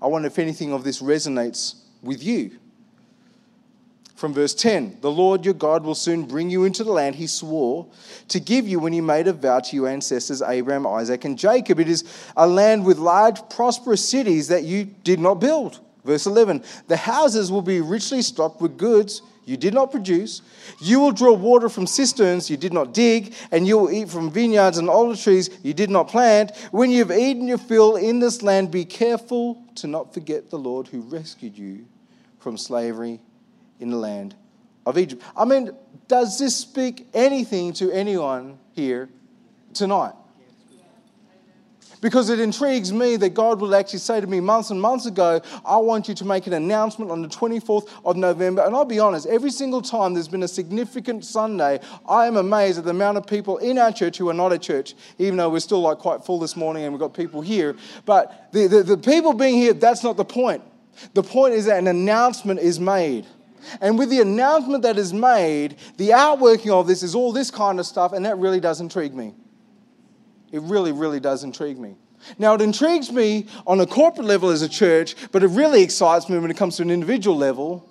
I 0.00 0.06
wonder 0.06 0.28
if 0.28 0.38
anything 0.38 0.72
of 0.72 0.84
this 0.84 1.02
resonates 1.02 1.82
with 2.06 2.22
you. 2.22 2.58
From 4.16 4.32
verse 4.32 4.54
10 4.54 4.98
The 5.02 5.10
Lord 5.10 5.44
your 5.44 5.54
God 5.54 5.84
will 5.84 5.94
soon 5.94 6.24
bring 6.24 6.48
you 6.48 6.64
into 6.64 6.82
the 6.82 6.92
land 6.92 7.16
he 7.16 7.26
swore 7.26 7.86
to 8.28 8.40
give 8.40 8.66
you 8.66 8.80
when 8.80 8.94
he 8.94 9.02
made 9.02 9.28
a 9.28 9.32
vow 9.32 9.60
to 9.60 9.76
your 9.76 9.88
ancestors, 9.88 10.40
Abraham, 10.40 10.86
Isaac, 10.86 11.24
and 11.26 11.38
Jacob. 11.38 11.78
It 11.78 11.88
is 11.88 12.04
a 12.36 12.46
land 12.46 12.86
with 12.86 12.98
large, 12.98 13.46
prosperous 13.50 14.08
cities 14.08 14.48
that 14.48 14.64
you 14.64 14.84
did 14.84 15.20
not 15.20 15.34
build. 15.34 15.80
Verse 16.04 16.26
11 16.26 16.64
The 16.88 16.96
houses 16.96 17.52
will 17.52 17.62
be 17.62 17.82
richly 17.82 18.22
stocked 18.22 18.62
with 18.62 18.78
goods 18.78 19.20
you 19.44 19.56
did 19.56 19.74
not 19.74 19.92
produce. 19.92 20.42
You 20.80 20.98
will 20.98 21.12
draw 21.12 21.32
water 21.32 21.68
from 21.68 21.86
cisterns 21.86 22.50
you 22.50 22.56
did 22.56 22.72
not 22.72 22.92
dig, 22.92 23.32
and 23.52 23.64
you 23.66 23.78
will 23.78 23.92
eat 23.92 24.08
from 24.08 24.30
vineyards 24.30 24.76
and 24.76 24.90
olive 24.90 25.20
trees 25.20 25.50
you 25.62 25.72
did 25.72 25.88
not 25.88 26.08
plant. 26.08 26.56
When 26.72 26.90
you 26.90 27.04
have 27.04 27.16
eaten 27.16 27.46
your 27.46 27.58
fill 27.58 27.94
in 27.94 28.18
this 28.18 28.42
land, 28.42 28.72
be 28.72 28.84
careful 28.84 29.62
to 29.76 29.86
not 29.86 30.12
forget 30.12 30.50
the 30.50 30.58
Lord 30.58 30.88
who 30.88 31.00
rescued 31.00 31.56
you 31.56 31.86
from 32.46 32.56
slavery 32.56 33.18
in 33.80 33.90
the 33.90 33.96
land 33.96 34.36
of 34.86 34.96
Egypt. 34.96 35.20
I 35.36 35.44
mean, 35.44 35.72
does 36.06 36.38
this 36.38 36.54
speak 36.54 37.08
anything 37.12 37.72
to 37.72 37.90
anyone 37.90 38.60
here 38.70 39.08
tonight? 39.74 40.12
Because 42.00 42.30
it 42.30 42.38
intrigues 42.38 42.92
me 42.92 43.16
that 43.16 43.30
God 43.30 43.60
will 43.60 43.74
actually 43.74 43.98
say 43.98 44.20
to 44.20 44.28
me 44.28 44.38
months 44.38 44.70
and 44.70 44.80
months 44.80 45.06
ago, 45.06 45.40
I 45.64 45.78
want 45.78 46.06
you 46.06 46.14
to 46.14 46.24
make 46.24 46.46
an 46.46 46.52
announcement 46.52 47.10
on 47.10 47.20
the 47.20 47.26
24th 47.26 47.88
of 48.04 48.16
November. 48.16 48.62
And 48.62 48.76
I'll 48.76 48.84
be 48.84 49.00
honest, 49.00 49.26
every 49.26 49.50
single 49.50 49.82
time 49.82 50.14
there's 50.14 50.28
been 50.28 50.44
a 50.44 50.48
significant 50.48 51.24
Sunday, 51.24 51.80
I 52.08 52.28
am 52.28 52.36
amazed 52.36 52.78
at 52.78 52.84
the 52.84 52.90
amount 52.90 53.18
of 53.18 53.26
people 53.26 53.56
in 53.56 53.76
our 53.76 53.90
church 53.90 54.18
who 54.18 54.28
are 54.28 54.34
not 54.34 54.52
at 54.52 54.62
church, 54.62 54.94
even 55.18 55.36
though 55.36 55.50
we're 55.50 55.58
still 55.58 55.80
like 55.80 55.98
quite 55.98 56.24
full 56.24 56.38
this 56.38 56.54
morning 56.54 56.84
and 56.84 56.92
we've 56.92 57.00
got 57.00 57.12
people 57.12 57.40
here. 57.40 57.74
But 58.04 58.52
the, 58.52 58.68
the, 58.68 58.82
the 58.84 58.98
people 58.98 59.32
being 59.32 59.56
here, 59.56 59.72
that's 59.72 60.04
not 60.04 60.16
the 60.16 60.24
point. 60.24 60.62
The 61.14 61.22
point 61.22 61.54
is 61.54 61.66
that 61.66 61.78
an 61.78 61.86
announcement 61.86 62.60
is 62.60 62.80
made. 62.80 63.26
And 63.80 63.98
with 63.98 64.10
the 64.10 64.20
announcement 64.20 64.82
that 64.82 64.96
is 64.96 65.12
made, 65.12 65.76
the 65.96 66.12
outworking 66.12 66.70
of 66.70 66.86
this 66.86 67.02
is 67.02 67.14
all 67.14 67.32
this 67.32 67.50
kind 67.50 67.80
of 67.80 67.86
stuff, 67.86 68.12
and 68.12 68.24
that 68.24 68.38
really 68.38 68.60
does 68.60 68.80
intrigue 68.80 69.14
me. 69.14 69.34
It 70.52 70.62
really, 70.62 70.92
really 70.92 71.20
does 71.20 71.44
intrigue 71.44 71.78
me. 71.78 71.96
Now, 72.38 72.54
it 72.54 72.60
intrigues 72.60 73.12
me 73.12 73.46
on 73.66 73.80
a 73.80 73.86
corporate 73.86 74.26
level 74.26 74.50
as 74.50 74.62
a 74.62 74.68
church, 74.68 75.16
but 75.32 75.42
it 75.42 75.48
really 75.48 75.82
excites 75.82 76.28
me 76.28 76.38
when 76.38 76.50
it 76.50 76.56
comes 76.56 76.76
to 76.76 76.82
an 76.82 76.90
individual 76.90 77.36
level 77.36 77.88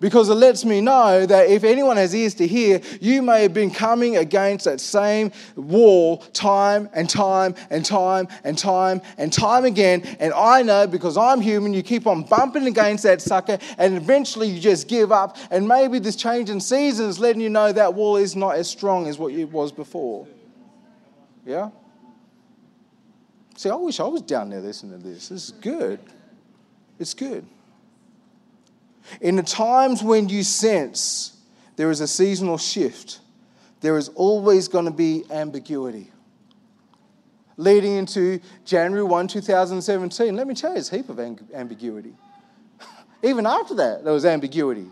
because 0.00 0.28
it 0.28 0.34
lets 0.34 0.64
me 0.64 0.80
know 0.80 1.26
that 1.26 1.48
if 1.48 1.64
anyone 1.64 1.96
has 1.96 2.14
ears 2.14 2.34
to 2.34 2.46
hear, 2.46 2.80
you 3.00 3.22
may 3.22 3.42
have 3.42 3.54
been 3.54 3.70
coming 3.70 4.16
against 4.16 4.64
that 4.64 4.80
same 4.80 5.32
wall 5.56 6.18
time 6.32 6.88
and 6.92 7.08
time 7.08 7.54
and 7.70 7.84
time 7.84 8.28
and 8.44 8.58
time 8.58 9.00
and 9.18 9.32
time 9.32 9.64
again. 9.64 10.02
And 10.20 10.32
I 10.34 10.62
know 10.62 10.86
because 10.86 11.16
I'm 11.16 11.40
human, 11.40 11.72
you 11.74 11.82
keep 11.82 12.06
on 12.06 12.22
bumping 12.22 12.66
against 12.66 13.04
that 13.04 13.22
sucker, 13.22 13.58
and 13.78 13.96
eventually 13.96 14.48
you 14.48 14.60
just 14.60 14.88
give 14.88 15.12
up. 15.12 15.36
And 15.50 15.66
maybe 15.68 15.98
this 15.98 16.16
change 16.16 16.50
in 16.50 16.60
season 16.60 17.08
is 17.08 17.18
letting 17.18 17.40
you 17.40 17.50
know 17.50 17.72
that 17.72 17.94
wall 17.94 18.16
is 18.16 18.36
not 18.36 18.56
as 18.56 18.68
strong 18.68 19.06
as 19.06 19.18
what 19.18 19.32
it 19.32 19.50
was 19.50 19.72
before. 19.72 20.26
Yeah? 21.46 21.70
See, 23.56 23.70
I 23.70 23.74
wish 23.76 24.00
I 24.00 24.04
was 24.04 24.22
down 24.22 24.50
there 24.50 24.60
listening 24.60 25.00
to 25.00 25.08
this. 25.08 25.28
This 25.28 25.44
is 25.44 25.50
good. 25.52 26.00
It's 26.98 27.14
good. 27.14 27.46
In 29.20 29.36
the 29.36 29.42
times 29.42 30.02
when 30.02 30.28
you 30.28 30.42
sense 30.42 31.36
there 31.76 31.90
is 31.90 32.00
a 32.00 32.06
seasonal 32.06 32.58
shift, 32.58 33.20
there 33.80 33.98
is 33.98 34.08
always 34.10 34.68
going 34.68 34.86
to 34.86 34.90
be 34.90 35.24
ambiguity. 35.30 36.10
Leading 37.56 37.96
into 37.96 38.40
January 38.64 39.04
1, 39.04 39.28
2017, 39.28 40.34
let 40.34 40.46
me 40.46 40.54
tell 40.54 40.70
you, 40.70 40.74
there's 40.74 40.92
a 40.92 40.96
heap 40.96 41.08
of 41.08 41.20
ambiguity. 41.20 42.14
Even 43.22 43.46
after 43.46 43.74
that, 43.74 44.02
there 44.02 44.12
was 44.12 44.24
ambiguity. 44.24 44.86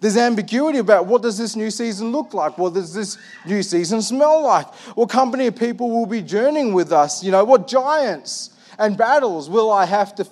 There's 0.00 0.16
ambiguity 0.16 0.78
about 0.78 1.06
what 1.06 1.22
does 1.22 1.36
this 1.36 1.56
new 1.56 1.70
season 1.70 2.12
look 2.12 2.34
like? 2.34 2.56
What 2.58 2.74
does 2.74 2.94
this 2.94 3.18
new 3.46 3.62
season 3.62 4.00
smell 4.00 4.42
like? 4.42 4.66
What 4.94 5.08
company 5.08 5.46
of 5.48 5.56
people 5.56 5.90
will 5.90 6.06
be 6.06 6.22
journeying 6.22 6.72
with 6.72 6.92
us? 6.92 7.24
You 7.24 7.32
know, 7.32 7.44
what 7.44 7.66
giants 7.66 8.50
and 8.78 8.96
battles 8.96 9.50
will 9.50 9.70
I 9.70 9.84
have 9.84 10.14
to 10.16 10.26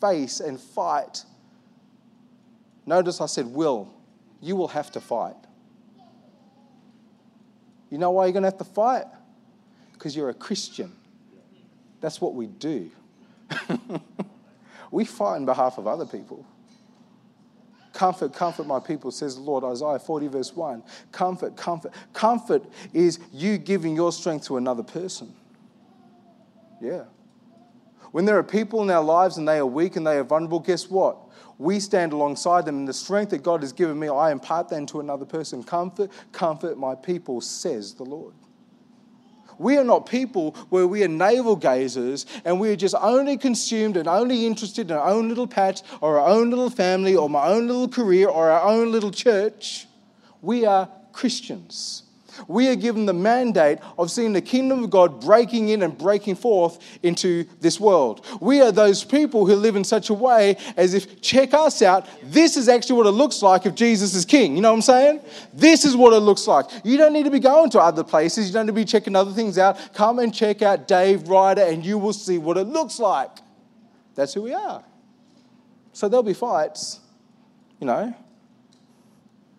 face 0.00 0.40
and 0.40 0.60
fight? 0.60 1.24
Notice 2.86 3.20
I 3.20 3.26
said 3.26 3.46
will. 3.46 3.92
You 4.40 4.56
will 4.56 4.68
have 4.68 4.92
to 4.92 5.00
fight. 5.00 5.34
You 7.90 7.98
know 7.98 8.12
why 8.12 8.26
you're 8.26 8.32
going 8.32 8.44
to 8.44 8.48
have 8.48 8.58
to 8.58 8.64
fight? 8.64 9.06
Because 9.92 10.16
you're 10.16 10.30
a 10.30 10.34
Christian. 10.34 10.92
That's 12.00 12.20
what 12.20 12.34
we 12.34 12.46
do. 12.46 12.90
we 14.90 15.04
fight 15.04 15.36
on 15.36 15.46
behalf 15.46 15.78
of 15.78 15.86
other 15.86 16.06
people. 16.06 16.44
Comfort, 17.92 18.34
comfort 18.34 18.66
my 18.66 18.78
people, 18.78 19.10
says 19.10 19.36
the 19.36 19.40
Lord. 19.40 19.64
Isaiah 19.64 19.98
40, 19.98 20.28
verse 20.28 20.54
1. 20.54 20.82
Comfort, 21.12 21.56
comfort. 21.56 21.92
Comfort 22.12 22.64
is 22.92 23.18
you 23.32 23.56
giving 23.56 23.96
your 23.96 24.12
strength 24.12 24.46
to 24.46 24.58
another 24.58 24.82
person. 24.82 25.34
Yeah. 26.80 27.04
When 28.12 28.26
there 28.26 28.36
are 28.36 28.42
people 28.42 28.82
in 28.82 28.90
our 28.90 29.02
lives 29.02 29.38
and 29.38 29.48
they 29.48 29.58
are 29.58 29.66
weak 29.66 29.96
and 29.96 30.06
they 30.06 30.18
are 30.18 30.24
vulnerable, 30.24 30.60
guess 30.60 30.90
what? 30.90 31.16
We 31.58 31.80
stand 31.80 32.12
alongside 32.12 32.66
them, 32.66 32.76
and 32.76 32.88
the 32.88 32.92
strength 32.92 33.30
that 33.30 33.42
God 33.42 33.62
has 33.62 33.72
given 33.72 33.98
me, 33.98 34.08
I 34.08 34.30
impart 34.30 34.68
then 34.68 34.86
to 34.86 35.00
another 35.00 35.24
person. 35.24 35.62
Comfort, 35.62 36.10
comfort 36.32 36.78
my 36.78 36.94
people, 36.94 37.40
says 37.40 37.94
the 37.94 38.04
Lord. 38.04 38.34
We 39.58 39.78
are 39.78 39.84
not 39.84 40.06
people 40.06 40.52
where 40.68 40.86
we 40.86 41.02
are 41.02 41.08
navel 41.08 41.56
gazers 41.56 42.26
and 42.44 42.60
we 42.60 42.70
are 42.70 42.76
just 42.76 42.94
only 43.00 43.38
consumed 43.38 43.96
and 43.96 44.06
only 44.06 44.46
interested 44.46 44.90
in 44.90 44.96
our 44.96 45.08
own 45.08 45.28
little 45.28 45.46
patch 45.46 45.80
or 46.02 46.18
our 46.18 46.28
own 46.28 46.50
little 46.50 46.68
family 46.68 47.16
or 47.16 47.30
my 47.30 47.46
own 47.46 47.66
little 47.66 47.88
career 47.88 48.28
or 48.28 48.50
our 48.50 48.68
own 48.68 48.92
little 48.92 49.10
church. 49.10 49.86
We 50.42 50.66
are 50.66 50.90
Christians. 51.12 52.02
We 52.48 52.68
are 52.68 52.76
given 52.76 53.06
the 53.06 53.12
mandate 53.12 53.78
of 53.98 54.10
seeing 54.10 54.32
the 54.32 54.40
kingdom 54.40 54.84
of 54.84 54.90
God 54.90 55.20
breaking 55.20 55.70
in 55.70 55.82
and 55.82 55.96
breaking 55.96 56.36
forth 56.36 56.78
into 57.02 57.44
this 57.60 57.80
world. 57.80 58.24
We 58.40 58.60
are 58.60 58.72
those 58.72 59.04
people 59.04 59.46
who 59.46 59.54
live 59.56 59.76
in 59.76 59.84
such 59.84 60.10
a 60.10 60.14
way 60.14 60.56
as 60.76 60.94
if, 60.94 61.20
check 61.20 61.54
us 61.54 61.82
out, 61.82 62.08
this 62.22 62.56
is 62.56 62.68
actually 62.68 62.96
what 62.96 63.06
it 63.06 63.12
looks 63.12 63.42
like 63.42 63.66
if 63.66 63.74
Jesus 63.74 64.14
is 64.14 64.24
king. 64.24 64.56
You 64.56 64.62
know 64.62 64.70
what 64.70 64.76
I'm 64.76 64.82
saying? 64.82 65.20
This 65.52 65.84
is 65.84 65.96
what 65.96 66.12
it 66.12 66.20
looks 66.20 66.46
like. 66.46 66.66
You 66.84 66.96
don't 66.96 67.12
need 67.12 67.24
to 67.24 67.30
be 67.30 67.40
going 67.40 67.70
to 67.70 67.80
other 67.80 68.04
places, 68.04 68.48
you 68.48 68.52
don't 68.52 68.66
need 68.66 68.72
to 68.72 68.74
be 68.74 68.84
checking 68.84 69.16
other 69.16 69.32
things 69.32 69.58
out. 69.58 69.94
Come 69.94 70.18
and 70.18 70.34
check 70.34 70.62
out 70.62 70.88
Dave 70.88 71.28
Ryder 71.28 71.62
and 71.62 71.84
you 71.84 71.98
will 71.98 72.12
see 72.12 72.38
what 72.38 72.56
it 72.56 72.64
looks 72.64 72.98
like. 72.98 73.30
That's 74.14 74.34
who 74.34 74.42
we 74.42 74.54
are. 74.54 74.84
So 75.92 76.08
there'll 76.08 76.22
be 76.22 76.34
fights, 76.34 77.00
you 77.80 77.86
know. 77.86 78.14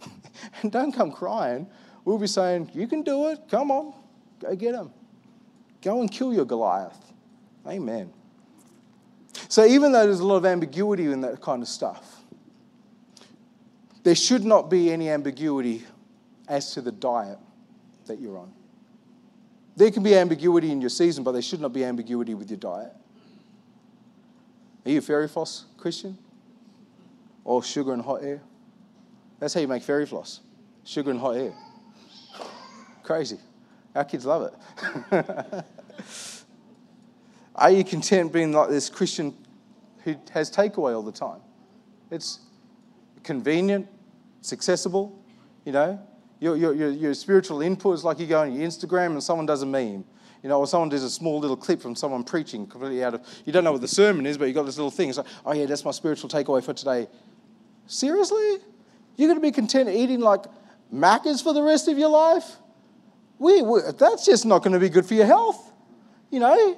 and 0.61 0.71
don't 0.71 0.91
come 0.91 1.11
crying 1.11 1.67
We'll 2.07 2.17
be 2.17 2.27
saying, 2.27 2.71
You 2.73 2.87
can 2.87 3.01
do 3.01 3.27
it. 3.27 3.39
Come 3.51 3.69
on. 3.69 3.93
Go 4.39 4.55
get 4.55 4.73
him. 4.73 4.91
Go 5.81 5.99
and 5.99 6.09
kill 6.09 6.33
your 6.33 6.45
Goliath. 6.45 6.97
Amen. 7.67 8.13
So, 9.49 9.65
even 9.65 9.91
though 9.91 10.05
there's 10.05 10.21
a 10.21 10.25
lot 10.25 10.37
of 10.37 10.45
ambiguity 10.45 11.03
in 11.03 11.19
that 11.19 11.41
kind 11.41 11.61
of 11.61 11.67
stuff, 11.67 12.21
there 14.03 14.15
should 14.15 14.45
not 14.45 14.69
be 14.69 14.89
any 14.89 15.09
ambiguity 15.09 15.83
as 16.47 16.71
to 16.75 16.81
the 16.81 16.93
diet 16.93 17.39
that 18.05 18.21
you're 18.21 18.37
on. 18.37 18.53
There 19.75 19.91
can 19.91 20.01
be 20.01 20.15
ambiguity 20.15 20.71
in 20.71 20.79
your 20.79 20.89
season, 20.89 21.25
but 21.25 21.33
there 21.33 21.41
should 21.41 21.59
not 21.59 21.73
be 21.73 21.83
ambiguity 21.83 22.35
with 22.35 22.49
your 22.49 22.57
diet. 22.57 22.93
Are 24.85 24.91
you 24.91 24.99
a 24.99 25.01
fairy 25.01 25.27
floss 25.27 25.65
Christian? 25.75 26.17
Or 27.43 27.61
sugar 27.61 27.91
and 27.91 28.01
hot 28.01 28.23
air? 28.23 28.41
That's 29.41 29.53
how 29.53 29.59
you 29.59 29.67
make 29.67 29.83
fairy 29.83 30.05
floss 30.05 30.39
sugar 30.85 31.11
and 31.11 31.19
hot 31.19 31.35
air. 31.35 31.53
Crazy. 33.07 33.37
Our 33.95 34.03
kids 34.03 34.25
love 34.25 34.51
it. 34.51 35.65
Are 37.55 37.71
you 37.71 37.85
content 37.85 38.33
being 38.33 38.51
like 38.51 38.67
this 38.67 38.89
Christian 38.89 39.33
who 40.03 40.17
has 40.33 40.51
takeaway 40.51 40.93
all 40.93 41.01
the 41.01 41.13
time? 41.13 41.39
It's 42.11 42.41
convenient, 43.23 43.87
it's 44.41 44.51
accessible, 44.51 45.17
you 45.63 45.71
know. 45.71 45.97
Your, 46.41 46.57
your, 46.57 46.73
your, 46.73 46.89
your 46.89 47.13
spiritual 47.13 47.61
input 47.61 47.95
is 47.95 48.03
like 48.03 48.19
you 48.19 48.27
go 48.27 48.41
on 48.41 48.51
your 48.51 48.67
Instagram 48.67 49.11
and 49.11 49.23
someone 49.23 49.45
does 49.45 49.61
a 49.61 49.65
meme, 49.65 50.03
you 50.43 50.49
know, 50.49 50.59
or 50.59 50.67
someone 50.67 50.89
does 50.89 51.03
a 51.03 51.09
small 51.09 51.39
little 51.39 51.55
clip 51.55 51.81
from 51.81 51.95
someone 51.95 52.25
preaching 52.25 52.67
completely 52.67 53.05
out 53.05 53.13
of, 53.13 53.25
you 53.45 53.53
don't 53.53 53.63
know 53.63 53.71
what 53.71 53.79
the 53.79 53.87
sermon 53.87 54.25
is, 54.25 54.37
but 54.37 54.45
you've 54.45 54.55
got 54.55 54.65
this 54.65 54.75
little 54.75 54.91
thing. 54.91 55.07
It's 55.07 55.17
like, 55.17 55.27
oh 55.45 55.53
yeah, 55.53 55.65
that's 55.65 55.85
my 55.85 55.91
spiritual 55.91 56.29
takeaway 56.29 56.61
for 56.61 56.73
today. 56.73 57.07
Seriously? 57.85 58.57
You're 59.15 59.29
going 59.29 59.39
to 59.39 59.41
be 59.41 59.53
content 59.53 59.87
eating 59.87 60.19
like 60.19 60.43
Macca's 60.93 61.41
for 61.41 61.53
the 61.53 61.63
rest 61.63 61.87
of 61.87 61.97
your 61.97 62.09
life? 62.09 62.57
We, 63.39 63.61
we, 63.61 63.81
that's 63.97 64.25
just 64.25 64.45
not 64.45 64.63
going 64.63 64.73
to 64.73 64.79
be 64.79 64.89
good 64.89 65.05
for 65.05 65.13
your 65.13 65.25
health. 65.25 65.71
You 66.31 66.39
know, 66.39 66.77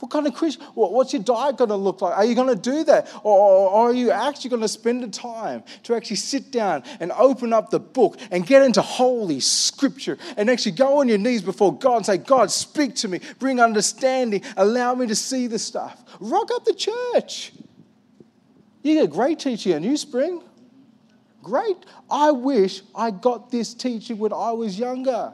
what 0.00 0.10
kind 0.10 0.26
of 0.26 0.34
Christian, 0.34 0.64
what's 0.74 1.12
your 1.12 1.22
diet 1.22 1.56
going 1.56 1.70
to 1.70 1.76
look 1.76 2.00
like? 2.00 2.16
Are 2.16 2.24
you 2.24 2.34
going 2.34 2.48
to 2.48 2.56
do 2.56 2.84
that? 2.84 3.10
Or, 3.24 3.68
or, 3.70 3.90
are 3.90 3.92
you 3.92 4.10
actually 4.10 4.50
going 4.50 4.62
to 4.62 4.68
spend 4.68 5.02
the 5.02 5.08
time 5.08 5.64
to 5.84 5.94
actually 5.94 6.16
sit 6.16 6.52
down 6.52 6.84
and 7.00 7.10
open 7.12 7.52
up 7.52 7.70
the 7.70 7.80
book 7.80 8.16
and 8.30 8.46
get 8.46 8.62
into 8.62 8.80
holy 8.80 9.40
scripture 9.40 10.16
and 10.36 10.48
actually 10.48 10.72
go 10.72 11.00
on 11.00 11.08
your 11.08 11.18
knees 11.18 11.42
before 11.42 11.76
God 11.76 11.96
and 11.96 12.06
say, 12.06 12.18
God, 12.18 12.50
speak 12.50 12.94
to 12.96 13.08
me, 13.08 13.20
bring 13.38 13.60
understanding, 13.60 14.42
allow 14.56 14.94
me 14.94 15.06
to 15.08 15.16
see 15.16 15.48
the 15.48 15.58
stuff. 15.58 16.04
Rock 16.20 16.50
up 16.54 16.64
the 16.64 16.74
church. 16.74 17.52
You 18.82 18.94
get 18.94 19.04
a 19.04 19.08
great 19.08 19.40
teaching 19.40 19.72
at 19.72 19.82
New 19.82 19.96
Spring. 19.96 20.42
Great. 21.42 21.76
I 22.10 22.30
wish 22.30 22.82
I 22.94 23.10
got 23.10 23.50
this 23.50 23.74
teaching 23.74 24.18
when 24.18 24.32
I 24.32 24.52
was 24.52 24.78
younger. 24.78 25.32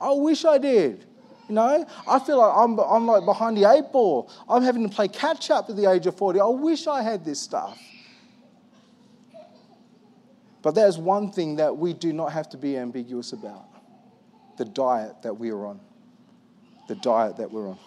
I 0.00 0.12
wish 0.12 0.44
I 0.44 0.58
did. 0.58 1.04
You 1.48 1.54
know, 1.54 1.86
I 2.06 2.18
feel 2.18 2.38
like 2.38 2.52
I'm, 2.54 2.78
I'm 2.78 3.06
like 3.06 3.24
behind 3.24 3.56
the 3.56 3.70
eight 3.70 3.90
ball. 3.90 4.30
I'm 4.48 4.62
having 4.62 4.88
to 4.88 4.94
play 4.94 5.08
catch 5.08 5.50
up 5.50 5.70
at 5.70 5.76
the 5.76 5.90
age 5.90 6.06
of 6.06 6.16
40. 6.16 6.40
I 6.40 6.44
wish 6.46 6.86
I 6.86 7.02
had 7.02 7.24
this 7.24 7.40
stuff. 7.40 7.78
But 10.60 10.74
there's 10.74 10.98
one 10.98 11.32
thing 11.32 11.56
that 11.56 11.76
we 11.76 11.94
do 11.94 12.12
not 12.12 12.32
have 12.32 12.50
to 12.50 12.58
be 12.58 12.76
ambiguous 12.76 13.32
about 13.32 13.66
the 14.58 14.64
diet 14.64 15.22
that 15.22 15.38
we 15.38 15.50
are 15.50 15.66
on. 15.66 15.80
The 16.88 16.96
diet 16.96 17.36
that 17.38 17.50
we're 17.50 17.68
on. 17.68 17.78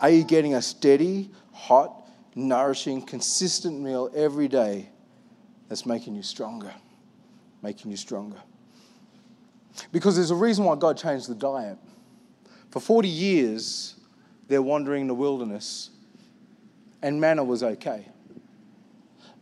Are 0.00 0.10
you 0.10 0.24
getting 0.24 0.54
a 0.54 0.62
steady, 0.62 1.30
hot, 1.52 2.06
nourishing, 2.34 3.02
consistent 3.02 3.80
meal 3.80 4.10
every 4.14 4.48
day 4.48 4.90
that's 5.68 5.86
making 5.86 6.14
you 6.14 6.22
stronger? 6.22 6.72
Making 7.62 7.90
you 7.90 7.96
stronger. 7.96 8.40
Because 9.92 10.16
there's 10.16 10.30
a 10.30 10.36
reason 10.36 10.64
why 10.64 10.76
God 10.76 10.96
changed 10.96 11.28
the 11.28 11.34
diet. 11.34 11.78
For 12.70 12.80
40 12.80 13.08
years, 13.08 13.94
they're 14.48 14.62
wandering 14.62 15.02
in 15.02 15.08
the 15.08 15.14
wilderness, 15.14 15.90
and 17.02 17.20
manna 17.20 17.44
was 17.44 17.62
okay. 17.62 18.06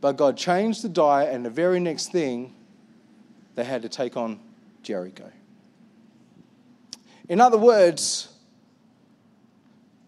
But 0.01 0.16
God 0.16 0.37
changed 0.37 0.82
the 0.82 0.89
diet, 0.89 1.34
and 1.34 1.45
the 1.45 1.51
very 1.51 1.80
next 1.80 2.12
thing, 2.12 2.55
they 3.55 3.64
had 3.64 3.82
to 3.82 3.89
take 3.89 4.16
on 4.16 4.41
Jericho. 4.82 5.30
In 7.28 7.41
other 7.41 7.59
words, 7.59 8.28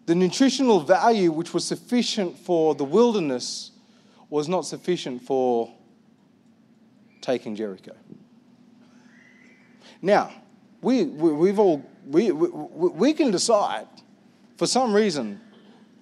the 0.05 0.15
nutritional 0.15 0.79
value 0.79 1.31
which 1.31 1.53
was 1.53 1.65
sufficient 1.65 2.37
for 2.37 2.75
the 2.75 2.85
wilderness 2.85 3.71
was 4.29 4.47
not 4.47 4.65
sufficient 4.65 5.21
for 5.21 5.71
taking 7.21 7.55
Jericho. 7.55 7.93
Now, 10.01 10.31
we, 10.81 11.03
we, 11.05 11.33
we've 11.33 11.59
all 11.59 11.83
we, 12.05 12.31
we, 12.31 12.49
we 12.89 13.13
can 13.13 13.31
decide 13.31 13.87
for 14.57 14.65
some 14.65 14.93
reason 14.93 15.39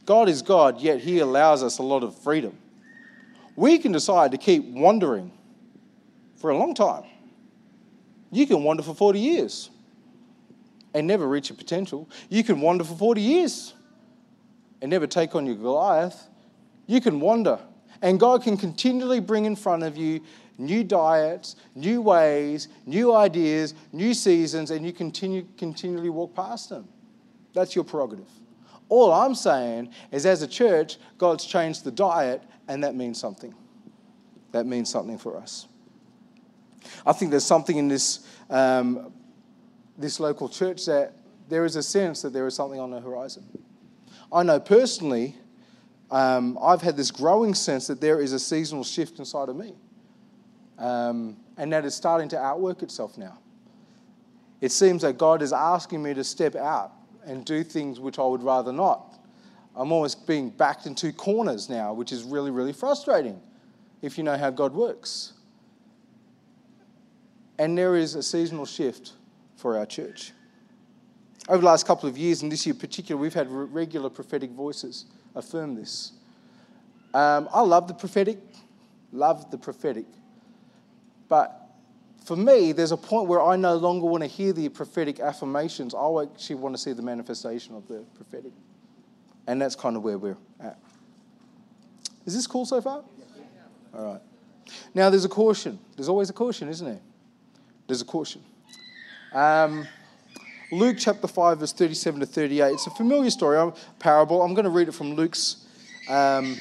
God 0.06 0.30
is 0.30 0.42
God, 0.42 0.80
yet 0.80 1.00
He 1.02 1.20
allows 1.20 1.64
us 1.64 1.80
a 1.80 1.84
lot 1.84 2.04
of 2.04 2.18
freedom. 2.18 2.58
We 3.56 3.78
can 3.78 3.92
decide 3.92 4.32
to 4.32 4.38
keep 4.38 4.64
wandering 4.64 5.32
for 6.38 6.50
a 6.50 6.58
long 6.58 6.74
time. 6.74 7.04
You 8.32 8.48
can 8.48 8.64
wander 8.64 8.84
for 8.84 8.94
40 8.94 9.20
years 9.20 9.70
and 10.94 11.08
never 11.08 11.28
reach 11.28 11.50
your 11.50 11.58
potential. 11.58 12.10
You 12.30 12.44
can 12.44 12.62
wander 12.62 12.84
for 12.84 12.96
40 12.96 13.22
years 13.22 13.74
and 14.82 14.90
never 14.90 15.08
take 15.08 15.36
on 15.36 15.46
your 15.46 15.56
Goliath. 15.56 16.28
You 16.86 17.02
can 17.02 17.20
wander, 17.20 17.60
and 18.02 18.20
God 18.20 18.44
can 18.44 18.58
continually 18.58 19.20
bring 19.20 19.46
in 19.46 19.56
front 19.56 19.84
of 19.84 19.98
you 19.98 20.22
new 20.58 20.84
diets, 20.84 21.56
new 21.76 22.02
ways, 22.02 22.68
new 22.86 23.14
ideas, 23.14 23.74
new 23.92 24.14
seasons, 24.14 24.72
and 24.72 24.86
you 24.86 24.94
continue, 24.94 25.46
continually 25.58 26.10
walk 26.10 26.36
past 26.36 26.70
them. 26.70 26.88
That's 27.54 27.76
your 27.76 27.84
prerogative. 27.84 28.30
All 28.90 29.12
I'm 29.12 29.36
saying 29.36 29.92
is, 30.12 30.26
as 30.26 30.42
a 30.42 30.48
church, 30.48 30.98
God's 31.18 31.46
changed 31.46 31.84
the 31.84 31.92
diet, 31.92 32.42
and 32.68 32.84
that 32.84 32.96
means 32.96 33.20
something. 33.20 33.54
That 34.52 34.66
means 34.66 34.90
something 34.90 35.18
for 35.18 35.38
us. 35.38 35.68
I 37.06 37.14
think 37.14 37.32
there's 37.32 37.46
something 37.46 37.78
in 37.78 37.88
this, 37.88 38.26
um, 38.50 39.12
this 39.98 40.20
local 40.20 40.48
church 40.48 40.86
that 40.86 41.14
there 41.50 41.66
is 41.66 41.76
a 41.76 41.84
sense 41.84 42.22
that 42.22 42.34
there 42.34 42.48
is 42.48 42.56
something 42.56 42.80
on 42.80 42.92
the 42.92 43.00
horizon. 43.00 43.44
I 44.32 44.44
know 44.44 44.60
personally, 44.60 45.36
um, 46.12 46.58
I've 46.62 46.82
had 46.82 46.96
this 46.96 47.12
growing 47.12 47.54
sense 47.54 47.88
that 47.88 48.00
there 48.00 48.20
is 48.20 48.34
a 48.34 48.40
seasonal 48.40 48.84
shift 48.84 49.20
inside 49.20 49.50
of 49.50 49.56
me. 49.56 49.76
Um, 50.78 51.38
and 51.58 51.74
that 51.74 51.86
is 51.86 51.96
starting 51.96 52.30
to 52.30 52.40
outwork 52.40 52.84
itself 52.84 53.18
now. 53.18 53.40
It 54.62 54.72
seems 54.72 55.02
that 55.04 55.18
God 55.18 55.42
is 55.42 55.54
asking 55.54 56.02
me 56.02 56.14
to 56.14 56.24
step 56.24 56.56
out 56.56 56.92
and 57.26 57.46
do 57.46 57.64
things 57.64 58.00
which 58.00 58.20
I 58.20 58.24
would 58.24 58.44
rather 58.44 58.72
not. 58.72 59.20
I'm 59.76 59.92
almost 59.92 60.26
being 60.26 60.50
backed 60.50 60.88
in 60.88 60.96
two 60.96 61.14
corners 61.14 61.70
now, 61.70 61.94
which 61.94 62.12
is 62.12 62.24
really, 62.24 62.50
really 62.50 62.74
frustrating 62.74 63.40
if 64.02 64.18
you 64.18 64.24
know 64.24 64.38
how 64.38 64.50
God 64.50 64.74
works. 64.74 65.34
And 67.60 67.78
there 67.78 67.96
is 67.96 68.16
a 68.16 68.24
seasonal 68.24 68.66
shift 68.66 69.14
for 69.56 69.78
our 69.78 69.86
church. 69.86 70.32
Over 71.50 71.60
the 71.60 71.66
last 71.66 71.86
couple 71.86 72.10
of 72.10 72.18
years, 72.18 72.42
and 72.42 72.52
this 72.52 72.66
year 72.66 72.74
in 72.74 72.80
particular, 72.80 73.22
we've 73.22 73.34
had 73.34 73.48
regular 73.50 74.10
prophetic 74.10 74.52
voices 74.52 75.06
affirm 75.36 75.76
this. 75.76 76.14
Um, 77.14 77.48
I 77.54 77.62
love 77.62 77.88
the 77.88 77.94
prophetic, 77.94 78.40
love 79.12 79.50
the 79.50 79.58
prophetic. 79.58 80.06
But 81.30 81.68
for 82.24 82.36
me, 82.36 82.72
there's 82.72 82.92
a 82.92 82.98
point 82.98 83.28
where 83.28 83.42
I 83.42 83.56
no 83.56 83.76
longer 83.76 84.06
want 84.06 84.24
to 84.24 84.28
hear 84.28 84.54
the 84.54 84.70
prophetic 84.70 85.20
affirmations. 85.20 85.96
I 85.96 86.24
actually 86.24 86.56
want 86.56 86.76
to 86.76 86.82
see 86.82 86.94
the 86.94 87.02
manifestation 87.02 87.76
of 87.76 87.88
the 87.88 88.04
prophetic. 88.16 88.52
And 89.48 89.62
that's 89.62 89.76
kind 89.76 89.96
of 89.96 90.04
where 90.04 90.18
we're 90.18 90.38
at. 90.60 90.78
Is 92.26 92.36
this 92.36 92.46
cool 92.46 92.66
so 92.66 92.82
far? 92.82 93.04
All 93.94 94.14
right. 94.14 94.22
Now, 94.94 95.10
there's 95.10 95.24
a 95.24 95.30
caution. 95.30 95.80
There's 95.96 96.10
always 96.10 96.30
a 96.30 96.34
caution, 96.34 96.68
isn't 96.68 96.86
there? 96.86 97.00
There's 97.88 98.02
a 98.02 98.06
caution. 98.06 98.44
Um, 99.34 99.88
Luke 100.72 100.98
chapter 101.00 101.28
5, 101.28 101.60
verse 101.60 101.72
37 101.72 102.20
to 102.20 102.26
38. 102.26 102.74
It's 102.74 102.88
a 102.88 102.90
familiar 102.92 103.30
story, 103.30 103.58
a 103.58 103.72
parable. 104.00 104.42
I'm 104.42 104.54
going 104.54 104.66
to 104.66 104.70
read 104.70 104.90
it 104.90 104.94
from 104.94 105.14
Luke's. 105.14 105.66
Um, 106.10 106.58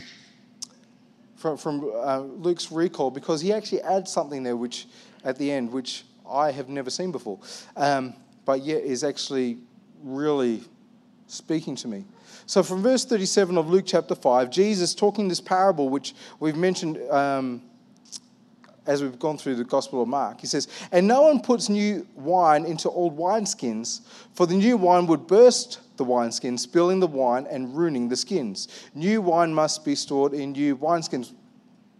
from, 1.46 1.56
from 1.56 1.92
uh, 1.94 2.20
Luke's 2.20 2.72
recall 2.72 3.10
because 3.10 3.40
he 3.40 3.52
actually 3.52 3.82
adds 3.82 4.10
something 4.10 4.42
there 4.42 4.56
which 4.56 4.86
at 5.24 5.38
the 5.38 5.50
end 5.50 5.70
which 5.70 6.04
I 6.28 6.50
have 6.50 6.68
never 6.68 6.90
seen 6.90 7.12
before, 7.12 7.38
um, 7.76 8.14
but 8.44 8.62
yet 8.62 8.82
is 8.82 9.04
actually 9.04 9.58
really 10.02 10.62
speaking 11.28 11.76
to 11.76 11.88
me. 11.88 12.04
So 12.46 12.62
from 12.62 12.82
verse 12.82 13.04
37 13.04 13.58
of 13.58 13.68
Luke 13.68 13.84
chapter 13.86 14.14
5, 14.14 14.50
Jesus 14.50 14.94
talking 14.94 15.28
this 15.28 15.40
parable 15.40 15.88
which 15.88 16.14
we've 16.40 16.56
mentioned 16.56 16.98
um, 17.10 17.62
as 18.86 19.02
we've 19.02 19.18
gone 19.18 19.38
through 19.38 19.56
the 19.56 19.64
Gospel 19.64 20.02
of 20.02 20.08
Mark. 20.08 20.40
He 20.40 20.46
says, 20.46 20.68
And 20.92 21.06
no 21.06 21.22
one 21.22 21.40
puts 21.40 21.68
new 21.68 22.06
wine 22.14 22.64
into 22.64 22.88
old 22.90 23.16
wineskins, 23.16 24.00
for 24.34 24.46
the 24.46 24.54
new 24.54 24.76
wine 24.76 25.06
would 25.06 25.26
burst 25.26 25.80
the 25.96 26.04
wineskin, 26.04 26.58
spilling 26.58 27.00
the 27.00 27.06
wine 27.06 27.46
and 27.50 27.76
ruining 27.76 28.08
the 28.08 28.16
skins. 28.16 28.68
New 28.94 29.20
wine 29.20 29.52
must 29.52 29.84
be 29.84 29.94
stored 29.94 30.34
in 30.34 30.52
new 30.52 30.76
wineskins. 30.76 31.32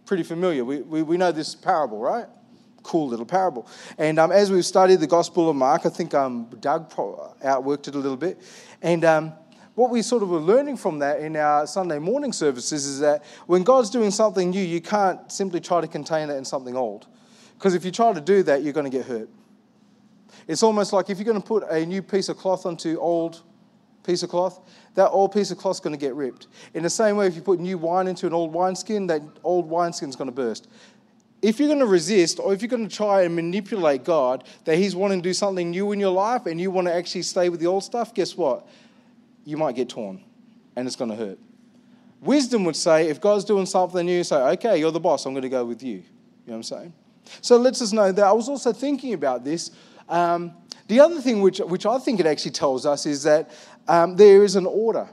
Pretty 0.05 0.23
familiar. 0.23 0.63
We, 0.63 0.81
we, 0.81 1.01
we 1.01 1.17
know 1.17 1.31
this 1.31 1.55
parable, 1.55 1.99
right? 1.99 2.27
Cool 2.83 3.09
little 3.09 3.25
parable. 3.25 3.67
And 3.97 4.17
um, 4.19 4.31
as 4.31 4.51
we've 4.51 4.65
studied 4.65 4.99
the 4.99 5.07
Gospel 5.07 5.49
of 5.49 5.55
Mark, 5.55 5.85
I 5.85 5.89
think 5.89 6.13
um, 6.13 6.47
Doug 6.61 6.89
outworked 6.91 7.87
it 7.87 7.95
a 7.95 7.99
little 7.99 8.17
bit. 8.17 8.41
And 8.81 9.03
um, 9.03 9.33
what 9.77 9.91
we 9.91 10.01
sort 10.01 10.23
of 10.23 10.29
were 10.29 10.39
learning 10.39 10.75
from 10.75 10.97
that 10.97 11.19
in 11.19 11.35
our 11.35 11.67
Sunday 11.67 11.99
morning 11.99 12.33
services 12.33 12.87
is 12.87 12.99
that 12.99 13.23
when 13.45 13.61
God's 13.61 13.91
doing 13.91 14.09
something 14.09 14.49
new, 14.49 14.59
you 14.59 14.81
can't 14.81 15.31
simply 15.31 15.59
try 15.59 15.81
to 15.81 15.87
contain 15.87 16.31
it 16.31 16.33
in 16.33 16.45
something 16.45 16.75
old. 16.75 17.05
Because 17.53 17.75
if 17.75 17.85
you 17.85 17.91
try 17.91 18.11
to 18.11 18.19
do 18.19 18.41
that, 18.41 18.63
you're 18.63 18.73
going 18.73 18.89
to 18.89 18.97
get 18.97 19.05
hurt. 19.05 19.29
It's 20.47 20.63
almost 20.63 20.93
like 20.93 21.11
if 21.11 21.19
you're 21.19 21.31
going 21.31 21.39
to 21.39 21.47
put 21.47 21.61
a 21.69 21.85
new 21.85 22.01
piece 22.01 22.27
of 22.27 22.37
cloth 22.37 22.65
onto 22.65 22.97
old 22.97 23.43
piece 24.03 24.23
of 24.23 24.31
cloth, 24.31 24.67
that 24.95 25.09
old 25.09 25.31
piece 25.31 25.51
of 25.51 25.59
cloth's 25.59 25.79
going 25.79 25.93
to 25.93 25.99
get 25.99 26.15
ripped. 26.15 26.47
In 26.73 26.81
the 26.81 26.89
same 26.89 27.15
way, 27.15 27.27
if 27.27 27.35
you 27.35 27.43
put 27.43 27.59
new 27.59 27.77
wine 27.77 28.07
into 28.07 28.25
an 28.25 28.33
old 28.33 28.51
wineskin, 28.51 29.05
that 29.07 29.21
old 29.43 29.69
wineskin 29.69 30.09
is 30.09 30.15
going 30.15 30.29
to 30.29 30.35
burst. 30.35 30.67
If 31.43 31.59
you're 31.59 31.69
going 31.69 31.81
to 31.81 31.85
resist 31.85 32.39
or 32.39 32.51
if 32.51 32.63
you're 32.63 32.69
going 32.69 32.89
to 32.89 32.95
try 32.95 33.21
and 33.21 33.35
manipulate 33.35 34.03
God 34.03 34.43
that 34.65 34.77
He's 34.77 34.95
wanting 34.95 35.21
to 35.21 35.29
do 35.29 35.33
something 35.35 35.69
new 35.69 35.91
in 35.91 35.99
your 35.99 36.13
life 36.13 36.47
and 36.47 36.59
you 36.59 36.71
want 36.71 36.87
to 36.87 36.93
actually 36.95 37.21
stay 37.21 37.49
with 37.49 37.59
the 37.59 37.67
old 37.67 37.83
stuff, 37.83 38.15
guess 38.15 38.35
what? 38.35 38.67
You 39.47 39.55
might 39.55 39.75
get 39.75 39.87
torn 39.87 40.21
and 40.75 40.85
it's 40.85 40.97
going 40.97 41.09
to 41.09 41.15
hurt. 41.15 41.39
Wisdom 42.19 42.65
would 42.65 42.75
say, 42.75 43.07
if 43.07 43.21
God's 43.21 43.45
doing 43.45 43.65
something 43.65 44.05
new, 44.05 44.21
say, 44.25 44.35
okay, 44.35 44.77
you're 44.77 44.91
the 44.91 44.99
boss, 44.99 45.25
I'm 45.25 45.31
going 45.31 45.43
to 45.43 45.49
go 45.49 45.63
with 45.63 45.81
you. 45.81 45.99
You 45.99 46.01
know 46.01 46.03
what 46.47 46.55
I'm 46.55 46.63
saying? 46.63 46.93
So 47.39 47.55
let's 47.55 47.81
us 47.81 47.93
know 47.93 48.11
that 48.11 48.25
I 48.25 48.33
was 48.33 48.49
also 48.49 48.73
thinking 48.73 49.13
about 49.13 49.45
this. 49.45 49.71
Um, 50.09 50.51
the 50.89 50.99
other 50.99 51.21
thing 51.21 51.41
which, 51.41 51.59
which 51.59 51.85
I 51.85 51.97
think 51.97 52.19
it 52.19 52.25
actually 52.25 52.51
tells 52.51 52.85
us 52.85 53.05
is 53.05 53.23
that 53.23 53.49
um, 53.87 54.17
there 54.17 54.43
is 54.43 54.57
an 54.57 54.65
order. 54.65 55.07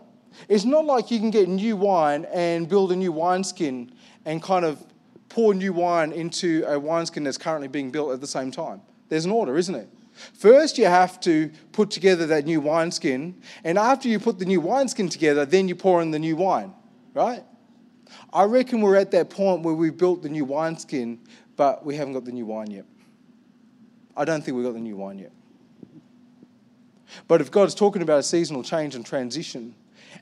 It's 0.49 0.64
not 0.64 0.85
like 0.85 1.12
you 1.12 1.20
can 1.20 1.30
get 1.30 1.49
new 1.49 1.76
wine 1.76 2.26
and 2.32 2.68
build 2.68 2.91
a 2.91 2.97
new 2.97 3.12
wineskin 3.12 3.93
and 4.24 4.43
kind 4.43 4.64
of 4.64 4.85
pour 5.28 5.55
new 5.55 5.72
wine 5.72 6.11
into 6.11 6.64
a 6.66 6.76
wineskin 6.76 7.22
that's 7.22 7.39
currently 7.39 7.68
being 7.68 7.93
built 7.93 8.11
at 8.12 8.20
the 8.20 8.26
same 8.26 8.51
time. 8.51 8.80
There's 9.11 9.26
an 9.26 9.30
order, 9.30 9.57
isn't 9.57 9.76
it? 9.76 9.89
First, 10.15 10.79
you 10.79 10.87
have 10.87 11.21
to 11.21 11.51
put 11.73 11.91
together 11.91 12.27
that 12.29 12.45
new 12.45 12.61
wineskin, 12.61 13.35
and 13.65 13.79
after 13.79 14.09
you 14.09 14.19
put 14.21 14.39
the 14.39 14.45
new 14.45 14.61
wineskin 14.61 15.09
together, 15.09 15.45
then 15.45 15.69
you 15.69 15.75
pour 15.75 16.01
in 16.01 16.11
the 16.11 16.19
new 16.19 16.37
wine, 16.37 16.73
right? 17.15 17.45
I 18.33 18.45
reckon 18.45 18.81
we're 18.81 18.97
at 18.97 19.11
that 19.11 19.31
point 19.31 19.62
where 19.62 19.75
we've 19.75 19.97
built 19.97 20.23
the 20.23 20.29
new 20.29 20.45
wineskin, 20.45 21.19
but 21.57 21.85
we 21.85 21.97
haven't 21.97 22.15
got 22.15 22.25
the 22.25 22.33
new 22.33 22.47
wine 22.47 22.71
yet. 22.71 22.85
I 24.17 24.25
don't 24.25 24.45
think 24.45 24.57
we've 24.57 24.67
got 24.67 24.75
the 24.75 24.81
new 24.81 24.97
wine 24.97 25.19
yet. 25.19 25.33
But 27.29 27.41
if 27.41 27.51
God's 27.51 27.75
talking 27.75 28.03
about 28.03 28.21
a 28.21 28.23
seasonal 28.23 28.62
change 28.62 28.95
and 28.95 29.05
transition, 29.05 29.75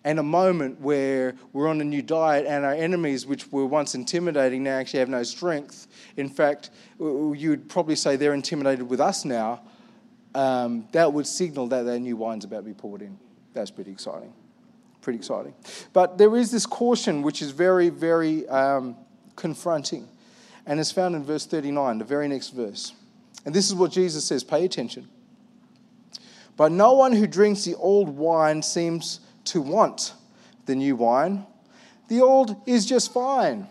and 0.05 0.19
a 0.19 0.23
moment 0.23 0.81
where 0.81 1.35
we're 1.53 1.69
on 1.69 1.81
a 1.81 1.85
new 1.85 2.03
diet 2.03 2.47
and 2.47 2.65
our 2.65 2.75
enemies, 2.75 3.27
which 3.27 3.51
were 3.53 3.67
once 3.67 3.95
intimidating, 3.95 4.63
now 4.63 4.79
actually 4.79 5.01
have 5.01 5.09
no 5.09 5.23
strength. 5.23 5.87
In 6.17 6.29
fact, 6.29 6.71
you 6.99 7.51
would 7.51 7.69
probably 7.69 7.95
say 7.95 8.17
they're 8.17 8.35
intimidated 8.35 8.89
with 8.89 9.01
us 9.01 9.25
now. 9.25 9.61
Um, 10.35 10.89
that 10.93 11.13
would 11.13 11.27
signal 11.27 11.67
that 11.69 11.83
their 11.83 11.99
new 11.99 12.17
wine's 12.17 12.45
about 12.45 12.59
to 12.59 12.63
be 12.63 12.73
poured 12.73 13.03
in. 13.03 13.19
That's 13.53 13.71
pretty 13.71 13.91
exciting. 13.91 14.33
Pretty 15.03 15.19
exciting. 15.19 15.55
But 15.93 16.17
there 16.17 16.37
is 16.37 16.51
this 16.51 16.65
caution 16.65 17.23
which 17.23 17.43
is 17.43 17.51
very, 17.51 17.89
very 17.91 18.49
um, 18.49 18.97
confronting. 19.37 20.09
And 20.65 20.79
it's 20.79 20.93
found 20.93 21.15
in 21.15 21.25
verse 21.25 21.45
39, 21.45 21.99
the 21.99 22.05
very 22.05 22.29
next 22.29 22.51
verse. 22.51 22.93
And 23.45 23.55
this 23.55 23.69
is 23.69 23.75
what 23.75 23.91
Jesus 23.91 24.25
says 24.25 24.45
pay 24.45 24.65
attention. 24.65 25.09
But 26.57 26.71
no 26.71 26.93
one 26.93 27.13
who 27.13 27.27
drinks 27.27 27.65
the 27.65 27.75
old 27.75 28.09
wine 28.09 28.63
seems 28.63 29.21
to 29.47 29.61
want 29.61 30.15
the 30.67 30.75
new 30.75 30.97
wine. 30.97 31.47
The 32.09 32.21
old 32.21 32.57
is 32.67 32.87
just 32.87 33.13
fine, 33.13 33.67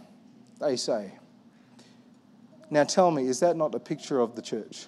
they 0.59 0.75
say. 0.75 1.13
Now 2.69 2.83
tell 2.83 3.11
me, 3.11 3.27
is 3.27 3.39
that 3.41 3.55
not 3.55 3.75
a 3.75 3.79
picture 3.79 4.19
of 4.19 4.35
the 4.35 4.41
church? 4.41 4.87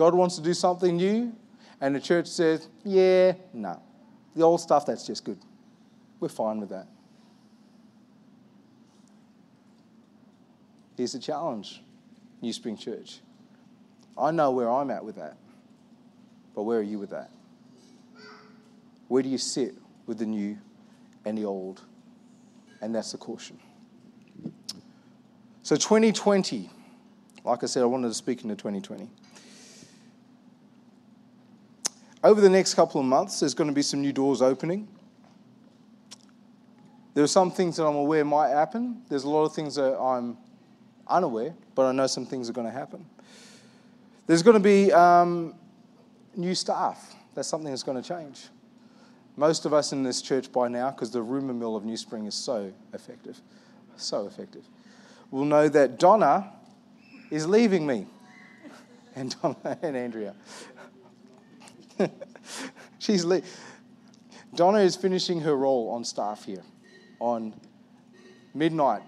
God 0.00 0.14
wants 0.14 0.36
to 0.36 0.40
do 0.40 0.54
something 0.54 0.96
new, 0.96 1.30
and 1.78 1.94
the 1.94 2.00
church 2.00 2.26
says, 2.26 2.68
yeah, 2.84 3.34
no. 3.52 3.82
The 4.34 4.42
old 4.42 4.62
stuff, 4.62 4.86
that's 4.86 5.06
just 5.06 5.26
good. 5.26 5.36
We're 6.20 6.30
fine 6.30 6.58
with 6.58 6.70
that. 6.70 6.86
Here's 10.96 11.12
the 11.12 11.18
challenge, 11.18 11.82
New 12.40 12.50
Spring 12.54 12.78
Church. 12.78 13.20
I 14.16 14.30
know 14.30 14.52
where 14.52 14.70
I'm 14.70 14.90
at 14.90 15.04
with 15.04 15.16
that, 15.16 15.36
but 16.54 16.62
where 16.62 16.78
are 16.78 16.82
you 16.82 16.98
with 16.98 17.10
that? 17.10 17.30
Where 19.08 19.22
do 19.22 19.28
you 19.28 19.36
sit 19.36 19.74
with 20.06 20.16
the 20.16 20.24
new 20.24 20.56
and 21.26 21.36
the 21.36 21.44
old? 21.44 21.82
And 22.80 22.94
that's 22.94 23.12
the 23.12 23.18
caution. 23.18 23.58
So, 25.62 25.76
2020, 25.76 26.70
like 27.44 27.62
I 27.62 27.66
said, 27.66 27.82
I 27.82 27.86
wanted 27.86 28.08
to 28.08 28.14
speak 28.14 28.44
into 28.44 28.56
2020. 28.56 29.10
Over 32.22 32.40
the 32.40 32.50
next 32.50 32.74
couple 32.74 33.00
of 33.00 33.06
months, 33.06 33.40
there's 33.40 33.54
going 33.54 33.68
to 33.68 33.74
be 33.74 33.82
some 33.82 34.02
new 34.02 34.12
doors 34.12 34.42
opening. 34.42 34.86
There 37.14 37.24
are 37.24 37.28
some 37.28 37.50
things 37.50 37.76
that 37.76 37.84
I'm 37.86 37.96
aware 37.96 38.24
might 38.24 38.50
happen. 38.50 39.02
There's 39.08 39.24
a 39.24 39.28
lot 39.30 39.44
of 39.44 39.54
things 39.54 39.74
that 39.76 39.98
I'm 39.98 40.36
unaware, 41.08 41.54
but 41.74 41.86
I 41.86 41.92
know 41.92 42.06
some 42.06 42.26
things 42.26 42.50
are 42.50 42.52
going 42.52 42.66
to 42.66 42.72
happen. 42.72 43.06
There's 44.26 44.42
going 44.42 44.54
to 44.54 44.60
be 44.60 44.92
um, 44.92 45.54
new 46.36 46.54
staff. 46.54 47.14
That's 47.34 47.48
something 47.48 47.70
that's 47.70 47.82
going 47.82 48.00
to 48.00 48.06
change. 48.06 48.48
Most 49.36 49.64
of 49.64 49.72
us 49.72 49.92
in 49.92 50.02
this 50.02 50.20
church 50.20 50.52
by 50.52 50.68
now, 50.68 50.90
because 50.90 51.10
the 51.10 51.22
rumour 51.22 51.54
mill 51.54 51.74
of 51.74 51.84
New 51.84 51.96
Spring 51.96 52.26
is 52.26 52.34
so 52.34 52.70
effective, 52.92 53.40
so 53.96 54.26
effective, 54.26 54.64
will 55.30 55.46
know 55.46 55.68
that 55.68 55.98
Donna 55.98 56.52
is 57.30 57.46
leaving 57.46 57.86
me. 57.86 58.06
And 59.16 59.34
Donna 59.40 59.78
and 59.82 59.96
Andrea. 59.96 60.34
She's 62.98 63.24
Donna 64.54 64.78
is 64.78 64.96
finishing 64.96 65.40
her 65.40 65.56
role 65.56 65.90
on 65.90 66.04
staff 66.04 66.44
here 66.44 66.62
on 67.20 67.54
midnight, 68.54 69.02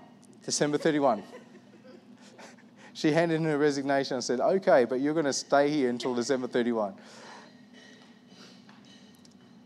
December 0.44 0.78
31. 0.78 1.22
she 2.92 3.12
handed 3.12 3.36
in 3.36 3.44
her 3.44 3.58
resignation 3.58 4.14
and 4.14 4.24
said, 4.24 4.40
Okay, 4.40 4.84
but 4.84 5.00
you're 5.00 5.14
going 5.14 5.26
to 5.26 5.32
stay 5.32 5.70
here 5.70 5.90
until 5.90 6.14
December 6.14 6.46
31. 6.46 6.94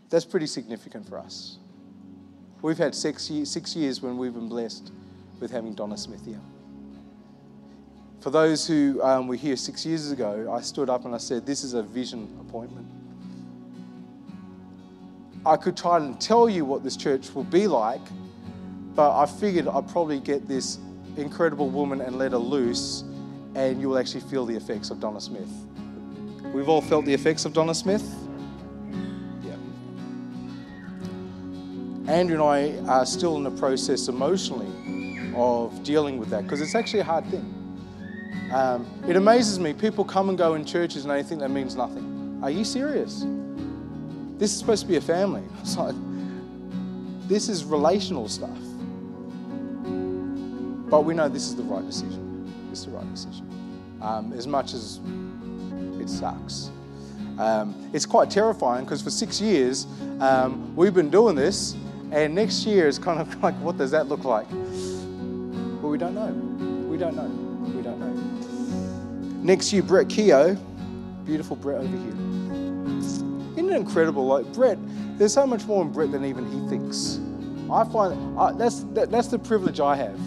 That's 0.08 0.24
pretty 0.24 0.46
significant 0.46 1.08
for 1.08 1.18
us. 1.18 1.58
We've 2.62 2.78
had 2.78 2.94
six, 2.94 3.28
years, 3.28 3.50
six 3.50 3.76
years 3.76 4.00
when 4.00 4.16
we've 4.16 4.32
been 4.32 4.48
blessed 4.48 4.92
with 5.40 5.50
having 5.50 5.74
Donna 5.74 5.96
Smith 5.96 6.24
here. 6.24 6.40
For 8.20 8.30
those 8.30 8.66
who 8.66 9.00
um, 9.02 9.28
were 9.28 9.36
here 9.36 9.56
six 9.56 9.84
years 9.84 10.10
ago, 10.10 10.52
I 10.52 10.60
stood 10.60 10.88
up 10.88 11.04
and 11.04 11.14
I 11.14 11.18
said, 11.18 11.44
This 11.44 11.62
is 11.62 11.74
a 11.74 11.82
vision 11.82 12.36
appointment. 12.40 12.95
I 15.46 15.56
could 15.56 15.76
try 15.76 15.98
and 15.98 16.20
tell 16.20 16.50
you 16.50 16.64
what 16.64 16.82
this 16.82 16.96
church 16.96 17.32
will 17.32 17.44
be 17.44 17.68
like, 17.68 18.00
but 18.96 19.16
I 19.16 19.26
figured 19.26 19.68
I'd 19.68 19.88
probably 19.88 20.18
get 20.18 20.48
this 20.48 20.78
incredible 21.16 21.70
woman 21.70 22.00
and 22.00 22.18
let 22.18 22.32
her 22.32 22.38
loose, 22.38 23.04
and 23.54 23.80
you 23.80 23.88
will 23.90 23.98
actually 23.98 24.22
feel 24.22 24.44
the 24.44 24.56
effects 24.56 24.90
of 24.90 24.98
Donna 24.98 25.20
Smith. 25.20 25.48
We've 26.52 26.68
all 26.68 26.82
felt 26.82 27.04
the 27.04 27.14
effects 27.14 27.44
of 27.44 27.52
Donna 27.52 27.76
Smith. 27.76 28.02
Yeah. 29.44 29.54
Andrea 32.12 32.40
and 32.40 32.84
I 32.88 32.90
are 32.90 33.06
still 33.06 33.36
in 33.36 33.44
the 33.44 33.52
process 33.52 34.08
emotionally 34.08 35.32
of 35.36 35.80
dealing 35.84 36.18
with 36.18 36.30
that 36.30 36.42
because 36.42 36.60
it's 36.60 36.74
actually 36.74 37.00
a 37.00 37.04
hard 37.04 37.24
thing. 37.26 37.52
Um, 38.52 38.84
it 39.08 39.14
amazes 39.14 39.60
me. 39.60 39.74
People 39.74 40.04
come 40.04 40.28
and 40.28 40.36
go 40.36 40.54
in 40.54 40.64
churches 40.64 41.04
and 41.04 41.10
they 41.12 41.22
think 41.22 41.40
that 41.40 41.50
means 41.50 41.76
nothing. 41.76 42.40
Are 42.42 42.50
you 42.50 42.64
serious? 42.64 43.24
This 44.38 44.52
is 44.52 44.58
supposed 44.58 44.82
to 44.82 44.88
be 44.88 44.96
a 44.96 45.00
family. 45.00 45.42
It's 45.60 45.76
like, 45.76 45.94
this 47.28 47.48
is 47.48 47.64
relational 47.64 48.28
stuff. 48.28 48.58
But 50.88 51.04
we 51.04 51.14
know 51.14 51.28
this 51.28 51.46
is 51.48 51.56
the 51.56 51.64
right 51.64 51.84
decision. 51.84 52.68
It's 52.70 52.84
the 52.84 52.92
right 52.92 53.10
decision. 53.12 53.48
Um, 54.00 54.32
as 54.32 54.46
much 54.46 54.74
as 54.74 55.00
it 56.00 56.08
sucks. 56.08 56.70
Um, 57.38 57.90
it's 57.92 58.06
quite 58.06 58.30
terrifying 58.30 58.84
because 58.84 59.02
for 59.02 59.10
six 59.10 59.40
years 59.40 59.86
um, 60.20 60.74
we've 60.76 60.94
been 60.94 61.10
doing 61.10 61.34
this 61.34 61.74
and 62.12 62.34
next 62.34 62.64
year 62.64 62.86
is 62.86 62.98
kind 62.98 63.20
of 63.20 63.42
like, 63.42 63.54
what 63.56 63.76
does 63.76 63.90
that 63.90 64.06
look 64.08 64.24
like? 64.24 64.48
Well, 64.50 65.90
we 65.90 65.98
don't 65.98 66.14
know. 66.14 66.32
We 66.88 66.96
don't 66.96 67.16
know. 67.16 67.28
We 67.76 67.82
don't 67.82 67.98
know. 67.98 69.42
Next 69.42 69.72
year, 69.72 69.82
Brett 69.82 70.08
Keogh, 70.08 70.56
beautiful 71.24 71.56
Brett 71.56 71.80
over 71.80 71.96
here. 71.96 72.25
Isn't 73.66 73.78
it 73.78 73.80
incredible? 73.80 74.26
Like 74.26 74.52
Brett, 74.52 74.78
there's 75.18 75.34
so 75.34 75.44
much 75.44 75.64
more 75.64 75.82
in 75.82 75.90
Brett 75.90 76.12
than 76.12 76.24
even 76.24 76.48
he 76.48 76.68
thinks. 76.68 77.18
I 77.68 77.82
find 77.82 78.38
that's 78.60 78.84
that, 78.94 79.10
that's 79.10 79.26
the 79.26 79.40
privilege 79.40 79.80
I 79.80 79.96
have. 79.96 80.20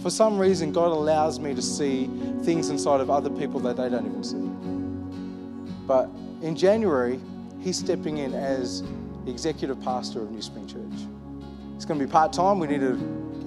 For 0.00 0.08
some 0.08 0.38
reason, 0.38 0.70
God 0.70 0.92
allows 0.92 1.40
me 1.40 1.52
to 1.52 1.60
see 1.60 2.08
things 2.44 2.70
inside 2.70 3.00
of 3.00 3.10
other 3.10 3.28
people 3.28 3.58
that 3.60 3.76
they 3.76 3.88
don't 3.88 4.06
even 4.06 4.22
see. 4.22 4.36
But 5.84 6.08
in 6.42 6.54
January, 6.54 7.18
he's 7.60 7.76
stepping 7.76 8.18
in 8.18 8.34
as 8.34 8.84
executive 9.26 9.82
pastor 9.82 10.22
of 10.22 10.30
New 10.30 10.40
Spring 10.42 10.68
Church. 10.68 11.08
It's 11.74 11.84
going 11.84 11.98
to 11.98 12.06
be 12.06 12.10
part 12.10 12.32
time. 12.32 12.60
We 12.60 12.68
need 12.68 12.82
to 12.82 12.92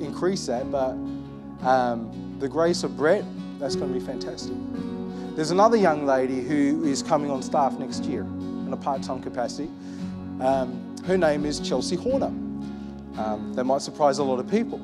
increase 0.02 0.46
that, 0.48 0.70
but 0.70 0.98
um, 1.66 2.36
the 2.40 2.50
grace 2.50 2.84
of 2.84 2.98
Brett, 2.98 3.24
that's 3.58 3.78
going 3.78 3.94
to 3.94 3.98
be 3.98 4.06
fantastic. 4.06 4.54
There's 5.38 5.52
another 5.52 5.78
young 5.78 6.06
lady 6.06 6.42
who 6.42 6.84
is 6.84 7.02
coming 7.02 7.32
on 7.32 7.42
staff 7.42 7.80
next 7.80 8.04
year 8.04 8.28
in 8.70 8.74
a 8.74 8.78
part 8.78 9.02
time 9.02 9.22
capacity. 9.22 9.70
Um, 10.42 10.96
her 11.06 11.18
name 11.18 11.46
is 11.46 11.60
Chelsea 11.60 11.96
Horner. 11.96 12.28
Um, 13.18 13.54
that 13.56 13.64
might 13.64 13.82
surprise 13.82 14.20
a 14.20 14.24
lot 14.24 14.40
of 14.40 14.50
people. 14.50 14.80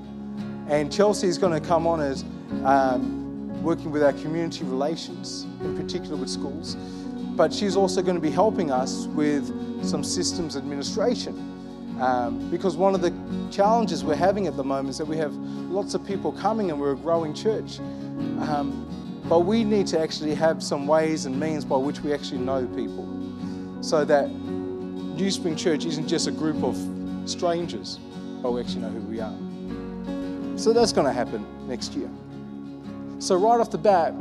And 0.67 0.91
Chelsea 0.91 1.27
is 1.27 1.37
going 1.37 1.53
to 1.59 1.65
come 1.65 1.85
on 1.85 2.01
as 2.01 2.23
um, 2.63 3.61
working 3.61 3.91
with 3.91 4.03
our 4.03 4.13
community 4.13 4.63
relations, 4.65 5.43
in 5.61 5.77
particular 5.77 6.15
with 6.17 6.29
schools. 6.29 6.75
But 7.35 7.53
she's 7.53 7.75
also 7.75 8.01
going 8.01 8.15
to 8.15 8.21
be 8.21 8.31
helping 8.31 8.71
us 8.71 9.05
with 9.07 9.45
some 9.85 10.03
systems 10.03 10.57
administration 10.57 11.35
um, 12.01 12.49
because 12.49 12.75
one 12.75 12.95
of 12.95 13.01
the 13.01 13.13
challenges 13.51 14.03
we're 14.03 14.15
having 14.15 14.47
at 14.47 14.57
the 14.57 14.63
moment 14.63 14.89
is 14.89 14.97
that 14.97 15.05
we 15.05 15.17
have 15.17 15.33
lots 15.35 15.93
of 15.93 16.05
people 16.05 16.31
coming 16.31 16.71
and 16.71 16.79
we're 16.79 16.93
a 16.93 16.97
growing 16.97 17.33
church. 17.33 17.79
Um, 17.79 18.81
but 19.29 19.39
we 19.39 19.63
need 19.63 19.87
to 19.87 19.99
actually 19.99 20.35
have 20.35 20.61
some 20.61 20.87
ways 20.87 21.25
and 21.25 21.39
means 21.39 21.65
by 21.65 21.77
which 21.77 22.01
we 22.01 22.13
actually 22.13 22.39
know 22.39 22.65
people 22.67 23.05
so 23.81 24.05
that 24.05 24.29
New 24.29 25.31
Spring 25.31 25.55
Church 25.55 25.85
isn't 25.85 26.07
just 26.07 26.27
a 26.27 26.31
group 26.31 26.63
of 26.63 26.77
strangers, 27.29 27.99
but 28.41 28.51
we 28.51 28.61
actually 28.61 28.81
know 28.81 28.89
who 28.89 29.01
we 29.01 29.19
are. 29.19 30.57
So 30.57 30.73
that's 30.73 30.91
going 30.91 31.07
to 31.07 31.13
happen 31.13 31.45
next 31.67 31.93
year. 31.93 32.09
So, 33.19 33.35
right 33.35 33.59
off 33.59 33.71
the 33.71 33.77
bat, 33.77 34.13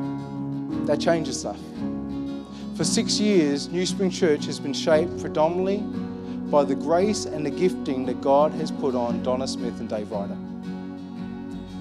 that 0.86 1.00
changes 1.00 1.40
stuff. 1.40 1.59
For 2.76 2.84
six 2.84 3.20
years, 3.20 3.68
New 3.68 3.84
Spring 3.86 4.11
Church 4.11 4.46
has 4.46 4.59
been 4.59 4.72
shaped 4.72 5.20
predominantly 5.20 5.78
by 6.50 6.64
the 6.64 6.74
grace 6.74 7.24
and 7.24 7.44
the 7.44 7.50
gifting 7.50 8.07
that 8.07 8.20
God 8.20 8.52
has 8.52 8.70
put 8.70 8.94
on 8.94 9.22
Donna 9.22 9.46
Smith 9.46 9.78
and 9.80 9.88
Dave 9.88 10.11
Ryder. 10.11 10.36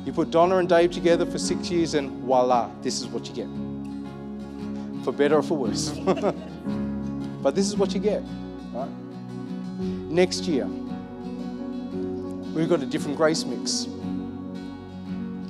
You 0.06 0.12
put 0.12 0.32
Donna 0.32 0.58
and 0.58 0.68
Dave 0.68 0.92
together 0.92 1.26
for 1.26 1.38
six 1.38 1.70
years, 1.70 1.94
and 1.94 2.10
voila, 2.24 2.70
this 2.82 3.00
is 3.00 3.08
what 3.08 3.28
you 3.28 3.36
get. 3.36 5.04
for 5.04 5.12
better 5.12 5.38
or 5.38 5.44
for 5.44 5.58
worse. 5.58 5.92
but 7.44 7.56
this 7.56 7.68
is 7.68 7.76
what 7.76 7.94
you 7.94 8.00
get, 8.00 8.24
right? 8.74 8.90
Next 10.10 10.46
year, 10.46 10.66
we've 12.56 12.70
got 12.70 12.82
a 12.82 12.86
different 12.86 13.18
grace 13.18 13.44
mix. 13.44 13.88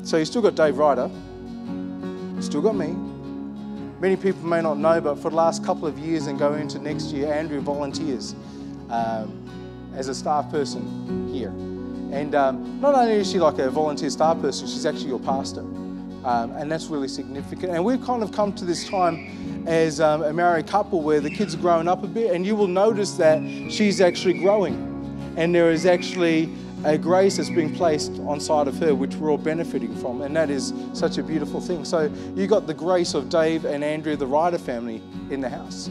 So 0.03 0.17
you 0.17 0.25
still 0.25 0.41
got 0.41 0.55
Dave 0.55 0.77
Ryder, 0.77 1.09
still 2.41 2.61
got 2.61 2.75
me. 2.75 2.95
Many 4.01 4.17
people 4.17 4.43
may 4.45 4.61
not 4.61 4.77
know, 4.77 4.99
but 4.99 5.15
for 5.15 5.29
the 5.29 5.35
last 5.37 5.63
couple 5.63 5.87
of 5.87 5.97
years 5.97 6.27
and 6.27 6.37
going 6.37 6.61
into 6.61 6.79
next 6.79 7.13
year, 7.13 7.31
Andrea 7.31 7.61
volunteers 7.61 8.35
um, 8.89 9.93
as 9.95 10.09
a 10.09 10.15
staff 10.15 10.49
person 10.49 11.31
here. 11.31 11.49
And 12.11 12.35
um, 12.35 12.81
not 12.81 12.95
only 12.95 13.13
is 13.13 13.31
she 13.31 13.39
like 13.39 13.59
a 13.59 13.69
volunteer 13.69 14.09
staff 14.09 14.41
person, 14.41 14.67
she's 14.67 14.85
actually 14.85 15.07
your 15.07 15.19
pastor. 15.19 15.63
Um, 16.25 16.51
and 16.51 16.71
that's 16.71 16.85
really 16.85 17.07
significant. 17.07 17.73
And 17.73 17.83
we've 17.83 18.03
kind 18.03 18.23
of 18.23 18.31
come 18.31 18.53
to 18.53 18.65
this 18.65 18.87
time 18.87 19.63
as 19.67 19.99
um, 19.99 20.23
a 20.23 20.33
married 20.33 20.67
couple 20.67 21.01
where 21.01 21.19
the 21.19 21.29
kids 21.29 21.55
are 21.55 21.59
growing 21.59 21.87
up 21.87 22.03
a 22.03 22.07
bit, 22.07 22.33
and 22.33 22.45
you 22.45 22.55
will 22.55 22.67
notice 22.67 23.11
that 23.13 23.41
she's 23.69 23.99
actually 24.01 24.39
growing. 24.39 24.89
And 25.35 25.53
there 25.53 25.71
is 25.71 25.85
actually 25.85 26.53
a 26.85 26.97
grace 26.97 27.37
that's 27.37 27.49
being 27.49 27.73
placed 27.73 28.11
on 28.21 28.39
side 28.39 28.67
of 28.67 28.77
her, 28.79 28.93
which 28.93 29.15
we're 29.15 29.31
all 29.31 29.37
benefiting 29.37 29.95
from, 29.95 30.21
and 30.21 30.35
that 30.35 30.49
is 30.49 30.73
such 30.93 31.17
a 31.17 31.23
beautiful 31.23 31.61
thing. 31.61 31.85
So 31.85 32.11
you 32.35 32.45
got 32.45 32.67
the 32.67 32.73
grace 32.73 33.13
of 33.13 33.29
Dave 33.29 33.65
and 33.65 33.83
Andrea, 33.83 34.17
the 34.17 34.27
Ryder 34.27 34.57
family, 34.57 35.01
in 35.29 35.39
the 35.39 35.49
house. 35.49 35.89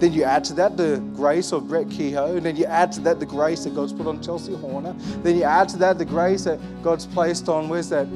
Then 0.00 0.12
you 0.12 0.24
add 0.24 0.44
to 0.44 0.54
that 0.54 0.76
the 0.76 1.02
grace 1.14 1.52
of 1.52 1.68
Brett 1.68 1.88
Kehoe, 1.88 2.36
and 2.36 2.44
then 2.44 2.56
you 2.56 2.66
add 2.66 2.92
to 2.92 3.00
that 3.00 3.20
the 3.20 3.26
grace 3.26 3.64
that 3.64 3.74
God's 3.74 3.92
put 3.92 4.06
on 4.06 4.22
Chelsea 4.22 4.54
Horner. 4.54 4.94
Then 5.22 5.36
you 5.36 5.44
add 5.44 5.68
to 5.70 5.78
that 5.78 5.98
the 5.98 6.04
grace 6.04 6.44
that 6.44 6.58
God's 6.82 7.06
placed 7.06 7.48
on 7.48 7.68
where's 7.68 7.88
that? 7.88 8.06